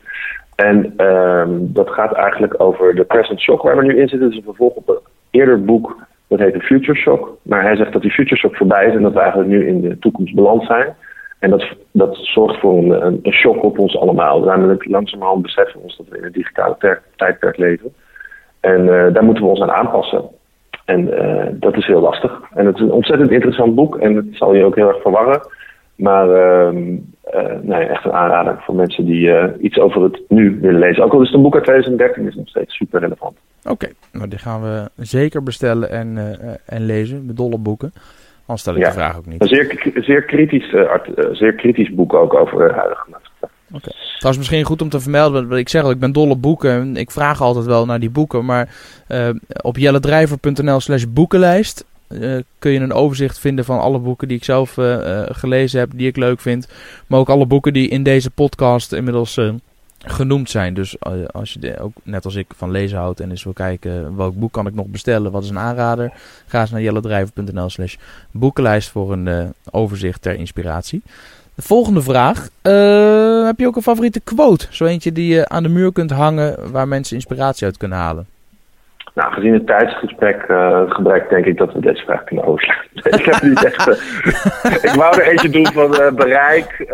En 0.54 1.06
um, 1.06 1.72
dat 1.72 1.90
gaat 1.90 2.12
eigenlijk 2.12 2.60
over 2.60 2.94
de 2.94 3.04
Present 3.04 3.40
Shock 3.40 3.62
waar 3.62 3.76
we 3.76 3.82
nu 3.82 4.00
in 4.00 4.08
zitten. 4.08 4.20
Dat 4.20 4.30
is 4.30 4.36
een 4.36 4.42
vervolg 4.42 4.74
op 4.74 4.88
een 4.88 4.98
eerder 5.30 5.64
boek, 5.64 5.96
dat 6.26 6.38
heet 6.38 6.52
de 6.52 6.60
Future 6.60 6.98
Shock. 6.98 7.36
Maar 7.42 7.62
hij 7.62 7.76
zegt 7.76 7.92
dat 7.92 8.02
die 8.02 8.10
Future 8.10 8.36
Shock 8.36 8.56
voorbij 8.56 8.86
is 8.86 8.94
en 8.94 9.02
dat 9.02 9.12
we 9.12 9.20
eigenlijk 9.20 9.50
nu 9.50 9.66
in 9.66 9.80
de 9.80 9.98
toekomst 9.98 10.34
beland 10.34 10.64
zijn. 10.64 10.94
En 11.38 11.50
dat, 11.50 11.66
dat 11.90 12.16
zorgt 12.16 12.60
voor 12.60 12.78
een, 12.78 13.06
een, 13.06 13.20
een 13.22 13.32
shock 13.32 13.62
op 13.62 13.78
ons 13.78 13.96
allemaal. 13.98 14.40
Namelijk 14.40 14.84
langzamerhand 14.84 15.42
beseffen 15.42 15.76
we 15.76 15.84
ons 15.84 15.96
dat 15.96 16.08
we 16.08 16.18
in 16.18 16.24
een 16.24 16.32
digitale 16.32 17.00
tijdperk 17.16 17.56
leven. 17.56 17.94
En 18.60 18.86
daar 18.86 19.24
moeten 19.24 19.44
we 19.44 19.50
ons 19.50 19.60
aan 19.60 19.72
aanpassen. 19.72 20.24
En 20.86 21.00
uh, 21.00 21.44
dat 21.52 21.76
is 21.76 21.86
heel 21.86 22.00
lastig. 22.00 22.40
En 22.54 22.66
het 22.66 22.74
is 22.74 22.80
een 22.80 22.92
ontzettend 22.92 23.30
interessant 23.30 23.74
boek 23.74 23.96
en 23.96 24.14
het 24.14 24.26
zal 24.30 24.54
je 24.54 24.64
ook 24.64 24.74
heel 24.74 24.88
erg 24.88 25.00
verwarren. 25.02 25.40
Maar 25.96 26.28
uh, 26.28 26.82
uh, 27.34 27.52
nee, 27.62 27.84
echt 27.84 28.04
een 28.04 28.12
aanrader 28.12 28.62
voor 28.64 28.74
mensen 28.74 29.04
die 29.04 29.30
iets 29.58 29.78
over 29.78 30.02
het 30.02 30.20
nu 30.28 30.58
willen 30.60 30.80
lezen. 30.80 31.04
Ook 31.04 31.12
al 31.12 31.20
is 31.20 31.26
het 31.26 31.36
een 31.36 31.42
boek 31.42 31.54
uit 31.54 31.64
2013, 31.64 32.26
is 32.26 32.34
nog 32.34 32.48
steeds 32.48 32.74
super 32.74 33.00
relevant. 33.00 33.36
Oké, 33.62 33.72
okay, 33.72 33.92
nou 34.12 34.28
die 34.28 34.38
gaan 34.38 34.62
we 34.62 34.90
zeker 34.96 35.42
bestellen 35.42 35.90
en, 35.90 36.18
en 36.66 36.86
lezen. 36.86 37.26
De 37.26 37.32
dolle 37.32 37.58
boeken. 37.58 37.92
Anders 38.40 38.60
stel 38.60 38.74
ik 38.74 38.80
ja, 38.80 38.88
de 38.88 38.94
vraag 38.94 39.16
ook 39.16 39.26
niet. 39.26 39.40
Een 39.40 39.48
zeer, 39.48 39.92
zeer, 39.94 40.22
kritisch, 40.22 40.74
art, 40.74 41.10
zeer 41.32 41.52
kritisch 41.52 41.94
boek 41.94 42.14
ook 42.14 42.34
over 42.34 42.68
de 42.68 42.74
huidige 42.74 43.10
Okay. 43.72 44.36
Misschien 44.36 44.64
goed 44.64 44.82
om 44.82 44.88
te 44.88 45.00
vermelden. 45.00 45.52
Ik 45.52 45.68
zeg 45.68 45.82
al, 45.82 45.90
ik 45.90 45.98
ben 45.98 46.12
dol 46.12 46.30
op 46.30 46.42
boeken. 46.42 46.96
Ik 46.96 47.10
vraag 47.10 47.40
altijd 47.40 47.64
wel 47.64 47.86
naar 47.86 48.00
die 48.00 48.10
boeken. 48.10 48.44
Maar 48.44 48.74
uh, 49.08 49.28
op 49.60 49.76
jellendrijver.nl 49.76 50.80
slash 50.80 51.04
boekenlijst 51.08 51.84
uh, 52.08 52.40
kun 52.58 52.70
je 52.70 52.80
een 52.80 52.92
overzicht 52.92 53.38
vinden 53.38 53.64
van 53.64 53.80
alle 53.80 53.98
boeken 53.98 54.28
die 54.28 54.36
ik 54.36 54.44
zelf 54.44 54.76
uh, 54.76 55.22
gelezen 55.28 55.80
heb, 55.80 55.90
die 55.94 56.06
ik 56.06 56.16
leuk 56.16 56.40
vind. 56.40 56.68
Maar 57.06 57.18
ook 57.18 57.28
alle 57.28 57.46
boeken 57.46 57.72
die 57.72 57.88
in 57.88 58.02
deze 58.02 58.30
podcast 58.30 58.92
inmiddels 58.92 59.40
genoemd 59.98 60.50
zijn. 60.50 60.74
Dus 60.74 60.96
als 61.30 61.56
je 61.60 61.78
ook 61.78 61.92
net 62.02 62.24
als 62.24 62.34
ik 62.34 62.46
van 62.56 62.70
lezen 62.70 62.98
houdt 62.98 63.20
en 63.20 63.30
eens 63.30 63.44
wil 63.44 63.52
kijken 63.52 64.16
welk 64.16 64.34
boek 64.34 64.52
kan 64.52 64.66
ik 64.66 64.74
nog 64.74 64.86
bestellen, 64.86 65.32
wat 65.32 65.42
is 65.42 65.50
een 65.50 65.58
aanrader, 65.58 66.12
ga 66.46 66.60
eens 66.60 66.70
naar 66.70 66.82
jellendrijver.nl 66.82 67.70
slash 67.70 67.96
boekenlijst 68.30 68.88
voor 68.88 69.12
een 69.12 69.54
overzicht 69.70 70.22
ter 70.22 70.34
inspiratie. 70.34 71.02
De 71.56 71.62
volgende 71.62 72.02
vraag. 72.02 72.48
Uh, 72.62 73.46
heb 73.46 73.58
je 73.58 73.66
ook 73.66 73.76
een 73.76 73.82
favoriete 73.82 74.20
quote? 74.20 74.66
Zo 74.70 74.84
eentje 74.84 75.12
die 75.12 75.34
je 75.34 75.48
aan 75.48 75.62
de 75.62 75.68
muur 75.68 75.92
kunt 75.92 76.10
hangen 76.10 76.72
waar 76.72 76.88
mensen 76.88 77.16
inspiratie 77.16 77.66
uit 77.66 77.76
kunnen 77.76 77.98
halen? 77.98 78.26
Nou, 79.14 79.32
gezien 79.32 79.52
het 79.52 79.66
tijdsgesprek 79.66 80.44
uh, 80.48 80.82
gebrek 80.88 81.28
denk 81.28 81.44
ik 81.44 81.56
dat 81.56 81.72
we 81.72 81.80
deze 81.80 82.04
vraag 82.04 82.24
kunnen 82.24 82.44
overslaan. 82.44 82.84
ik 83.18 83.24
heb 83.24 83.42
niet 83.42 83.64
echt... 83.64 83.88
Uh, 83.88 84.74
ik 84.90 84.94
wou 84.96 85.20
er 85.20 85.28
eentje 85.28 85.48
doen 85.48 85.66
van 85.66 85.90
bereik... 86.14 86.86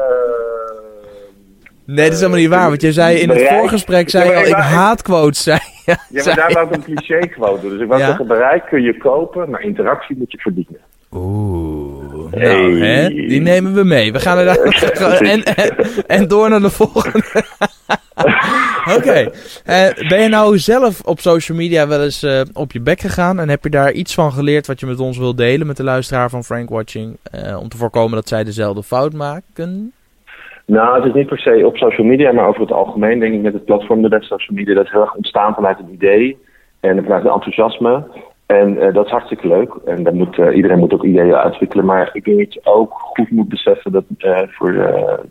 Nee, 1.85 2.05
dat 2.05 2.15
is 2.15 2.21
helemaal 2.21 2.41
niet 2.41 2.49
waar. 2.49 2.69
Want 2.69 2.83
je 2.83 2.93
zei 2.93 3.19
in 3.19 3.27
bereik, 3.27 3.49
het 3.49 3.59
voorgesprek, 3.59 4.11
zei 4.11 4.31
ja, 4.31 4.37
al, 4.37 4.47
ik, 4.47 4.55
haat 4.55 5.03
quotes. 5.03 5.43
Zei, 5.43 5.59
ja, 5.85 5.97
ja 6.09 6.25
maar 6.25 6.35
daar 6.35 6.53
wou 6.53 6.67
ik 6.67 6.75
een 6.75 6.83
cliché 6.83 7.19
quote 7.19 7.61
doen. 7.61 7.71
Dus 7.71 7.81
ik 7.81 7.89
wou 7.89 8.01
ja? 8.01 8.07
zeggen, 8.07 8.27
bereik 8.27 8.65
kun 8.67 8.83
je 8.83 8.97
kopen, 8.97 9.51
maar 9.51 9.61
interactie 9.61 10.17
moet 10.19 10.33
je 10.33 10.39
verdienen. 10.39 10.81
Oeh, 11.13 11.82
nou, 12.35 12.79
hey. 12.79 13.01
hè, 13.03 13.09
die 13.09 13.41
nemen 13.41 13.75
we 13.75 13.85
mee. 13.85 14.13
We 14.13 14.19
gaan 14.19 14.39
er 14.39 14.45
daar 14.99 15.21
en, 15.21 15.43
en, 15.43 15.77
en 16.07 16.29
door 16.29 16.49
naar 16.49 16.61
de 16.61 16.71
volgende. 16.71 17.23
Oké. 18.97 18.97
Okay. 18.97 19.23
Uh, 19.25 20.09
ben 20.09 20.23
je 20.23 20.29
nou 20.29 20.59
zelf 20.59 21.01
op 21.05 21.19
social 21.19 21.59
media 21.59 21.89
wel 21.89 22.03
eens 22.03 22.23
uh, 22.23 22.41
op 22.53 22.73
je 22.73 22.81
bek 22.81 23.01
gegaan 23.01 23.39
en 23.41 23.49
heb 23.49 23.65
je 23.65 23.71
daar 23.71 23.93
iets 23.93 24.15
van 24.15 24.33
geleerd 24.33 24.67
wat 24.67 24.81
je 24.81 24.87
met 24.87 25.01
ons 25.01 25.19
wilt 25.19 25.37
delen 25.37 25.67
met 25.67 25.77
de 25.77 25.85
luisteraar 25.85 26.31
van 26.31 26.45
Frank 26.45 26.69
Watching 26.69 27.17
uh, 27.35 27.61
om 27.61 27.69
te 27.69 27.77
voorkomen 27.77 28.15
dat 28.15 28.29
zij 28.29 28.45
dezelfde 28.45 28.83
fout 28.83 29.13
maken? 29.13 29.93
Nou, 30.67 30.97
het 30.97 31.05
is 31.05 31.15
niet 31.15 31.27
per 31.27 31.39
se 31.39 31.67
op 31.67 31.77
social 31.77 32.07
media, 32.07 32.33
maar 32.33 32.47
over 32.47 32.61
het 32.61 32.73
algemeen 32.73 33.19
denk 33.19 33.35
ik 33.35 33.41
met 33.41 33.53
het 33.53 33.65
platform 33.65 34.03
de 34.03 34.09
best 34.09 34.29
social 34.29 34.57
media 34.57 34.75
dat 34.75 34.85
is 34.85 34.91
heel 34.91 35.01
erg 35.01 35.15
ontstaan 35.15 35.55
vanuit 35.55 35.79
een 35.79 35.93
idee 35.93 36.39
en 36.81 37.03
vanuit 37.03 37.25
een 37.25 37.31
enthousiasme. 37.31 38.05
En 38.53 38.77
uh, 38.77 38.95
dat 38.95 39.05
is 39.05 39.11
hartstikke 39.11 39.49
leuk. 39.49 39.75
En 39.85 40.03
dan 40.03 40.15
moet, 40.15 40.39
uh, 40.39 40.57
iedereen 40.57 40.79
moet 40.79 40.93
ook 40.93 41.05
ideeën 41.05 41.35
uitwikkelen. 41.35 41.85
Maar 41.85 42.11
ik 42.13 42.25
denk 42.25 42.39
dat 42.39 42.55
je 42.55 42.61
ook 42.65 42.93
goed 42.93 43.31
moet 43.31 43.49
beseffen 43.49 43.93
dat, 43.93 44.05
uh, 44.19 44.41
voor, 44.47 44.73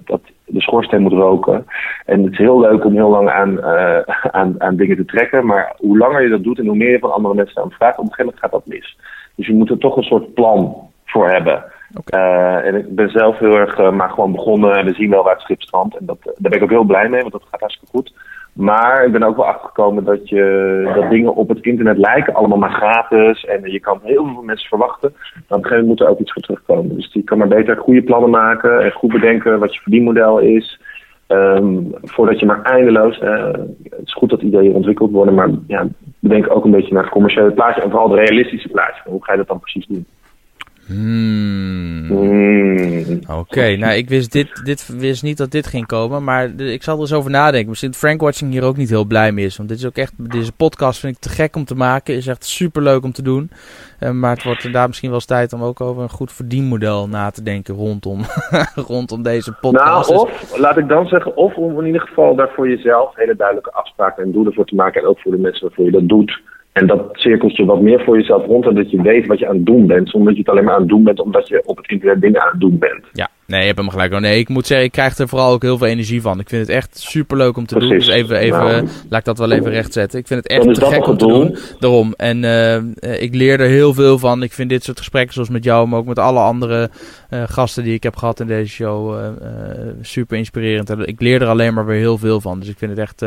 dat 0.06 0.22
de 0.46 0.62
schoorsteen 0.62 1.02
moet 1.02 1.12
roken. 1.12 1.66
En 2.06 2.24
het 2.24 2.32
is 2.32 2.38
heel 2.38 2.60
leuk 2.60 2.86
om 2.86 2.94
heel 2.94 3.10
lang 3.10 3.30
aan, 3.30 3.64
aan, 4.40 4.56
aan 4.58 4.76
dingen 4.76 4.96
te 4.96 5.06
trekken. 5.06 5.46
Maar 5.46 5.76
hoe 5.78 5.98
langer 5.98 6.22
je 6.22 6.30
dat 6.30 6.44
doet 6.44 6.60
en 6.60 6.68
hoe 6.68 6.76
meer 6.76 6.92
je 6.92 7.00
van 7.00 7.14
andere 7.14 7.36
mensen 7.36 7.62
aan 7.62 7.72
vraagt, 7.72 7.98
op 7.98 8.06
een 8.06 8.14
gegeven 8.14 8.26
moment 8.26 8.42
gaat 8.42 8.52
dat 8.52 8.76
mis. 8.76 8.98
Dus 9.36 9.48
je 9.48 9.54
moet 9.54 9.70
er 9.70 9.78
toch 9.78 9.98
een 9.98 10.04
soort 10.04 10.34
plan 10.34 10.90
voor 11.06 11.30
hebben. 11.30 11.64
Okay. 12.00 12.62
en 12.62 12.76
ik 12.76 12.96
ben 12.96 13.10
zelf 13.10 13.38
heel 13.38 13.58
erg 13.58 13.92
maar 13.92 14.10
gewoon 14.10 14.32
begonnen 14.32 14.78
en 14.78 14.86
we 14.86 14.94
zien 14.94 15.10
wel 15.10 15.24
waar 15.24 15.34
het 15.34 15.42
schip 15.42 15.62
strandt. 15.62 15.98
En 15.98 16.06
dat, 16.06 16.18
daar 16.24 16.34
ben 16.38 16.52
ik 16.52 16.64
ook 16.64 16.70
heel 16.70 16.84
blij 16.84 17.10
mee, 17.10 17.22
want 17.22 17.34
dat 17.34 17.46
gaat 17.52 17.60
hartstikke 17.60 17.98
goed. 17.98 18.14
Maar 18.54 19.06
ik 19.06 19.12
ben 19.12 19.24
ook 19.24 19.36
wel 19.36 19.46
achtergekomen 19.46 20.04
dat, 20.04 20.30
je, 20.30 20.92
dat 20.96 21.10
dingen 21.10 21.36
op 21.36 21.50
het 21.50 21.62
internet 21.62 21.98
lijken 21.98 22.34
allemaal 22.34 22.58
maar 22.58 22.74
gratis. 22.74 23.46
En 23.46 23.72
je 23.72 23.80
kan 23.80 24.00
heel 24.04 24.26
veel 24.26 24.42
mensen 24.42 24.70
verwachten. 24.70 25.12
Maar 25.12 25.58
op 25.58 25.64
een 25.64 25.70
gegeven 25.70 25.70
moment 25.70 25.88
moet 25.88 26.02
er 26.02 26.08
ook 26.08 26.20
iets 26.20 26.34
voor 26.34 26.42
terugkomen. 26.42 26.96
Dus 26.96 27.10
je 27.14 27.24
kan 27.24 27.38
maar 27.38 27.48
beter 27.48 27.78
goede 27.78 28.04
plannen 28.04 28.30
maken 28.30 28.84
en 28.84 28.92
goed 28.92 29.12
bedenken 29.12 29.60
wat 29.60 29.74
je 29.74 29.82
verdienmodel 29.82 30.40
is. 30.40 30.80
Um, 31.28 31.94
voordat 32.02 32.40
je 32.40 32.46
maar 32.46 32.62
eindeloos. 32.62 33.20
Uh, 33.20 33.52
het 33.90 34.02
is 34.04 34.14
goed 34.14 34.30
dat 34.30 34.42
ideeën 34.42 34.74
ontwikkeld 34.74 35.12
worden, 35.12 35.34
maar 35.34 35.50
ja, 35.68 35.88
bedenk 36.20 36.56
ook 36.56 36.66
een 36.66 36.72
beetje 36.72 36.94
naar 36.94 37.04
het 37.04 37.12
commerciële 37.12 37.52
plaatje 37.52 37.82
en 37.82 37.90
vooral 37.90 38.10
het 38.10 38.30
realistische 38.30 38.70
plaatje. 38.70 39.02
Hoe 39.06 39.24
ga 39.24 39.32
je 39.32 39.38
dat 39.38 39.48
dan 39.48 39.60
precies 39.60 39.88
doen? 39.88 40.06
Hmm. 40.92 42.08
Hmm. 42.08 43.20
Oké, 43.22 43.40
okay, 43.40 43.76
nou 43.76 43.94
ik 43.94 44.10
wist, 44.10 44.32
dit, 44.32 44.62
dit, 44.66 44.88
wist 44.98 45.24
niet 45.24 45.38
dat 45.38 45.52
dit 45.52 45.68
ging 45.68 45.86
komen, 45.86 46.24
maar 46.24 46.50
ik 46.60 46.84
zal 46.84 46.96
er 46.96 47.02
eens 47.02 47.14
over 47.14 47.32
nadenken. 47.32 47.70
Misschien 47.70 47.94
Frank 47.94 48.22
Watching 48.22 48.52
hier 48.52 48.64
ook 48.64 48.78
niet 48.78 48.90
heel 48.90 49.06
blij 49.06 49.32
mee 49.32 49.46
is. 49.46 49.58
Want 49.58 49.70
dit 49.70 49.78
is 49.78 49.86
ook 49.86 49.96
echt, 49.96 50.14
deze 50.18 50.54
podcast 50.54 51.00
vind 51.00 51.16
ik 51.16 51.22
te 51.22 51.30
gek 51.30 51.56
om 51.56 51.66
te 51.66 51.76
maken. 51.76 52.16
Is 52.16 52.28
echt 52.28 52.46
super 52.46 52.82
leuk 52.82 53.04
om 53.04 53.12
te 53.12 53.22
doen. 53.22 53.52
Uh, 54.00 54.12
maar 54.12 54.36
het 54.36 54.44
wordt 54.44 54.74
daar 54.74 54.88
misschien 54.88 55.10
wel 55.10 55.18
eens 55.18 55.28
tijd 55.28 55.54
om 55.54 55.64
ook 55.64 55.82
over 55.82 56.04
een 56.04 56.10
goed 56.10 56.32
verdienmodel 56.32 57.08
na 57.08 57.30
te 57.30 57.44
denken 57.44 57.76
rondom, 57.76 58.22
rondom 58.88 59.24
deze 59.24 59.54
podcast. 59.62 60.10
Nou, 60.10 60.22
of 60.22 60.58
laat 60.60 60.78
ik 60.78 60.88
dan 60.88 61.08
zeggen, 61.08 61.36
of 61.36 61.56
om 61.56 61.80
in 61.80 61.86
ieder 61.86 62.02
geval 62.02 62.36
daar 62.36 62.52
voor 62.56 62.70
jezelf 62.70 63.16
hele 63.16 63.36
duidelijke 63.36 63.72
afspraken 63.72 64.24
en 64.24 64.32
doelen 64.32 64.54
voor 64.54 64.66
te 64.66 64.76
maken. 64.76 65.02
En 65.02 65.08
ook 65.08 65.20
voor 65.20 65.32
de 65.32 65.38
mensen 65.38 65.68
waarvoor 65.68 65.86
je 65.86 65.92
dat 65.92 66.08
doet. 66.08 66.42
En 66.72 66.88
dat 66.88 67.02
cirkelt 67.14 67.56
je 67.56 67.66
wat 67.66 67.82
meer 67.82 68.04
voor 68.04 68.18
jezelf 68.18 68.46
rond 68.46 68.66
en 68.66 68.76
dat 68.76 68.92
je 68.92 69.02
weet 69.02 69.26
wat 69.28 69.40
je 69.40 69.48
aan 69.48 69.56
het 69.56 69.66
doen 69.66 69.88
bent. 69.88 70.10
Zonder 70.10 70.28
dat 70.28 70.38
je 70.38 70.42
het 70.44 70.52
alleen 70.52 70.64
maar 70.64 70.74
aan 70.74 70.80
het 70.80 70.90
doen 70.90 71.04
bent 71.04 71.20
omdat 71.22 71.48
je 71.48 71.62
op 71.66 71.78
het 71.78 71.88
internet 71.90 72.22
dingen 72.22 72.42
aan 72.42 72.52
het 72.52 72.60
doen 72.60 72.78
bent. 72.80 73.06
Ja, 73.12 73.30
Nee, 73.52 73.60
je 73.60 73.66
hebt 73.66 73.78
hem 73.80 73.90
gelijk. 73.90 74.20
Nee, 74.20 74.40
ik 74.40 74.50
moet 74.50 74.68
zeggen, 74.68 74.86
ik 74.86 74.92
krijg 74.92 75.18
er 75.18 75.28
vooral 75.28 75.54
ook 75.54 75.62
heel 75.62 75.78
veel 75.78 75.88
energie 75.88 76.22
van. 76.22 76.40
Ik 76.40 76.50
vind 76.50 76.68
het 76.68 76.76
echt 76.76 77.00
super 77.00 77.38
leuk 77.38 77.58
om 77.58 77.66
te 77.66 77.80
doen. 77.80 77.90
Dus 77.90 78.08
even, 78.08 78.36
even 78.38 78.60
Nou. 78.60 78.88
laat 79.10 79.20
ik 79.20 79.26
dat 79.26 79.38
wel 79.38 79.52
even 79.52 79.72
rechtzetten. 79.72 80.20
Ik 80.20 80.28
vind 80.28 80.44
het 80.44 80.52
echt 80.52 80.74
te 80.74 80.86
gek 80.86 81.08
om 81.08 81.18
te 81.18 81.28
doen. 81.28 81.56
Daarom. 81.80 82.14
En 82.18 82.44
eh, 82.44 83.22
ik 83.22 83.36
leer 83.36 83.60
er 83.60 83.68
heel 83.68 83.94
veel 83.94 84.18
van. 84.20 84.44
Ik 84.44 84.52
vind 84.52 84.70
dit 84.70 84.84
soort 84.84 84.98
gesprekken, 84.98 85.34
zoals 85.34 85.50
met 85.50 85.64
jou, 85.64 85.88
maar 85.88 86.00
ook 86.00 86.06
met 86.06 86.20
alle 86.20 86.40
andere 86.40 86.90
eh, 87.30 87.44
gasten 87.46 87.84
die 87.84 87.94
ik 87.94 88.04
heb 88.04 88.16
gehad 88.16 88.40
in 88.40 88.48
deze 88.48 88.72
show, 88.72 89.18
eh, 89.20 89.30
super 90.02 90.38
inspirerend. 90.38 90.90
En 90.90 91.08
Ik 91.08 91.22
leer 91.22 91.42
er 91.42 91.48
alleen 91.48 91.74
maar 91.74 91.86
weer 91.86 92.00
heel 92.00 92.18
veel 92.18 92.42
van. 92.42 92.60
Dus 92.60 92.70
ik 92.70 92.78
vind 92.78 92.92
het 92.92 93.00
echt. 93.00 93.20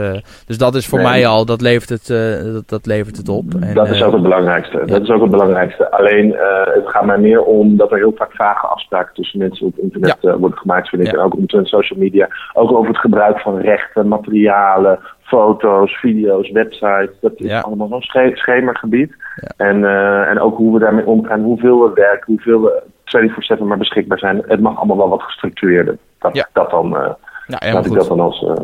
dus 0.47 0.59
dat 0.59 0.75
is 0.75 0.87
voor 0.87 0.99
Nee. 0.99 1.09
mij 1.09 1.27
al, 1.27 1.45
dat 1.45 1.61
levert 1.61 1.89
het, 1.89 2.07
dat, 2.53 2.69
dat 2.69 2.87
levert 2.87 3.17
het 3.17 3.29
op. 3.29 3.34
En, 3.61 3.75
dat 3.75 3.89
is 3.89 4.01
eh, 4.01 4.07
ook 4.07 4.13
het 4.13 4.23
belangrijkste. 4.23 4.83
Dat 4.87 5.03
is 5.03 5.09
ook 5.11 5.21
het 5.23 5.31
belangrijkste. 5.31 5.91
Alleen, 5.91 6.35
eh, 6.35 6.75
het 6.75 6.89
gaat 6.89 7.05
mij 7.05 7.19
meer 7.19 7.43
om 7.43 7.77
dat 7.77 7.91
er 7.91 7.97
heel 7.97 8.13
vaak 8.17 8.33
vage 8.33 8.67
afspraken 8.67 9.15
tussen 9.15 9.39
mensen 9.39 9.67
op 9.67 9.79
internet 9.79 10.17
eh, 10.21 10.35
worden 10.35 10.59
gemaakt, 10.59 10.89
vind 10.89 11.03
ik. 11.03 11.09
Ja. 11.11 11.19
En 11.19 11.25
ook 11.25 11.37
omtrent 11.37 11.69
social 11.69 11.99
media. 11.99 12.29
Ook 12.53 12.73
over 12.73 12.89
het 12.89 12.99
gebruik 12.99 13.41
van 13.41 13.59
rechten, 13.59 14.09
materialen, 14.09 14.99
foto's, 15.23 15.99
video's, 16.01 16.51
websites. 16.51 17.21
Dat 17.21 17.33
is 17.37 17.47
Ja. 17.47 17.61
allemaal 17.61 17.89
zo'n 17.89 18.03
sche 18.03 18.31
schemergebied. 18.35 19.15
Ja. 19.37 19.67
En, 19.67 19.85
eh, 19.85 20.29
en 20.31 20.41
ook 20.41 20.57
hoe 20.57 20.73
we 20.73 20.79
daarmee 20.79 21.07
omgaan, 21.07 21.43
hoeveel 21.43 21.81
we 21.83 21.91
werken, 21.95 22.25
hoeveel 22.27 22.61
we 22.61 22.83
24-7 23.05 23.67
maar 23.67 23.79
beschikbaar 23.79 24.19
zijn. 24.19 24.43
Het 24.47 24.61
mag 24.61 24.77
allemaal 24.77 24.97
wel 24.97 25.09
wat 25.09 25.23
gestructureerder. 25.23 25.97
Dat, 26.19 26.35
Ja. 26.37 26.49
dat 26.53 26.71
dan, 26.71 26.85
eh, 26.97 27.11
nou, 27.47 27.73
laat 27.73 27.87
ik 27.87 27.93
dat 27.93 28.09
dan 28.09 28.21
als, 28.21 28.43
eh 28.45 28.55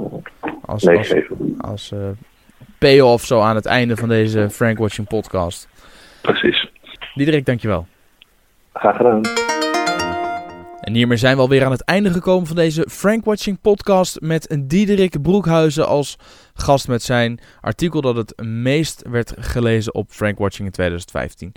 Als, 0.66 0.88
als, 1.60 1.92
eh, 1.92 1.98
payoff 2.80 3.24
zo 3.24 3.40
aan 3.40 3.54
het 3.54 3.66
einde 3.66 3.96
van 3.96 4.08
deze 4.08 4.50
Frank 4.50 4.78
Watching 4.78 5.08
podcast. 5.08 5.68
Precies. 6.20 6.70
Diederik, 7.14 7.46
dankjewel. 7.46 7.86
Graag 8.72 8.96
gedaan. 8.96 9.20
En 10.80 10.94
hiermee 10.94 11.16
zijn 11.16 11.36
we 11.36 11.42
alweer 11.42 11.64
aan 11.64 11.70
het 11.70 11.84
einde 11.84 12.10
gekomen 12.10 12.46
van 12.46 12.56
deze 12.56 12.86
Frank 12.90 13.24
Watching 13.24 13.60
podcast 13.60 14.20
met 14.20 14.56
Diederik 14.60 15.22
Broekhuizen 15.22 15.86
als 15.86 16.16
gast 16.54 16.88
met 16.88 17.02
zijn 17.02 17.40
artikel 17.60 18.00
dat 18.00 18.16
het 18.16 18.42
meest 18.44 19.02
werd 19.10 19.34
gelezen 19.38 19.94
op 19.94 20.10
Frank 20.10 20.38
Watching 20.38 20.66
in 20.66 20.72
2015. 20.72 21.52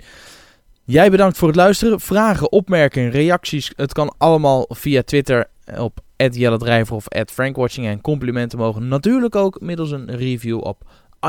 Jij 0.84 1.10
bedankt 1.10 1.38
voor 1.38 1.48
het 1.48 1.56
luisteren. 1.56 2.00
Vragen, 2.00 2.52
opmerkingen, 2.52 3.10
reacties, 3.10 3.72
het 3.76 3.92
kan 3.92 4.14
allemaal 4.18 4.66
via 4.68 5.02
Twitter 5.02 5.46
op 5.78 6.00
@jelledrijver 6.16 6.94
of 6.94 7.06
@frankwatching 7.26 7.86
en 7.86 8.00
complimenten 8.00 8.58
mogen 8.58 8.88
natuurlijk 8.88 9.36
ook 9.36 9.60
middels 9.60 9.90
een 9.90 10.16
review 10.16 10.64
op 10.64 10.82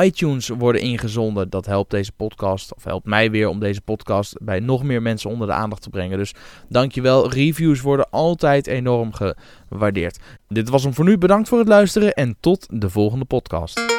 iTunes 0.03 0.47
worden 0.47 0.81
ingezonden. 0.81 1.49
Dat 1.49 1.65
helpt 1.65 1.91
deze 1.91 2.12
podcast, 2.12 2.75
of 2.75 2.84
helpt 2.84 3.05
mij 3.05 3.31
weer 3.31 3.47
om 3.47 3.60
deze 3.60 3.81
podcast 3.81 4.36
bij 4.41 4.60
nog 4.60 4.84
meer 4.84 5.01
mensen 5.01 5.29
onder 5.29 5.47
de 5.47 5.53
aandacht 5.53 5.81
te 5.81 5.89
brengen. 5.89 6.17
Dus 6.17 6.34
dankjewel. 6.69 7.31
Reviews 7.31 7.81
worden 7.81 8.10
altijd 8.10 8.67
enorm 8.67 9.12
gewaardeerd. 9.13 10.19
Dit 10.47 10.69
was 10.69 10.84
hem 10.84 10.93
voor 10.93 11.05
nu. 11.05 11.17
Bedankt 11.17 11.47
voor 11.47 11.60
het 11.60 11.67
luisteren 11.67 12.13
en 12.13 12.38
tot 12.39 12.67
de 12.69 12.89
volgende 12.89 13.25
podcast. 13.25 13.94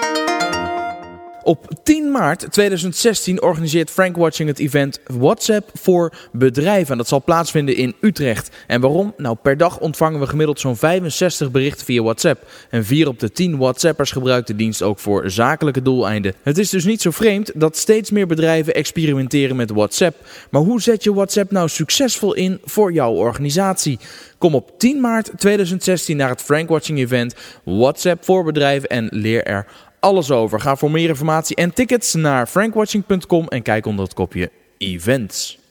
Op 1.47 1.69
10 1.83 2.11
maart 2.11 2.47
2016 2.51 3.43
organiseert 3.43 3.91
Frank 3.91 4.17
Watching 4.17 4.49
het 4.49 4.59
event 4.59 5.01
WhatsApp 5.07 5.71
voor 5.75 6.13
bedrijven. 6.33 6.93
En 6.93 6.99
dat 6.99 7.09
zal 7.09 7.23
plaatsvinden 7.25 7.77
in 7.77 7.95
Utrecht. 8.01 8.51
En 8.67 8.81
waarom? 8.81 9.15
Nou, 9.17 9.37
per 9.43 9.57
dag 9.57 9.79
ontvangen 9.81 10.21
we 10.21 10.27
gemiddeld 10.27 10.61
zo'n 10.61 10.77
65 10.77 11.51
berichten 11.51 11.85
via 11.85 12.03
WhatsApp. 12.03 12.51
En 12.71 12.85
4 12.85 13.09
op 13.09 13.19
de 13.19 13.33
10 13.33 13.59
WhatsAppers 13.59 14.11
gebruikt 14.11 14.47
de 14.47 14.57
dienst 14.57 14.83
ook 14.83 14.99
voor 14.99 15.31
zakelijke 15.31 15.83
doeleinden. 15.83 16.35
Het 16.43 16.59
is 16.59 16.71
dus 16.71 16.85
niet 16.85 17.03
zo 17.03 17.11
vreemd 17.11 17.51
dat 17.55 17.77
steeds 17.77 18.11
meer 18.11 18.27
bedrijven 18.27 18.75
experimenteren 18.75 19.57
met 19.57 19.71
WhatsApp. 19.71 20.17
Maar 20.51 20.63
hoe 20.63 20.83
zet 20.83 21.05
je 21.05 21.15
WhatsApp 21.15 21.51
nou 21.51 21.69
succesvol 21.69 22.35
in 22.35 22.61
voor 22.65 22.93
jouw 22.93 23.13
organisatie? 23.13 23.99
Kom 24.39 24.55
op 24.55 24.79
10 24.79 25.01
maart 25.01 25.31
2016 25.37 26.17
naar 26.17 26.29
het 26.29 26.43
Frank 26.43 26.69
Watching 26.69 26.99
event 26.99 27.35
WhatsApp 27.65 28.25
voor 28.25 28.45
bedrijven 28.45 28.89
en 28.89 29.09
leer 29.11 29.45
er 29.45 29.67
alles 30.07 30.31
over. 30.31 30.61
Ga 30.61 30.77
voor 30.77 30.90
meer 30.90 31.09
informatie 31.09 31.57
en 31.57 31.75
tickets 31.75 32.14
naar 32.14 32.47
frankwatching.com 32.47 33.49
en 33.49 33.62
kijk 33.62 33.87
onder 33.87 34.05
het 34.05 34.14
kopje 34.14 34.51
events. 34.79 35.66